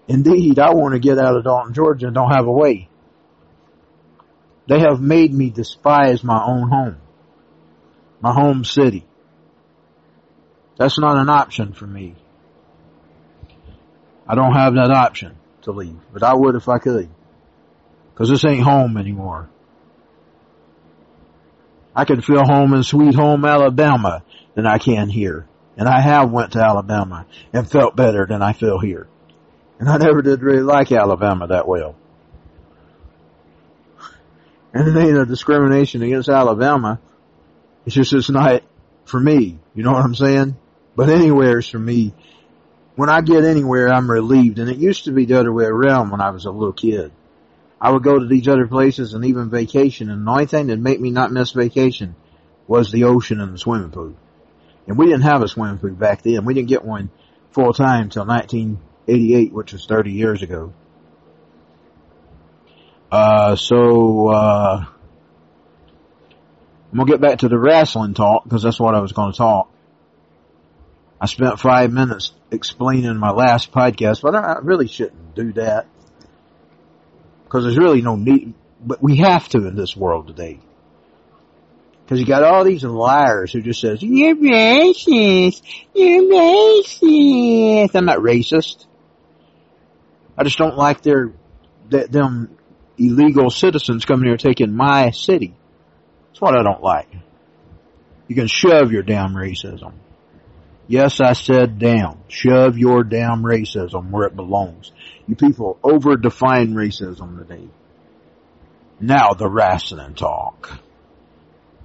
Indeed, 0.09 0.59
I 0.59 0.73
want 0.73 0.95
to 0.95 0.99
get 0.99 1.19
out 1.19 1.37
of 1.37 1.45
Dalton, 1.45 1.75
Georgia 1.75 2.07
and 2.07 2.15
don't 2.15 2.33
have 2.33 2.47
a 2.47 2.53
way. 2.53 2.89
They 4.69 4.81
have 4.81 5.01
made 5.01 5.35
me 5.35 5.51
despise 5.51 6.25
my 6.25 6.43
own 6.43 6.71
home. 6.71 6.97
My 8.23 8.33
home 8.33 8.65
city. 8.65 9.07
That's 10.79 10.99
not 10.99 11.19
an 11.19 11.29
option 11.29 11.75
for 11.75 11.87
me. 11.87 12.15
I 14.27 14.35
don't 14.35 14.55
have 14.55 14.75
that 14.75 14.91
option 14.91 15.37
to 15.67 15.73
leave, 15.73 15.99
but 16.13 16.23
I 16.23 16.35
would 16.35 16.57
if 16.57 16.69
I 16.69 16.79
could. 16.79 17.09
Cause 18.15 18.31
this 18.31 18.45
ain't 18.47 18.65
home 18.65 18.97
anymore. 18.97 19.51
I 21.95 22.05
can 22.05 22.23
feel 22.23 22.45
home 22.45 22.73
in 22.73 22.83
sweet 22.83 23.15
home 23.15 23.45
Alabama 23.45 24.23
than 24.55 24.67
I 24.67 24.79
can 24.79 25.11
here. 25.11 25.47
And 25.77 25.87
I 25.87 26.01
have 26.01 26.31
went 26.31 26.53
to 26.53 26.61
Alabama 26.61 27.27
and 27.53 27.71
felt 27.71 27.95
better 27.95 28.25
than 28.27 28.43
I 28.43 28.55
feel 28.55 28.81
here. 28.81 29.07
And 29.79 29.89
I 29.89 29.99
never 29.99 30.23
did 30.23 30.41
really 30.41 30.63
like 30.63 30.91
Alabama 30.93 31.49
that 31.49 31.69
well. 31.69 31.95
And 34.73 34.89
it 34.89 34.99
ain't 34.99 35.19
a 35.19 35.27
discrimination 35.27 36.03
against 36.03 36.31
Alabama. 36.31 37.01
It's 37.85 37.95
just 37.95 38.15
it's 38.15 38.31
not 38.31 38.63
for 39.05 39.21
me. 39.21 39.59
You 39.75 39.83
know 39.83 39.93
what 39.93 40.05
I'm 40.05 40.15
saying? 40.15 40.57
But 40.95 41.11
anywhere's 41.11 41.69
for 41.69 41.79
me. 41.79 42.15
When 42.97 43.11
I 43.11 43.21
get 43.21 43.45
anywhere, 43.45 43.93
I'm 43.93 44.11
relieved. 44.11 44.59
And 44.59 44.71
it 44.71 44.79
used 44.79 45.05
to 45.05 45.13
be 45.13 45.27
the 45.27 45.39
other 45.39 45.53
way 45.53 45.65
around 45.65 46.11
when 46.11 46.21
I 46.21 46.31
was 46.31 46.47
a 46.47 46.51
little 46.51 46.73
kid. 46.73 47.13
I 47.81 47.91
would 47.91 48.03
go 48.03 48.19
to 48.19 48.27
these 48.27 48.49
other 48.49 48.67
places 48.67 49.13
and 49.13 49.25
even 49.27 49.51
vacation, 49.51 50.11
and 50.11 50.27
the 50.27 50.31
only 50.31 50.47
thing 50.47 50.69
that 50.69 50.79
made 50.79 50.99
me 50.99 51.11
not 51.11 51.31
miss 51.31 51.53
vacation 51.53 52.17
was 52.67 52.91
the 52.91 53.05
ocean 53.05 53.41
and 53.41 53.53
the 53.53 53.59
swimming 53.59 53.91
pool. 53.91 54.15
And 54.87 54.97
we 54.97 55.07
didn't 55.07 55.23
have 55.23 55.43
a 55.43 55.49
swimming 55.49 55.79
pool 55.79 55.91
back 55.91 56.23
then. 56.23 56.47
We 56.47 56.55
didn't 56.55 56.69
get 56.69 56.85
one 56.85 57.11
full 57.51 57.75
time 57.75 58.05
until 58.05 58.25
1988, 58.25 59.53
which 59.53 59.75
was 59.75 59.85
30 59.87 60.13
years 60.13 60.43
ago. 60.43 60.73
Uh, 63.13 63.57
so, 63.57 64.29
uh, 64.29 64.85
I'm 66.91 66.99
gonna 66.99 67.11
get 67.11 67.21
back 67.21 67.41
to 67.41 67.49
the 67.49 67.59
wrestling 67.59 68.15
talk 68.15 68.45
because 68.45 68.63
that's 68.63 68.81
what 68.81 68.95
I 68.95 69.01
was 69.01 69.13
gonna 69.13 69.35
talk. 69.35 69.71
I 71.21 71.27
spent 71.27 71.59
five 71.59 71.93
minutes 71.93 72.33
explaining 72.51 73.17
my 73.17 73.31
last 73.31 73.73
podcast, 73.73 74.23
but 74.23 74.35
I 74.35 74.59
really 74.63 74.87
shouldn't 74.87 75.35
do 75.35 75.53
that 75.55 75.87
because 77.45 77.65
there's 77.65 77.79
really 77.79 78.03
no 78.03 78.17
need, 78.17 78.55
but 78.85 79.03
we 79.03 79.17
have 79.19 79.49
to 79.51 79.67
in 79.67 79.77
this 79.77 79.97
world 79.97 80.27
today. 80.27 80.61
Because 82.05 82.21
you 82.21 82.27
got 82.27 82.45
all 82.45 82.65
these 82.65 82.85
liars 82.85 83.53
who 83.53 83.63
just 83.63 83.81
says, 83.81 84.03
you're 84.03 84.37
racist, 84.37 85.63
you're 85.95 86.23
racist. 86.23 87.95
I'm 87.95 88.05
not 88.05 88.19
racist. 88.19 88.87
I 90.39 90.45
just 90.45 90.59
don't 90.59 90.77
like 90.77 91.03
their, 91.03 91.33
them 91.89 92.57
illegal 92.99 93.51
citizens 93.51 94.05
coming 94.05 94.29
here 94.29 94.37
taking 94.37 94.73
my 94.73 95.11
city. 95.11 95.55
That's 96.29 96.41
what 96.41 96.57
I 96.57 96.63
don't 96.63 96.83
like. 96.83 97.09
You 98.29 98.35
can 98.35 98.49
shove 98.49 98.93
your 98.93 99.03
damn 99.03 99.35
racism. 99.35 99.95
Yes, 100.89 101.21
I 101.21 101.33
said 101.33 101.79
damn. 101.79 102.19
Shove 102.29 102.79
your 102.79 103.03
damn 103.03 103.43
racism 103.43 104.11
where 104.11 104.27
it 104.27 104.37
belongs. 104.37 104.93
You 105.27 105.35
people 105.35 105.79
over 105.83 106.17
define 106.17 106.75
racism 106.75 107.39
today. 107.39 107.69
Now 109.01 109.33
the 109.33 109.49
wrestling 109.49 110.15
talk. 110.15 110.79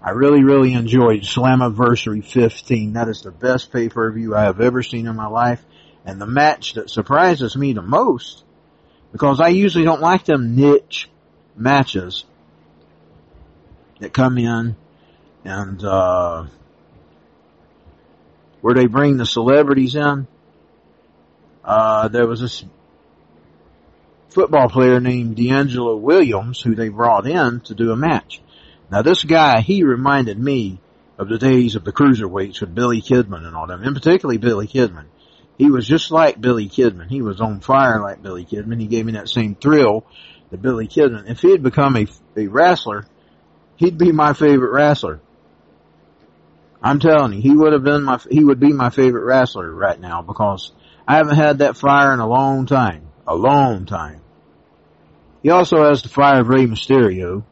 I 0.04 0.12
really, 0.12 0.44
really 0.44 0.74
enjoyed 0.74 1.22
Slammiversary 1.22 2.24
15. 2.24 2.94
That 2.94 3.08
is 3.08 3.22
the 3.22 3.32
best 3.32 3.72
pay-per-view 3.72 4.36
I 4.36 4.44
have 4.44 4.62
ever 4.62 4.82
seen 4.82 5.08
in 5.08 5.16
my 5.16 5.28
life. 5.28 5.64
And 6.06 6.20
the 6.20 6.26
match 6.26 6.74
that 6.74 6.90
surprises 6.90 7.56
me 7.56 7.74
the 7.74 7.84
most, 7.84 8.44
because 9.12 9.40
I 9.40 9.50
usually 9.50 9.84
don't 9.84 10.02
like 10.02 10.26
them 10.26 10.56
niche 10.56 11.10
matches 11.56 12.26
that 14.00 14.14
come 14.14 14.40
in 14.40 14.76
and, 15.44 15.84
uh, 15.84 16.46
where 18.62 18.74
they 18.74 18.86
bring 18.86 19.18
the 19.18 19.26
celebrities 19.26 19.96
in. 19.96 20.28
Uh, 21.64 22.08
there 22.08 22.28
was 22.28 22.42
this 22.42 22.64
football 24.30 24.70
player 24.70 25.00
named 25.00 25.36
DeAngelo 25.36 26.00
Williams 26.00 26.62
who 26.62 26.76
they 26.76 26.90
brought 26.90 27.28
in 27.28 27.60
to 27.62 27.76
do 27.76 27.92
a 27.92 27.96
match. 27.96 28.42
Now 28.92 29.02
this 29.02 29.24
guy, 29.24 29.62
he 29.62 29.84
reminded 29.84 30.40
me 30.40 30.80
of 31.18 31.30
the 31.30 31.38
days 31.38 31.76
of 31.76 31.84
the 31.84 31.92
cruiserweights 31.92 32.62
with 32.62 32.74
Billy 32.74 33.02
Kidman 33.02 33.46
and 33.46 33.56
all 33.56 33.68
them, 33.68 33.84
and 33.84 33.96
particularly 33.96 34.38
Billy 34.38 34.68
Kidman. 34.68 35.06
He 35.58 35.70
was 35.70 35.88
just 35.88 36.10
like 36.10 36.42
Billy 36.42 36.68
Kidman. 36.68 37.10
He 37.10 37.22
was 37.22 37.40
on 37.40 37.60
fire 37.60 38.02
like 38.02 38.24
Billy 38.24 38.46
Kidman. 38.46 38.80
He 38.82 38.88
gave 38.88 39.06
me 39.06 39.12
that 39.14 39.30
same 39.30 39.54
thrill 39.54 40.06
that 40.50 40.62
Billy 40.62 40.88
Kidman. 40.88 41.30
If 41.30 41.42
he 41.42 41.52
had 41.52 41.62
become 41.62 41.96
a, 41.96 42.08
a 42.36 42.48
wrestler, 42.48 43.06
he'd 43.76 43.98
be 43.98 44.12
my 44.12 44.34
favorite 44.34 44.72
wrestler. 44.72 45.20
I'm 46.82 47.00
telling 47.00 47.34
you, 47.34 47.42
he 47.42 47.56
would 47.56 47.74
have 47.74 47.84
been 47.84 48.04
my, 48.04 48.20
he 48.30 48.44
would 48.44 48.60
be 48.60 48.74
my 48.74 48.90
favorite 48.90 49.24
wrestler 49.24 49.72
right 49.72 50.00
now 50.00 50.22
because 50.22 50.72
I 51.08 51.18
haven't 51.18 51.36
had 51.36 51.60
that 51.60 51.78
fire 51.78 52.14
in 52.14 52.20
a 52.20 52.28
long 52.28 52.66
time. 52.66 53.08
A 53.28 53.36
long 53.36 53.86
time. 53.86 54.22
He 55.44 55.50
also 55.50 55.86
has 55.86 56.02
the 56.02 56.10
fire 56.10 56.42
of 56.42 56.48
Rey 56.48 56.66
Mysterio. 56.66 57.44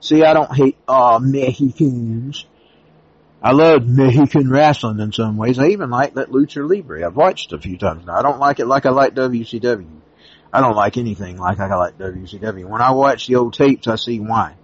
See, 0.00 0.22
I 0.22 0.34
don't 0.34 0.54
hate, 0.54 0.76
uh, 0.86 1.18
Mexicans. 1.20 2.46
I 3.42 3.52
love 3.52 3.86
Mexican 3.86 4.50
wrestling 4.50 5.00
in 5.00 5.12
some 5.12 5.36
ways. 5.36 5.58
I 5.58 5.68
even 5.68 5.90
like 5.90 6.14
that 6.14 6.30
Lucha 6.30 6.68
Libre. 6.68 7.04
I've 7.04 7.16
watched 7.16 7.52
a 7.52 7.58
few 7.58 7.76
times 7.76 8.06
now. 8.06 8.16
I 8.16 8.22
don't 8.22 8.38
like 8.38 8.60
it 8.60 8.66
like 8.66 8.86
I 8.86 8.90
like 8.90 9.14
WCW. 9.14 9.86
I 10.52 10.60
don't 10.60 10.76
like 10.76 10.96
anything 10.96 11.36
like 11.36 11.58
I 11.60 11.74
like 11.74 11.98
WCW. 11.98 12.64
When 12.66 12.80
I 12.80 12.92
watch 12.92 13.26
the 13.26 13.36
old 13.36 13.54
tapes, 13.54 13.88
I 13.88 13.96
see 13.96 14.20
why. 14.20 14.54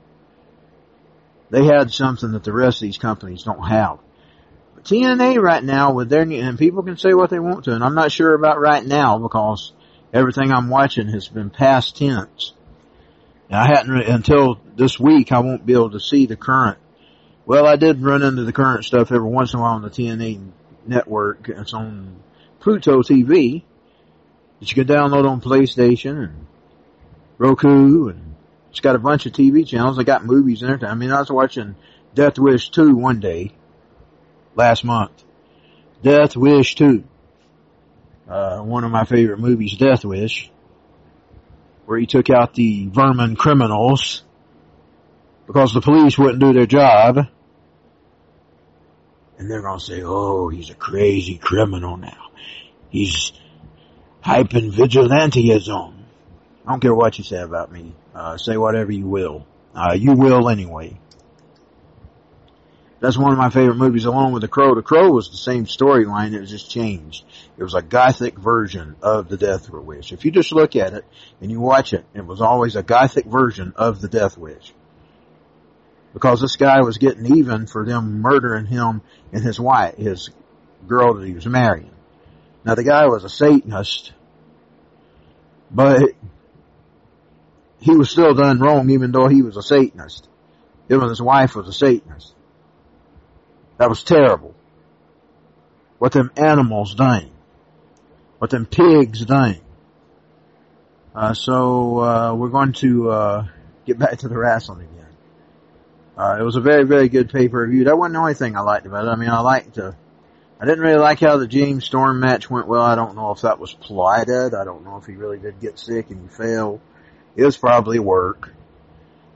They 1.53 1.67
had 1.67 1.93
something 1.93 2.33
that 2.33 2.45
the 2.45 2.53
rest 2.53 2.79
of 2.79 2.87
these 2.87 2.97
companies 2.97 3.43
don't 3.43 3.69
have. 3.69 3.99
But 4.75 4.85
TNA 4.85 5.39
right 5.39 5.63
now 5.63 5.93
with 5.93 6.09
their, 6.09 6.23
and 6.23 6.59
people 6.59 6.83
can 6.83 6.97
say 6.97 7.13
what 7.13 7.29
they 7.29 7.39
want 7.39 7.65
to, 7.65 7.75
and 7.75 7.85
I'm 7.85 7.95
not 7.95 8.11
sure 8.11 8.35
about 8.35 8.59
right 8.59 8.83
now 8.83 9.19
because 9.19 9.75
everything 10.15 10.51
I'm 10.51 10.71
watching 10.71 11.09
has 11.09 11.29
been 11.29 11.51
past 11.51 11.99
tense. 11.99 12.55
And 13.51 13.59
I 13.59 13.67
hadn't, 13.67 14.01
until 14.01 14.61
this 14.77 14.99
week, 14.99 15.31
I 15.31 15.41
won't 15.41 15.67
be 15.67 15.75
able 15.75 15.91
to 15.91 16.01
see 16.01 16.25
the 16.25 16.37
current. 16.37 16.79
Well, 17.45 17.67
I 17.67 17.77
did 17.77 18.01
run 18.01 18.23
into 18.23 18.45
the 18.45 18.53
current 18.55 18.87
stuff 18.87 19.13
every 19.13 19.29
once 19.29 19.53
in 19.53 19.59
a 19.59 19.63
while 19.63 19.75
on 19.75 19.83
the 19.83 19.91
TNA 19.91 20.41
network. 20.87 21.51
It's 21.51 21.75
on 21.75 22.17
Pluto 22.61 23.03
TV 23.03 23.63
that 24.59 24.75
you 24.75 24.75
can 24.75 24.87
download 24.87 25.29
on 25.29 25.43
PlayStation 25.43 26.25
and 26.25 26.47
Roku 27.37 28.09
and 28.09 28.32
it's 28.73 28.81
got 28.81 28.97
a 28.97 28.99
bunch 28.99 29.27
of 29.27 29.33
TV 29.33 29.67
channels. 29.67 29.99
They 29.99 30.05
got 30.05 30.25
movies 30.25 30.63
and 30.63 30.71
everything. 30.71 30.89
I 30.89 30.95
mean, 30.95 31.13
I 31.13 31.21
was 31.21 31.31
watching 31.31 31.77
Death 32.15 32.39
Wish 32.39 32.71
2 32.71 32.95
one 32.95 33.21
day 33.21 33.53
last 34.55 34.83
month. 34.83 35.13
Death 36.03 36.39
Wish 36.39 36.75
2. 36.77 37.05
Uh, 38.27 38.61
one 38.61 38.85
of 38.85 38.91
my 38.91 39.05
favorite 39.05 39.41
movies, 39.41 39.77
Death 39.77 40.07
Wish, 40.07 40.51
where 41.85 41.99
he 41.99 42.07
took 42.07 42.31
out 42.31 42.55
the 42.55 42.89
vermin 42.89 43.37
criminals 43.37 44.25
because 45.47 45.75
the 45.75 45.83
police 45.83 46.17
wouldn't 46.17 46.41
do 46.41 46.55
their 46.55 46.65
job. 46.65 47.19
And 49.37 49.51
they're 49.51 49.61
gonna 49.61 49.81
say, 49.81 50.01
oh, 50.03 50.49
he's 50.49 50.71
a 50.71 50.75
crazy 50.75 51.37
criminal 51.37 51.99
now. 51.99 52.31
He's 52.89 53.33
hyping 54.25 54.73
vigilantism. 54.73 55.95
I 56.67 56.71
don't 56.71 56.81
care 56.81 56.95
what 56.95 57.19
you 57.19 57.25
say 57.25 57.43
about 57.43 57.71
me. 57.71 57.95
Uh, 58.15 58.37
say 58.37 58.57
whatever 58.57 58.93
you 58.93 59.07
will. 59.07 59.47
Uh, 59.75 59.95
you 59.97 60.13
will 60.13 60.49
anyway. 60.49 60.99
That's 63.01 63.19
one 63.19 63.33
of 63.33 63.39
my 63.39 63.51
favorite 63.51 63.79
movies 63.79 64.05
along 64.05 64.33
with 64.33 64.43
The 64.43 64.49
Crow. 64.49 64.77
The 64.77 64.83
Crow 64.83 65.11
was 65.11 65.29
the 65.29 65.37
same 65.37 65.65
storyline, 65.65 66.35
it 66.35 66.41
was 66.41 66.51
just 66.51 66.71
changed. 66.71 67.25
It 67.59 67.63
was 67.65 67.75
a 67.75 67.83
gothic 67.83 68.39
version 68.39 68.95
of 69.03 69.29
The 69.29 69.37
Death 69.37 69.69
Wish. 69.71 70.13
If 70.13 70.25
you 70.25 70.31
just 70.31 70.53
look 70.53 70.77
at 70.77 70.93
it 70.93 71.05
and 71.41 71.51
you 71.51 71.59
watch 71.59 71.95
it, 71.95 72.05
it 72.15 72.25
was 72.25 72.41
always 72.41 72.77
a 72.77 72.83
gothic 72.83 73.25
version 73.27 73.73
of 73.75 74.01
The 74.01 74.07
Death 74.07 74.39
Wish. 74.39 74.73
Because 76.13 76.41
this 76.41 76.55
guy 76.55 76.83
was 76.83 76.99
getting 76.99 77.39
even 77.39 77.67
for 77.67 77.85
them 77.85 78.21
murdering 78.21 78.67
him 78.67 79.03
and 79.33 79.43
his 79.43 79.59
wife, 79.59 79.97
his 79.97 80.31
girl 80.87 81.15
that 81.15 81.27
he 81.27 81.33
was 81.33 81.47
marrying. 81.47 81.91
Now 82.65 82.77
the 82.77 82.85
guy 82.85 83.07
was 83.07 83.25
a 83.25 83.29
Satanist 83.29 84.13
But 85.73 86.11
he 87.83 87.97
was 87.97 88.11
still 88.11 88.33
done 88.33 88.61
wrong 88.61 88.91
even 88.91 89.11
though 89.11 89.27
he 89.27 89.43
was 89.43 89.57
a 89.57 89.63
Satanist. 89.63 90.29
Even 90.89 91.09
his 91.09 91.21
wife 91.21 91.57
was 91.57 91.67
a 91.69 91.73
Satanist. 91.73 92.33
That 93.79 93.89
was 93.89 94.05
terrible. 94.05 94.55
What 95.99 96.13
them 96.13 96.31
animals 96.37 96.95
done. 96.95 97.31
What 98.39 98.51
them 98.51 98.67
pigs 98.67 99.25
done. 99.25 99.61
Uh, 101.15 101.35
so, 101.35 101.99
uh, 101.99 102.35
we're 102.35 102.49
going 102.49 102.73
to, 102.73 103.11
uh, 103.11 103.47
get 103.85 103.99
back 103.99 104.19
to 104.19 104.29
the 104.29 104.39
wrestling 104.39 104.89
again. 104.93 105.07
Uh, 106.17 106.37
it 106.39 106.43
was 106.43 106.57
a 106.57 106.61
very, 106.61 106.85
very 106.85 107.09
good 107.09 107.31
pay-per-view. 107.31 107.85
That 107.85 107.99
wasn't 107.99 108.15
the 108.15 108.21
only 108.21 108.35
thing 108.35 108.57
I 108.57 108.61
liked 108.61 108.87
about 108.87 109.07
it. 109.07 109.11
I 109.11 109.17
mean, 109.17 109.29
I 109.29 109.41
liked, 109.41 109.77
uh, 109.77 109.93
I 110.61 110.65
didn't 110.67 110.81
really 110.81 111.01
like 111.01 111.19
how 111.19 111.37
the 111.37 111.49
James 111.49 111.85
Storm 111.85 112.21
match 112.21 112.49
went 112.49 112.69
well. 112.69 112.83
I 112.83 112.95
don't 112.95 113.17
know 113.17 113.33
if 113.33 113.41
that 113.41 113.59
was 113.59 113.73
plotted. 113.73 114.55
I 114.55 114.65
don't 114.65 114.85
know 114.85 114.99
if 114.99 115.07
he 115.07 115.15
really 115.15 115.39
did 115.39 115.61
get 115.61 115.79
sick 115.79 116.11
and 116.11 116.23
he 116.23 116.29
fell. 116.29 116.81
Was 117.37 117.57
probably 117.57 117.99
work. 117.99 118.53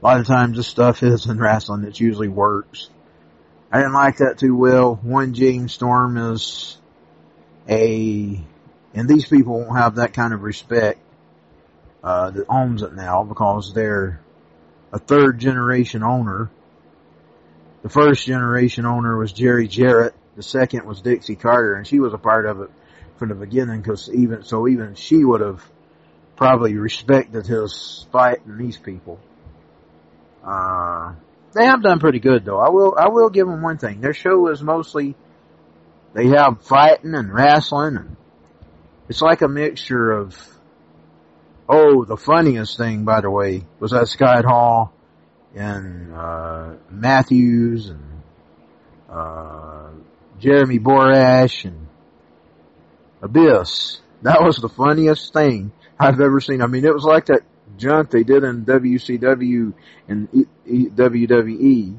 A 0.03 0.05
lot 0.05 0.21
of 0.21 0.27
times 0.27 0.57
this 0.57 0.67
stuff 0.67 1.03
is 1.03 1.27
in 1.27 1.39
wrestling. 1.39 1.85
It 1.85 1.99
usually 1.99 2.29
works. 2.29 2.91
I 3.73 3.79
didn't 3.79 3.95
like 3.95 4.19
that 4.19 4.39
too 4.39 4.55
well. 4.55 4.95
One 4.97 5.35
James 5.35 5.73
Storm 5.73 6.17
is 6.17 6.77
a, 7.69 8.41
and 8.95 9.09
these 9.09 9.27
people 9.27 9.59
won't 9.59 9.77
have 9.77 9.97
that 9.97 10.13
kind 10.13 10.33
of 10.33 10.43
respect, 10.43 11.01
uh, 12.05 12.31
that 12.31 12.47
owns 12.49 12.83
it 12.83 12.95
now 12.95 13.25
because 13.25 13.73
they're 13.75 14.21
a 14.93 14.99
third 14.99 15.41
generation 15.41 16.03
owner. 16.03 16.51
The 17.83 17.89
first 17.89 18.27
generation 18.27 18.87
owner 18.87 19.17
was 19.17 19.33
Jerry 19.33 19.67
Jarrett. 19.67 20.15
The 20.37 20.43
second 20.43 20.87
was 20.87 21.01
Dixie 21.01 21.35
Carter 21.35 21.75
and 21.75 21.87
she 21.87 21.99
was 21.99 22.13
a 22.13 22.19
part 22.19 22.47
of 22.47 22.61
it 22.61 22.71
from 23.17 23.31
the 23.31 23.35
beginning 23.35 23.81
because 23.81 24.11
even, 24.13 24.45
so 24.45 24.69
even 24.69 24.95
she 24.95 25.25
would 25.25 25.41
have 25.41 25.67
probably 26.37 26.77
respected 26.77 27.47
his 27.47 28.07
fighting 28.13 28.59
these 28.59 28.77
people. 28.77 29.19
Uh, 30.45 31.15
they 31.55 31.65
have 31.65 31.83
done 31.83 31.99
pretty 31.99 32.21
good 32.21 32.45
though. 32.45 32.59
I 32.59 32.69
will, 32.71 32.95
I 32.97 33.09
will 33.09 33.31
give 33.31 33.47
them 33.47 33.63
one 33.63 33.79
thing. 33.79 34.01
Their 34.01 34.13
show 34.13 34.49
is 34.49 34.63
mostly, 34.63 35.17
they 36.15 36.29
have 36.29 36.63
fighting 36.63 37.15
and 37.15 37.33
wrestling 37.33 37.97
and 37.97 38.17
it's 39.09 39.23
like 39.23 39.43
a 39.43 39.49
mixture 39.49 40.11
of, 40.11 40.37
oh, 41.69 42.05
the 42.05 42.17
funniest 42.17 42.77
thing, 42.77 43.05
by 43.05 43.21
the 43.21 43.31
way, 43.31 43.65
was 43.79 43.93
that 43.93 44.09
Scott 44.09 44.45
Hall 44.45 44.93
and, 45.55 46.13
uh, 46.13 46.75
Mathews 46.91 47.89
and, 47.89 48.23
uh, 49.09 49.91
Jeremy 50.41 50.79
Borash 50.79 51.65
and 51.65 51.87
Abyss. 53.23 54.01
That 54.23 54.43
was 54.43 54.57
the 54.57 54.69
funniest 54.69 55.33
thing 55.33 55.73
I've 55.99 56.21
ever 56.21 56.41
seen. 56.41 56.63
I 56.63 56.67
mean, 56.67 56.85
it 56.85 56.95
was 56.95 57.05
like 57.05 57.27
that 57.27 57.43
junk 57.77 58.11
they 58.11 58.23
did 58.23 58.45
in 58.45 58.65
WCW 58.65 59.73
and 60.09 60.47
WWE 60.67 61.99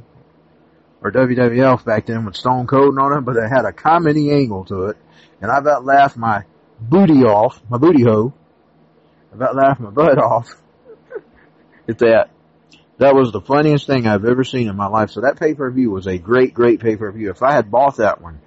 or 1.02 1.12
WWF 1.12 1.86
back 1.86 2.06
then 2.08 2.26
with 2.26 2.36
Stone 2.36 2.68
Cold 2.68 2.90
and 2.90 3.00
all 3.00 3.10
that, 3.10 3.22
but 3.22 3.38
it 3.38 3.50
had 3.50 3.66
a 3.66 3.72
comedy 3.72 4.32
angle 4.32 4.66
to 4.66 4.86
it. 4.86 4.98
And 5.42 5.52
I 5.52 5.58
about 5.58 5.86
laughed 5.86 6.18
my 6.18 6.44
booty 6.80 7.24
off, 7.24 7.62
my 7.70 7.78
booty 7.78 8.04
hole. 8.04 8.34
I 9.32 9.36
about 9.36 9.56
laughed 9.56 9.80
my 9.80 9.92
butt 9.92 10.18
off 10.18 10.50
at 11.88 12.00
that. 12.00 12.30
That 12.98 13.14
was 13.14 13.32
the 13.32 13.42
funniest 13.42 13.86
thing 13.86 14.08
I've 14.08 14.26
ever 14.26 14.44
seen 14.44 14.68
in 14.68 14.76
my 14.76 14.88
life. 14.88 15.12
So 15.12 15.22
that 15.22 15.40
pay-per-view 15.40 15.92
was 15.92 16.08
a 16.08 16.18
great, 16.18 16.56
great 16.56 16.80
pay-per-view. 16.80 17.30
If 17.30 17.44
I 17.44 17.54
had 17.54 17.70
bought 17.70 17.98
that 17.98 18.22
one, 18.22 18.42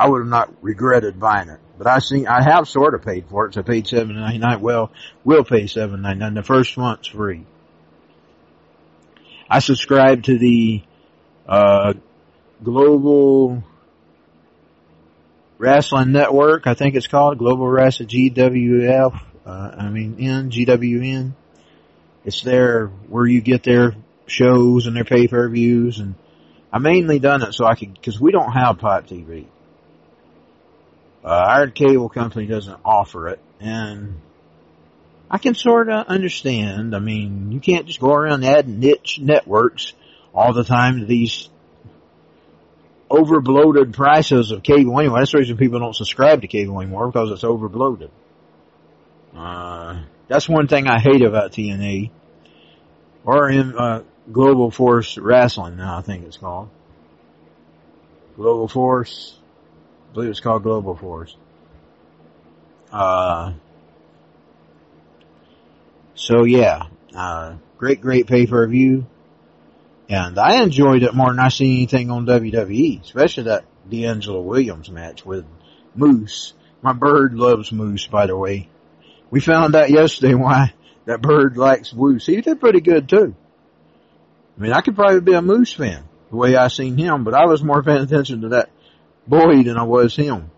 I 0.00 0.08
would 0.08 0.20
have 0.20 0.28
not 0.28 0.54
regretted 0.62 1.20
buying 1.20 1.50
it. 1.50 1.60
But 1.76 1.86
I 1.86 1.98
seen, 1.98 2.26
I 2.26 2.42
have 2.42 2.66
sort 2.66 2.94
of 2.94 3.02
paid 3.02 3.26
for 3.28 3.46
it. 3.46 3.54
So 3.54 3.60
I 3.60 3.64
paid 3.64 3.86
seven 3.86 4.16
ninety 4.16 4.38
nine. 4.38 4.62
Well, 4.62 4.90
we'll 5.24 5.44
pay 5.44 5.66
seven 5.66 6.00
ninety 6.00 6.20
nine. 6.20 6.32
The 6.32 6.42
first 6.42 6.78
month's 6.78 7.08
free. 7.08 7.44
I 9.48 9.58
subscribe 9.58 10.22
to 10.22 10.38
the 10.38 10.82
uh, 11.46 11.92
Global 12.64 13.62
Wrestling 15.58 16.12
Network. 16.12 16.66
I 16.66 16.72
think 16.72 16.94
it's 16.94 17.06
called 17.06 17.36
Global 17.36 17.68
Wrestling 17.68 18.08
GWF. 18.08 19.20
Uh, 19.44 19.70
I 19.76 19.90
mean 19.90 20.16
N 20.18 20.50
GWN. 20.50 21.32
It's 22.24 22.40
there 22.40 22.86
where 22.86 23.26
you 23.26 23.42
get 23.42 23.64
their 23.64 23.94
shows 24.26 24.86
and 24.86 24.96
their 24.96 25.04
pay 25.04 25.28
per 25.28 25.46
views, 25.50 25.98
and 25.98 26.14
I 26.72 26.78
mainly 26.78 27.18
done 27.18 27.42
it 27.42 27.52
so 27.52 27.66
I 27.66 27.74
could 27.74 27.92
because 27.92 28.18
we 28.18 28.32
don't 28.32 28.52
have 28.52 28.78
Pop 28.78 29.06
TV. 29.06 29.46
Uh, 31.22 31.28
our 31.28 31.68
cable 31.68 32.08
company 32.08 32.46
doesn't 32.46 32.80
offer 32.84 33.28
it, 33.28 33.40
and 33.60 34.20
I 35.30 35.38
can 35.38 35.54
sort 35.54 35.88
of 35.88 36.06
understand. 36.06 36.96
I 36.96 36.98
mean, 36.98 37.52
you 37.52 37.60
can't 37.60 37.86
just 37.86 38.00
go 38.00 38.12
around 38.12 38.44
adding 38.44 38.80
niche 38.80 39.18
networks 39.20 39.92
all 40.34 40.52
the 40.52 40.64
time 40.64 41.00
to 41.00 41.06
these 41.06 41.48
overbloated 43.10 43.92
prices 43.92 44.50
of 44.50 44.62
cable 44.62 44.98
anyway. 44.98 45.20
That's 45.20 45.32
the 45.32 45.38
reason 45.38 45.56
people 45.56 45.80
don't 45.80 45.96
subscribe 45.96 46.42
to 46.42 46.46
cable 46.46 46.80
anymore 46.80 47.08
because 47.08 47.30
it's 47.32 47.42
overbloated. 47.42 48.10
Uh, 49.36 50.02
that's 50.28 50.48
one 50.48 50.68
thing 50.68 50.86
I 50.86 51.00
hate 51.00 51.22
about 51.22 51.52
TNA 51.52 52.10
or 53.24 53.50
in 53.50 53.76
uh, 53.76 54.02
Global 54.30 54.70
Force 54.70 55.18
Wrestling 55.18 55.76
now 55.76 55.98
I 55.98 56.02
think 56.02 56.24
it's 56.24 56.36
called. 56.36 56.70
Global 58.36 58.68
Force 58.68 59.36
I 60.10 60.12
believe 60.12 60.30
it's 60.30 60.40
called 60.40 60.64
Global 60.64 60.96
Force. 60.96 61.36
Uh, 62.90 63.52
so 66.14 66.44
yeah, 66.44 66.86
uh, 67.14 67.54
great, 67.78 68.00
great 68.00 68.26
pay-per-view. 68.26 69.06
And 70.08 70.36
I 70.36 70.62
enjoyed 70.62 71.04
it 71.04 71.14
more 71.14 71.28
than 71.28 71.38
I 71.38 71.48
seen 71.48 71.76
anything 71.76 72.10
on 72.10 72.26
WWE, 72.26 73.04
especially 73.04 73.44
that 73.44 73.64
DeAngelo 73.88 74.42
Williams 74.42 74.90
match 74.90 75.24
with 75.24 75.44
Moose. 75.94 76.54
My 76.82 76.92
bird 76.92 77.34
loves 77.34 77.70
Moose, 77.70 78.08
by 78.08 78.26
the 78.26 78.36
way. 78.36 78.68
We 79.30 79.38
found 79.38 79.76
out 79.76 79.90
yesterday 79.90 80.34
why 80.34 80.74
that 81.04 81.22
bird 81.22 81.56
likes 81.56 81.94
Moose. 81.94 82.26
He 82.26 82.40
did 82.40 82.58
pretty 82.58 82.80
good 82.80 83.08
too. 83.08 83.36
I 84.58 84.60
mean, 84.60 84.72
I 84.72 84.80
could 84.80 84.96
probably 84.96 85.20
be 85.20 85.34
a 85.34 85.42
Moose 85.42 85.72
fan 85.72 86.02
the 86.30 86.36
way 86.36 86.56
I 86.56 86.66
seen 86.66 86.98
him, 86.98 87.22
but 87.22 87.34
I 87.34 87.46
was 87.46 87.62
more 87.62 87.84
paying 87.84 88.02
attention 88.02 88.40
to 88.40 88.48
that 88.50 88.70
boy 89.26 89.62
than 89.62 89.76
I 89.76 89.84
was 89.84 90.14
him. 90.14 90.50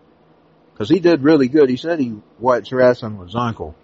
Cause 0.75 0.89
he 0.89 0.99
did 0.99 1.23
really 1.23 1.47
good. 1.47 1.69
He 1.69 1.77
said 1.77 1.99
he 1.99 2.15
watched 2.39 2.71
wrestling 2.71 3.17
with 3.17 3.29
his 3.29 3.35
uncle. 3.35 3.75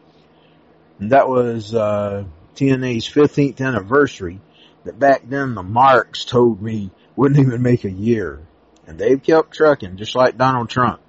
And 1.00 1.12
that 1.12 1.30
was, 1.30 1.74
uh, 1.74 2.26
TNA's 2.56 3.08
15th 3.08 3.62
anniversary 3.62 4.42
that 4.84 5.00
back 5.00 5.22
then 5.28 5.56
the 5.56 5.64
marks 5.64 6.26
told 6.26 6.62
me 6.62 6.92
wouldn't 7.16 7.40
even 7.40 7.62
make 7.62 7.86
a 7.86 7.92
year. 7.92 8.42
And 8.88 8.98
they've 8.98 9.22
kept 9.22 9.54
trucking 9.54 9.98
just 9.98 10.16
like 10.16 10.38
Donald 10.38 10.70
Trump. 10.70 11.00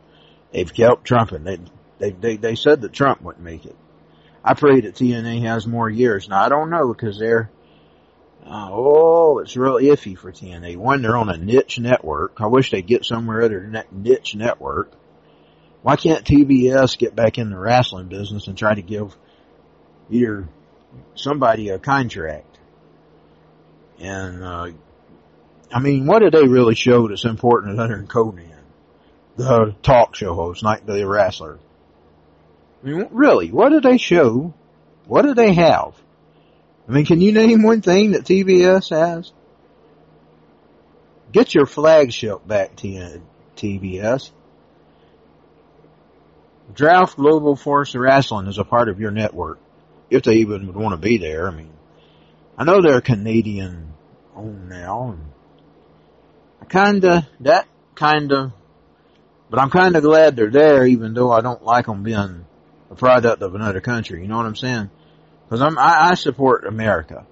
They've 0.53 0.73
kept 0.73 1.05
trumping. 1.05 1.45
They, 1.45 1.59
they, 1.99 2.11
they, 2.11 2.37
they 2.37 2.55
said 2.55 2.83
that 2.83 2.93
Trump 2.93 3.23
wouldn't 3.23 3.45
make 3.45 3.65
it. 3.65 3.77
I 4.45 4.55
pray 4.55 4.81
that 4.81 4.95
TNA 4.95 5.43
has 5.43 5.67
more 5.67 5.89
years. 5.89 6.29
Now 6.29 6.43
I 6.43 6.49
don't 6.49 6.71
know 6.71 6.93
because 6.93 7.19
they're, 7.19 7.51
uh, 8.45 8.69
oh, 8.71 9.39
it's 9.39 9.57
real 9.57 9.75
iffy 9.75 10.17
for 10.17 10.33
TNA. 10.33 10.77
One, 10.77 11.03
they're 11.03 11.17
on 11.17 11.29
a 11.29 11.37
niche 11.37 11.79
network. 11.79 12.41
I 12.41 12.47
wish 12.47 12.71
they'd 12.71 12.87
get 12.87 13.05
somewhere 13.05 13.43
other 13.43 13.61
than 13.61 13.73
that 13.73 13.93
niche 13.93 14.35
network. 14.35 14.93
Why 15.83 15.97
can't 15.97 16.25
TBS 16.25 16.99
get 16.99 17.15
back 17.15 17.39
in 17.39 17.51
the 17.51 17.59
wrestling 17.59 18.09
business 18.09 18.49
and 18.49 18.57
try 18.57 18.75
to 18.75 18.83
give 18.83 19.17
either 20.11 20.49
somebody 21.15 21.69
a 21.69 21.79
contract? 21.79 22.59
And, 23.99 24.43
uh, 24.43 24.71
I 25.73 25.79
mean, 25.81 26.07
what 26.07 26.21
did 26.21 26.33
they 26.33 26.47
really 26.47 26.75
show 26.75 27.09
that's 27.09 27.25
important 27.25 27.79
other 27.79 27.97
than 27.97 28.07
Conan? 28.07 28.47
The 29.37 29.75
talk 29.83 30.17
show 30.17 30.35
host, 30.35 30.63
not 30.63 30.85
the 30.85 31.07
wrestler. 31.07 31.59
I 32.83 32.87
mean, 32.87 33.09
really, 33.11 33.51
what 33.51 33.71
did 33.71 33.83
they 33.83 33.97
show? 33.97 34.55
What 35.07 35.23
did 35.23 35.37
they 35.37 35.55
have? 35.55 35.95
I 36.91 36.93
mean, 36.93 37.07
can 37.07 37.21
you 37.21 37.31
name 37.31 37.63
one 37.63 37.83
thing 37.83 38.13
that 38.13 38.25
TBS 38.25 38.91
has? 38.91 39.31
Get 41.31 41.55
your 41.55 41.65
flagship 41.65 42.45
back, 42.45 42.75
to 42.79 43.23
TBS. 43.55 44.33
Draft 46.75 47.15
Global 47.15 47.55
Force 47.55 47.95
Wrestling 47.95 48.49
is 48.49 48.59
a 48.59 48.65
part 48.65 48.89
of 48.89 48.99
your 48.99 49.13
network. 49.13 49.61
If 50.11 50.25
they 50.25 50.39
even 50.39 50.67
would 50.67 50.75
want 50.75 50.93
to 50.93 50.97
be 50.97 51.19
there. 51.19 51.47
I 51.47 51.53
mean, 51.53 51.71
I 52.59 52.65
know 52.65 52.83
they're 52.83 53.01
Canadian 53.01 53.93
owned 54.35 54.69
now. 54.69 55.11
And 55.13 55.31
I 56.61 56.65
kinda, 56.65 57.29
that 57.39 57.69
kinda, 57.95 58.53
but 59.49 59.61
I'm 59.61 59.71
kinda 59.71 60.01
glad 60.01 60.35
they're 60.35 60.51
there 60.51 60.85
even 60.85 61.15
though 61.15 61.31
I 61.31 61.41
don't 61.41 61.65
like 61.65 61.87
them 61.87 62.03
being 62.03 62.47
a 62.91 62.97
product 62.97 63.43
of 63.43 63.55
another 63.55 63.81
country. 63.81 64.23
You 64.23 64.27
know 64.27 64.39
what 64.39 64.47
I'm 64.47 64.57
saying? 64.57 64.91
Because 65.51 65.63
I'm, 65.63 65.79
I, 65.79 66.11
I 66.11 66.15
support 66.15 66.65
America. 66.65 67.27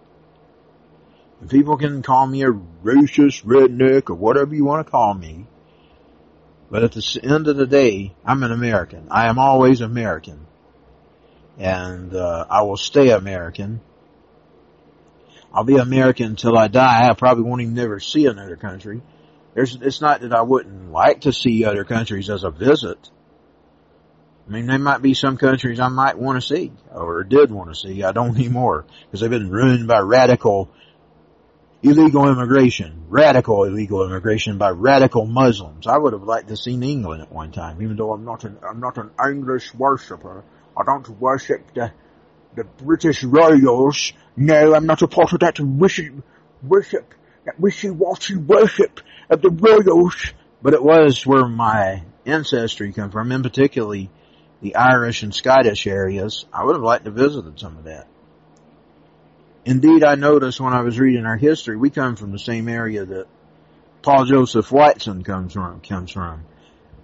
And 1.40 1.48
people 1.48 1.76
can 1.76 2.02
call 2.02 2.26
me 2.26 2.42
a 2.42 2.50
racist 2.50 3.44
redneck 3.44 4.10
or 4.10 4.16
whatever 4.16 4.56
you 4.56 4.64
want 4.64 4.84
to 4.84 4.90
call 4.90 5.14
me. 5.14 5.46
But 6.68 6.82
at 6.82 6.92
the 6.92 7.20
end 7.22 7.46
of 7.46 7.56
the 7.56 7.66
day, 7.66 8.16
I'm 8.24 8.42
an 8.42 8.50
American. 8.50 9.06
I 9.12 9.28
am 9.28 9.38
always 9.38 9.80
American. 9.80 10.46
and 11.58 12.14
uh, 12.14 12.46
I 12.50 12.62
will 12.62 12.76
stay 12.76 13.10
American. 13.10 13.80
I'll 15.52 15.64
be 15.64 15.76
American 15.76 16.26
until 16.26 16.58
I 16.58 16.68
die. 16.68 17.08
I 17.08 17.14
probably 17.14 17.44
won't 17.44 17.62
even 17.62 17.74
never 17.74 18.00
see 18.00 18.26
another 18.26 18.56
country. 18.56 19.00
There's, 19.54 19.76
it's 19.76 20.00
not 20.00 20.20
that 20.22 20.32
I 20.34 20.42
wouldn't 20.42 20.92
like 20.92 21.22
to 21.22 21.32
see 21.32 21.64
other 21.64 21.84
countries 21.84 22.30
as 22.30 22.44
a 22.44 22.50
visit. 22.50 23.10
I 24.48 24.50
mean, 24.50 24.66
there 24.66 24.78
might 24.78 25.02
be 25.02 25.12
some 25.12 25.36
countries 25.36 25.78
I 25.78 25.88
might 25.88 26.16
want 26.16 26.40
to 26.40 26.46
see, 26.46 26.72
or 26.90 27.22
did 27.22 27.50
want 27.50 27.68
to 27.68 27.74
see. 27.74 28.02
I 28.02 28.12
don't 28.12 28.34
anymore, 28.36 28.86
because 29.04 29.20
they've 29.20 29.30
been 29.30 29.50
ruined 29.50 29.86
by 29.86 29.98
radical 29.98 30.70
illegal 31.82 32.28
immigration, 32.28 33.04
radical 33.08 33.64
illegal 33.64 34.04
immigration 34.04 34.56
by 34.56 34.70
radical 34.70 35.26
Muslims. 35.26 35.86
I 35.86 35.98
would 35.98 36.14
have 36.14 36.22
liked 36.22 36.48
to 36.48 36.56
seen 36.56 36.82
England 36.82 37.22
at 37.22 37.30
one 37.30 37.52
time, 37.52 37.82
even 37.82 37.96
though 37.96 38.12
I'm 38.12 38.24
not 38.24 38.44
an 38.44 38.58
I'm 38.66 38.80
not 38.80 38.96
an 38.96 39.10
English 39.22 39.74
worshipper. 39.74 40.44
I 40.76 40.84
don't 40.84 41.08
worship 41.20 41.74
the 41.74 41.92
the 42.56 42.64
British 42.64 43.22
royals. 43.24 44.12
No, 44.34 44.74
I'm 44.74 44.86
not 44.86 45.02
a 45.02 45.08
part 45.08 45.34
of 45.34 45.40
that 45.40 45.60
wishy 45.60 46.10
worship, 46.62 47.14
that 47.44 47.60
wishy-washy 47.60 48.36
worship 48.36 49.00
of 49.28 49.42
the 49.42 49.50
royals. 49.50 50.32
But 50.62 50.74
it 50.74 50.82
was 50.82 51.24
where 51.26 51.46
my 51.46 52.02
ancestry 52.24 52.92
come 52.92 53.10
from, 53.10 53.30
and 53.30 53.44
particularly 53.44 54.10
the 54.60 54.76
Irish 54.76 55.22
and 55.22 55.34
Scottish 55.34 55.86
areas. 55.86 56.46
I 56.52 56.64
would 56.64 56.74
have 56.74 56.82
liked 56.82 57.04
to 57.04 57.10
visit 57.10 57.44
some 57.58 57.76
of 57.78 57.84
that. 57.84 58.06
Indeed, 59.64 60.04
I 60.04 60.14
noticed 60.14 60.60
when 60.60 60.72
I 60.72 60.80
was 60.80 60.98
reading 60.98 61.26
our 61.26 61.36
history, 61.36 61.76
we 61.76 61.90
come 61.90 62.16
from 62.16 62.32
the 62.32 62.38
same 62.38 62.68
area 62.68 63.04
that 63.04 63.26
Paul 64.02 64.24
Joseph 64.24 64.72
Watson 64.72 65.22
comes 65.22 65.52
from, 65.52 65.80
comes 65.80 66.10
from. 66.10 66.44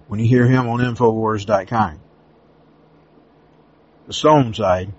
When 0.07 0.21
you 0.21 0.27
hear 0.27 0.47
him 0.47 0.69
on 0.69 0.81
Infowars.com. 0.81 2.01
The 4.07 4.13
Stone 4.13 4.55
side, 4.55 4.93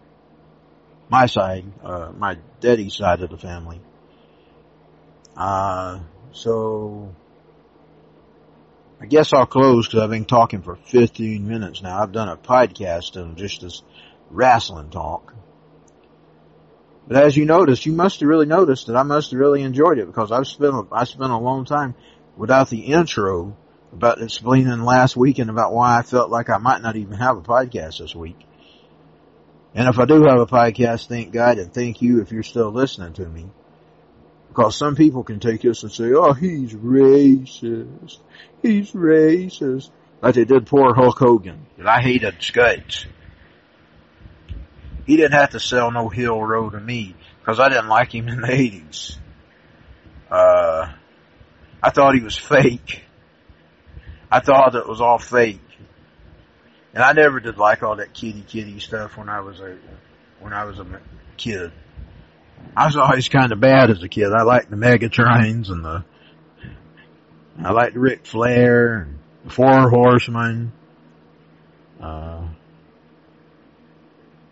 my 1.10 1.28
side, 1.28 1.66
uh, 1.84 2.12
my 2.18 2.38
daddy's 2.60 2.96
side 2.96 3.22
of 3.22 3.30
the 3.30 3.38
family. 3.38 3.80
Uh, 5.38 6.00
so, 6.32 7.14
I 9.00 9.08
guess 9.08 9.34
I'll 9.34 9.46
close 9.46 9.88
because 9.88 10.02
I've 10.02 10.10
been 10.10 10.26
talking 10.26 10.62
for 10.62 10.76
15 10.76 11.48
minutes 11.48 11.82
now. 11.82 12.02
I've 12.02 12.14
done 12.14 12.30
a 12.30 12.38
podcast 12.38 13.18
of 13.18 13.36
just 13.36 13.62
this 13.62 13.84
wrestling 14.30 14.90
talk. 14.90 15.34
But 17.08 17.18
as 17.18 17.38
you 17.38 17.46
noticed, 17.46 17.86
you 17.86 17.94
must 17.94 18.22
have 18.22 18.30
really 18.30 18.46
noticed 18.46 18.88
that 18.88 18.96
I 18.96 19.04
must 19.04 19.32
have 19.32 19.40
really 19.40 19.62
enjoyed 19.62 20.00
it 20.00 20.08
because 20.08 20.32
I've 20.32 20.48
spent 20.48 20.74
a, 20.74 20.86
I 20.92 21.04
spent 21.04 21.32
a 21.32 21.38
long 21.38 21.66
time 21.66 21.94
without 22.36 22.70
the 22.70 22.80
intro 22.80 23.56
about 23.94 24.22
explaining 24.22 24.82
last 24.82 25.16
weekend 25.16 25.50
about 25.50 25.74
why 25.74 26.00
I 26.00 26.02
felt 26.02 26.32
like 26.32 26.50
I 26.50 26.58
might 26.58 26.82
not 26.82 26.96
even 26.96 27.14
have 27.14 27.38
a 27.38 27.42
podcast 27.42 28.00
this 28.00 28.16
week. 28.16 28.38
And 29.76 29.88
if 29.88 30.00
I 30.00 30.06
do 30.06 30.24
have 30.24 30.40
a 30.40 30.48
podcast, 30.48 31.08
thank 31.08 31.32
God 31.32 31.58
and 31.60 31.74
thank 31.74 32.02
you 32.02 32.22
if 32.22 32.32
you're 32.32 32.44
still 32.44 32.72
listening 32.72 33.14
to 33.14 33.26
me. 33.26 33.50
Because 34.56 34.78
some 34.78 34.96
people 34.96 35.26
can 35.26 35.42
take 35.42 35.62
this 35.62 35.84
and 35.84 35.92
say, 35.92 36.14
oh, 36.14 36.32
he's 36.32 36.74
racist. 36.74 38.20
He's 38.62 38.92
racist. 38.92 39.90
Like 40.22 40.36
they 40.36 40.46
did 40.46 40.66
poor 40.66 40.96
Hulk 40.96 41.20
Hogan. 41.20 41.66
That 41.78 41.88
I 41.88 42.00
hated 42.00 42.42
Scots. 42.42 43.06
He 45.06 45.18
didn't 45.18 45.34
have 45.34 45.50
to 45.50 45.60
sell 45.60 45.92
no 45.92 46.08
Hill 46.08 46.42
Row 46.42 46.70
to 46.70 46.80
me 46.80 47.16
because 47.40 47.60
I 47.60 47.68
didn't 47.68 47.90
like 47.90 48.16
him 48.16 48.30
in 48.30 48.42
the 48.42 48.48
80s. 48.48 49.18
Uh, 50.32 50.90
I 51.84 51.90
thought 51.90 52.16
he 52.16 52.22
was 52.22 52.38
fake. 52.38 53.04
I 54.32 54.40
thought 54.40 54.74
it 54.76 54.88
was 54.88 55.02
all 55.02 55.20
fake. 55.20 55.60
And 56.94 57.04
I 57.04 57.12
never 57.12 57.42
did 57.42 57.58
like 57.58 57.84
all 57.84 57.98
that 57.98 58.14
kitty 58.14 58.42
kitty 58.42 58.80
stuff 58.80 59.18
when 59.18 59.28
I 59.28 59.42
was 59.42 59.60
a, 59.60 59.78
when 60.40 60.54
I 60.54 60.64
was 60.64 60.80
a 60.80 60.86
kid. 61.36 61.74
I 62.76 62.86
was 62.86 62.96
always 62.96 63.30
kind 63.30 63.52
of 63.52 63.60
bad 63.60 63.90
as 63.90 64.04
a 64.04 64.10
kid. 64.10 64.32
I 64.32 64.44
liked 64.44 64.70
the 64.70 64.76
Megatrains 64.76 65.70
and 65.70 65.84
the, 65.84 66.06
I 67.64 67.72
liked 67.72 67.96
Ric 67.96 68.26
Flair 68.26 69.02
and 69.02 69.20
the 69.44 69.50
Four 69.50 69.90
Horsemen. 69.90 70.72
Uh, 72.02 72.48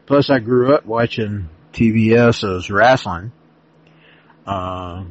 Plus, 0.05 0.29
I 0.29 0.39
grew 0.39 0.73
up 0.75 0.85
watching 0.85 1.49
TBS 1.71 2.57
as 2.57 2.69
wrestling. 2.69 3.31
Uh, 4.45 5.05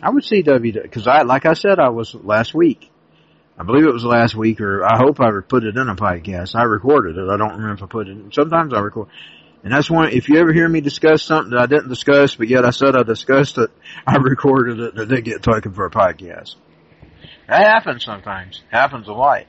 I 0.00 0.10
would 0.10 0.24
see 0.24 0.42
W 0.42 0.72
because 0.80 1.06
I, 1.06 1.22
like 1.22 1.44
I 1.44 1.54
said, 1.54 1.78
I 1.78 1.88
was 1.88 2.14
last 2.14 2.54
week. 2.54 2.90
I 3.58 3.64
believe 3.64 3.84
it 3.84 3.92
was 3.92 4.04
last 4.04 4.34
week, 4.34 4.60
or 4.60 4.84
I 4.84 4.96
hope 4.96 5.20
I 5.20 5.28
put 5.46 5.64
it 5.64 5.76
in 5.76 5.88
a 5.88 5.96
podcast. 5.96 6.54
I 6.54 6.62
recorded 6.64 7.16
it. 7.16 7.28
I 7.28 7.36
don't 7.36 7.52
remember 7.52 7.74
if 7.74 7.82
I 7.82 7.86
put 7.86 8.08
it. 8.08 8.12
In. 8.12 8.32
Sometimes 8.32 8.72
I 8.72 8.80
record, 8.80 9.08
and 9.62 9.72
that's 9.72 9.90
one. 9.90 10.10
If 10.10 10.28
you 10.28 10.38
ever 10.38 10.52
hear 10.52 10.68
me 10.68 10.80
discuss 10.80 11.22
something 11.22 11.50
that 11.50 11.60
I 11.60 11.66
didn't 11.66 11.88
discuss, 11.88 12.34
but 12.34 12.48
yet 12.48 12.64
I 12.64 12.70
said 12.70 12.96
I 12.96 13.04
discussed 13.04 13.58
it, 13.58 13.70
I 14.06 14.16
recorded 14.16 14.80
it, 14.80 14.94
and 14.94 15.02
it 15.02 15.14
did 15.14 15.24
get 15.24 15.42
taken 15.42 15.72
for 15.72 15.86
a 15.86 15.90
podcast. 15.90 16.56
That 17.48 17.62
happens 17.62 18.04
sometimes. 18.04 18.62
Happens 18.70 19.08
a 19.08 19.12
lot. 19.12 19.44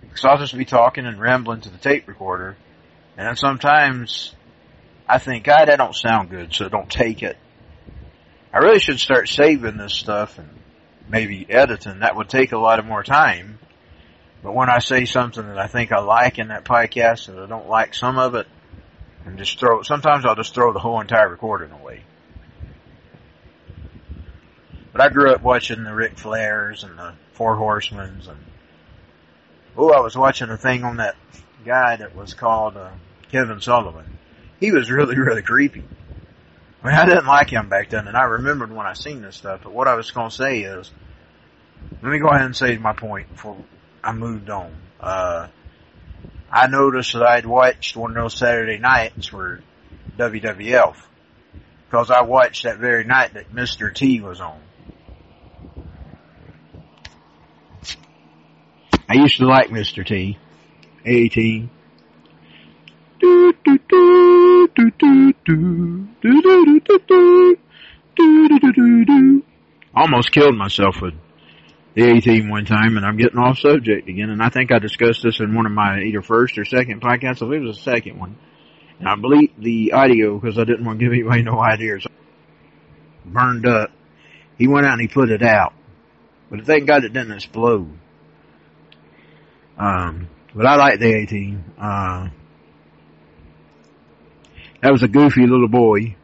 Because 0.00 0.24
I'll 0.24 0.38
just 0.38 0.56
be 0.56 0.64
talking 0.64 1.06
and 1.06 1.20
rambling 1.20 1.60
to 1.62 1.70
the 1.70 1.78
tape 1.78 2.08
recorder, 2.08 2.56
and 3.16 3.26
then 3.28 3.36
sometimes 3.36 4.34
I 5.08 5.18
think, 5.18 5.44
God, 5.44 5.66
that 5.66 5.76
don't 5.76 5.94
sound 5.94 6.30
good, 6.30 6.54
so 6.54 6.68
don't 6.68 6.90
take 6.90 7.22
it. 7.22 7.36
I 8.52 8.58
really 8.58 8.78
should 8.78 9.00
start 9.00 9.28
saving 9.28 9.76
this 9.76 9.92
stuff 9.92 10.38
and 10.38 10.48
maybe 11.08 11.46
editing. 11.48 12.00
That 12.00 12.16
would 12.16 12.28
take 12.28 12.52
a 12.52 12.58
lot 12.58 12.78
of 12.78 12.86
more 12.86 13.02
time. 13.02 13.58
But 14.42 14.54
when 14.54 14.70
I 14.70 14.78
say 14.78 15.04
something 15.04 15.46
that 15.46 15.58
I 15.58 15.66
think 15.66 15.90
I 15.90 16.00
like 16.00 16.38
in 16.38 16.48
that 16.48 16.64
podcast 16.64 17.28
and 17.28 17.40
I 17.40 17.46
don't 17.46 17.68
like 17.68 17.94
some 17.94 18.18
of 18.18 18.34
it, 18.34 18.46
and 19.24 19.38
just 19.38 19.58
throw, 19.58 19.82
sometimes 19.82 20.24
I'll 20.24 20.36
just 20.36 20.54
throw 20.54 20.72
the 20.72 20.78
whole 20.78 21.00
entire 21.00 21.28
recording 21.28 21.70
away. 21.70 22.02
But 24.92 25.00
I 25.00 25.08
grew 25.08 25.32
up 25.32 25.42
watching 25.42 25.82
the 25.82 25.94
Ric 25.94 26.16
Flairs 26.16 26.84
and 26.84 26.98
the 26.98 27.14
Four 27.32 27.56
Horsemen 27.56 28.22
and, 28.28 28.38
oh, 29.76 29.90
I 29.90 30.00
was 30.00 30.16
watching 30.16 30.50
a 30.50 30.56
thing 30.56 30.84
on 30.84 30.98
that 30.98 31.16
guy 31.64 31.96
that 31.96 32.14
was 32.14 32.34
called 32.34 32.76
uh, 32.76 32.90
Kevin 33.30 33.60
Sullivan. 33.60 34.06
He 34.60 34.70
was 34.70 34.90
really, 34.90 35.16
really 35.18 35.42
creepy. 35.42 35.82
I 36.82 36.86
mean, 36.86 36.96
I 36.96 37.06
didn't 37.06 37.26
like 37.26 37.50
him 37.50 37.68
back 37.68 37.88
then, 37.90 38.06
and 38.06 38.16
I 38.16 38.24
remembered 38.24 38.70
when 38.70 38.86
I 38.86 38.92
seen 38.92 39.22
this 39.22 39.36
stuff. 39.36 39.60
But 39.64 39.72
what 39.72 39.88
I 39.88 39.94
was 39.94 40.10
to 40.10 40.30
say 40.30 40.60
is, 40.60 40.90
let 42.02 42.12
me 42.12 42.18
go 42.18 42.28
ahead 42.28 42.44
and 42.44 42.54
say 42.54 42.76
my 42.76 42.92
point 42.92 43.30
before 43.30 43.56
I 44.02 44.12
moved 44.12 44.50
on. 44.50 44.76
Uh, 45.00 45.48
I 46.54 46.68
noticed 46.68 47.14
that 47.14 47.24
I'd 47.24 47.46
watched 47.46 47.96
one 47.96 48.12
of 48.12 48.14
those 48.14 48.38
Saturday 48.38 48.78
nights 48.78 49.26
for 49.26 49.60
WWF 50.16 50.94
because 51.90 52.12
I 52.12 52.22
watched 52.22 52.62
that 52.62 52.78
very 52.78 53.02
night 53.02 53.34
that 53.34 53.52
Mr. 53.52 53.92
T 53.92 54.20
was 54.20 54.40
on. 54.40 54.60
I 59.08 59.14
used 59.14 59.38
to 59.38 59.46
like 59.46 59.70
Mr. 59.70 60.06
T. 60.06 60.38
18. 61.04 61.70
Almost 69.96 70.30
killed 70.30 70.56
myself 70.56 71.02
with 71.02 71.14
the 71.94 72.10
A-Team 72.10 72.48
one 72.48 72.64
time, 72.64 72.96
and 72.96 73.06
I'm 73.06 73.16
getting 73.16 73.38
off 73.38 73.58
subject 73.58 74.08
again. 74.08 74.30
And 74.30 74.42
I 74.42 74.48
think 74.48 74.72
I 74.72 74.78
discussed 74.78 75.22
this 75.22 75.40
in 75.40 75.54
one 75.54 75.66
of 75.66 75.72
my 75.72 76.00
either 76.00 76.22
first 76.22 76.58
or 76.58 76.64
second 76.64 77.00
podcasts. 77.00 77.36
I 77.42 77.46
believe 77.46 77.62
it 77.62 77.66
was 77.66 77.76
the 77.76 77.82
second 77.82 78.18
one. 78.18 78.36
And 78.98 79.08
I 79.08 79.16
believe 79.16 79.50
the 79.58 79.92
audio 79.92 80.38
because 80.38 80.58
I 80.58 80.64
didn't 80.64 80.84
want 80.84 80.98
to 80.98 81.04
give 81.04 81.12
anybody 81.12 81.42
no 81.42 81.60
ideas. 81.60 82.06
Burned 83.24 83.66
up. 83.66 83.90
He 84.58 84.68
went 84.68 84.86
out 84.86 84.92
and 84.92 85.00
he 85.00 85.08
put 85.08 85.30
it 85.30 85.42
out, 85.42 85.72
but 86.48 86.64
thank 86.64 86.86
God 86.86 87.04
it 87.04 87.12
didn't 87.12 87.32
explode. 87.32 87.90
Um, 89.76 90.28
but 90.54 90.66
I 90.66 90.76
like 90.76 91.00
the 91.00 91.12
A-Team. 91.12 91.64
Uh, 91.76 92.28
that 94.80 94.92
was 94.92 95.02
a 95.02 95.08
goofy 95.08 95.46
little 95.46 95.68
boy. 95.68 96.14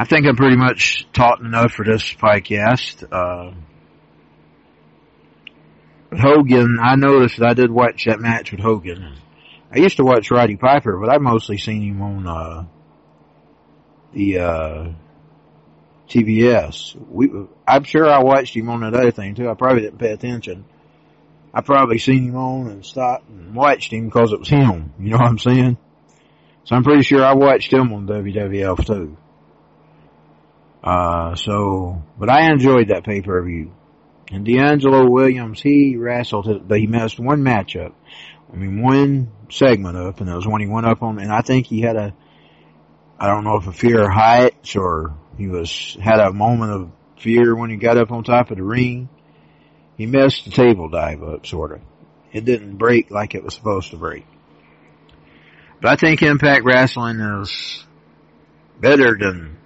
I 0.00 0.04
think 0.04 0.26
I'm 0.26 0.34
pretty 0.34 0.56
much 0.56 1.06
taught 1.12 1.40
enough 1.40 1.72
for 1.72 1.84
this 1.84 2.02
podcast. 2.14 3.04
Uh, 3.12 3.52
Hogan, 6.16 6.78
I 6.82 6.94
noticed 6.96 7.36
that 7.38 7.50
I 7.50 7.52
did 7.52 7.70
watch 7.70 8.06
that 8.06 8.18
match 8.18 8.50
with 8.50 8.60
Hogan. 8.60 9.18
I 9.70 9.78
used 9.78 9.98
to 9.98 10.04
watch 10.04 10.30
Roddy 10.30 10.56
Piper, 10.56 10.98
but 10.98 11.10
I 11.10 11.18
mostly 11.18 11.58
seen 11.58 11.82
him 11.82 12.00
on, 12.00 12.26
uh, 12.26 12.64
the, 14.14 14.38
uh, 14.38 14.92
TBS. 16.08 16.96
We, 17.10 17.30
I'm 17.68 17.84
sure 17.84 18.08
I 18.08 18.22
watched 18.22 18.56
him 18.56 18.70
on 18.70 18.80
that 18.80 18.94
other 18.94 19.10
thing 19.10 19.34
too. 19.34 19.50
I 19.50 19.54
probably 19.54 19.82
didn't 19.82 19.98
pay 19.98 20.12
attention. 20.12 20.64
I 21.52 21.60
probably 21.60 21.98
seen 21.98 22.28
him 22.28 22.36
on 22.36 22.68
and 22.68 22.86
stopped 22.86 23.28
and 23.28 23.54
watched 23.54 23.92
him 23.92 24.06
because 24.06 24.32
it 24.32 24.38
was 24.38 24.48
him. 24.48 24.94
You 24.98 25.10
know 25.10 25.18
what 25.18 25.26
I'm 25.26 25.38
saying? 25.38 25.76
So 26.64 26.74
I'm 26.74 26.84
pretty 26.84 27.02
sure 27.02 27.22
I 27.22 27.34
watched 27.34 27.70
him 27.70 27.92
on 27.92 28.06
WWF 28.06 28.86
too. 28.86 29.18
Uh, 30.82 31.34
so, 31.34 32.02
but 32.18 32.30
I 32.30 32.50
enjoyed 32.50 32.88
that 32.88 33.04
pay 33.04 33.20
per 33.20 33.42
view. 33.42 33.72
And 34.32 34.46
DeAngelo 34.46 35.10
Williams, 35.10 35.60
he 35.60 35.96
wrestled, 35.96 36.68
but 36.68 36.78
he 36.78 36.86
missed 36.86 37.18
one 37.18 37.42
matchup. 37.42 37.92
I 38.52 38.56
mean, 38.56 38.80
one 38.80 39.30
segment 39.50 39.96
up, 39.96 40.20
and 40.20 40.28
it 40.30 40.34
was 40.34 40.46
when 40.46 40.60
he 40.60 40.68
went 40.68 40.86
up 40.86 41.02
on, 41.02 41.18
and 41.18 41.32
I 41.32 41.42
think 41.42 41.66
he 41.66 41.80
had 41.80 41.96
a, 41.96 42.14
I 43.18 43.26
don't 43.26 43.44
know 43.44 43.56
if 43.56 43.66
a 43.66 43.72
fear 43.72 44.02
of 44.02 44.12
heights 44.12 44.76
or 44.76 45.14
he 45.36 45.48
was 45.48 45.96
had 46.00 46.20
a 46.20 46.32
moment 46.32 46.72
of 46.72 46.90
fear 47.18 47.54
when 47.54 47.70
he 47.70 47.76
got 47.76 47.98
up 47.98 48.10
on 48.12 48.24
top 48.24 48.50
of 48.50 48.56
the 48.56 48.62
ring. 48.62 49.08
He 49.96 50.06
messed 50.06 50.44
the 50.44 50.50
table 50.50 50.88
dive 50.88 51.22
up, 51.22 51.46
sort 51.46 51.72
of. 51.72 51.80
It 52.32 52.44
didn't 52.44 52.76
break 52.76 53.10
like 53.10 53.34
it 53.34 53.42
was 53.44 53.54
supposed 53.54 53.90
to 53.90 53.96
break. 53.96 54.24
But 55.82 55.90
I 55.90 55.96
think 55.96 56.22
Impact 56.22 56.64
Wrestling 56.64 57.20
is 57.20 57.84
better 58.80 59.16
than 59.18 59.58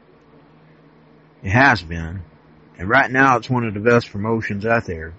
it 1.44 1.50
has 1.50 1.82
been. 1.82 2.22
And 2.76 2.88
right 2.88 3.10
now 3.10 3.36
it's 3.36 3.48
one 3.48 3.64
of 3.64 3.74
the 3.74 3.80
best 3.80 4.10
promotions 4.10 4.66
out 4.66 4.86
there. 4.86 5.14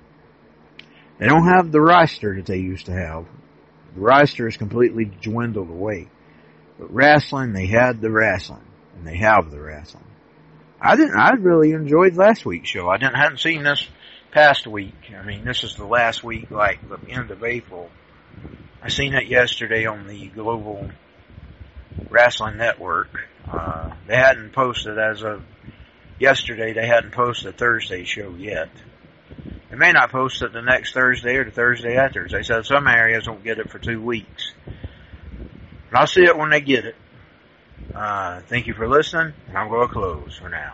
They 1.19 1.27
don't 1.27 1.47
have 1.47 1.71
the 1.71 1.79
roster 1.79 2.35
that 2.35 2.45
they 2.45 2.57
used 2.57 2.87
to 2.87 2.91
have. 2.91 3.25
The 3.93 4.01
roster 4.01 4.47
is 4.47 4.57
completely 4.57 5.05
dwindled 5.05 5.69
away. 5.69 6.09
But 6.77 6.93
wrestling, 6.93 7.53
they 7.53 7.67
had 7.67 8.01
the 8.01 8.11
wrestling. 8.11 8.65
And 8.97 9.07
they 9.07 9.17
have 9.17 9.51
the 9.51 9.61
wrestling. 9.61 10.03
I 10.81 10.97
didn't, 10.97 11.17
I 11.17 11.31
really 11.31 11.71
enjoyed 11.71 12.17
last 12.17 12.45
week's 12.45 12.69
show. 12.69 12.89
I 12.89 12.97
didn't, 12.97 13.15
hadn't 13.15 13.39
seen 13.39 13.63
this 13.63 13.87
past 14.31 14.67
week. 14.67 15.13
I 15.17 15.23
mean, 15.23 15.45
this 15.45 15.63
is 15.63 15.75
the 15.75 15.85
last 15.85 16.23
week, 16.23 16.51
like 16.51 16.79
the 16.89 16.99
end 17.09 17.31
of 17.31 17.43
April. 17.43 17.89
I 18.81 18.89
seen 18.89 19.13
it 19.13 19.27
yesterday 19.27 19.85
on 19.85 20.07
the 20.07 20.27
Global 20.27 20.89
Wrestling 22.09 22.57
Network. 22.57 23.09
Uh, 23.49 23.91
they 24.07 24.15
hadn't 24.15 24.51
posted 24.53 24.97
as 24.97 25.23
of 25.23 25.43
yesterday. 26.19 26.73
They 26.73 26.87
hadn't 26.87 27.11
posted 27.11 27.53
a 27.53 27.57
Thursday 27.57 28.03
show 28.03 28.31
yet. 28.31 28.69
They 29.69 29.77
may 29.77 29.91
not 29.91 30.11
post 30.11 30.41
it 30.41 30.53
the 30.53 30.61
next 30.61 30.93
Thursday 30.93 31.35
or 31.35 31.45
the 31.45 31.51
Thursday 31.51 31.97
after. 31.97 32.27
They 32.27 32.43
said 32.43 32.65
some 32.65 32.87
areas 32.87 33.27
won't 33.27 33.43
get 33.43 33.59
it 33.59 33.69
for 33.69 33.79
two 33.79 34.01
weeks. 34.01 34.53
I'll 35.91 36.07
see 36.07 36.23
it 36.23 36.37
when 36.37 36.49
they 36.49 36.61
get 36.61 36.85
it. 36.85 36.95
Uh, 37.93 38.41
thank 38.41 38.67
you 38.67 38.73
for 38.73 38.87
listening, 38.87 39.33
and 39.47 39.57
I'm 39.57 39.69
going 39.69 39.87
to 39.87 39.93
close 39.93 40.37
for 40.37 40.49
now. 40.49 40.73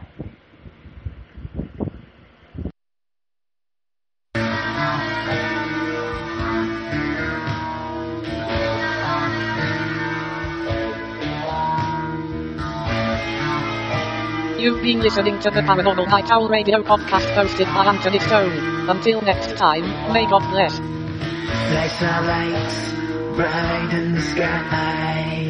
You've 14.61 14.83
been 14.83 14.99
listening 14.99 15.39
to 15.39 15.49
the 15.49 15.61
Paranormal 15.61 16.05
Night 16.05 16.29
Owl 16.29 16.47
Radio 16.47 16.83
podcast 16.83 17.25
hosted 17.33 17.65
by 17.73 17.83
Anthony 17.83 18.19
Stone. 18.19 18.87
Until 18.87 19.19
next 19.23 19.57
time, 19.57 19.81
may 20.13 20.29
God 20.29 20.47
bless. 20.51 20.79
I 20.79 21.87
saw 21.97 22.19
lights 22.29 22.93
bright 23.35 23.89
in 23.91 24.13
the 24.13 24.21
sky. 24.21 25.49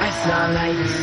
I 0.00 0.10
saw 0.24 0.46
lights 0.56 0.96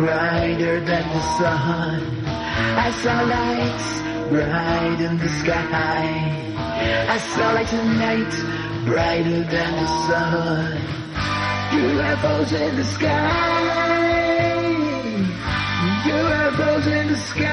brighter 0.00 0.80
than 0.80 1.04
the 1.12 1.20
sun. 1.36 2.24
I 2.24 2.90
saw 3.02 3.20
lights 3.20 3.88
bright 4.30 5.00
in 5.04 5.18
the 5.18 5.28
sky. 5.28 6.54
I 6.56 7.18
saw 7.18 7.52
lights 7.52 7.68
tonight 7.68 8.34
brighter 8.86 9.44
than 9.52 9.72
the 9.76 9.88
sun. 10.08 10.80
UFOs 11.68 12.52
in 12.58 12.76
the 12.76 12.84
sky. 12.84 14.13
UFOs 16.04 16.86
in 16.86 17.06
the 17.08 17.16
sky. 17.16 17.44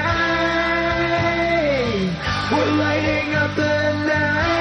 We're 2.52 2.72
lighting 2.76 3.34
up 3.34 3.56
the 3.56 3.92
night. 4.06 4.51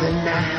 The 0.00 0.10
night. 0.10 0.55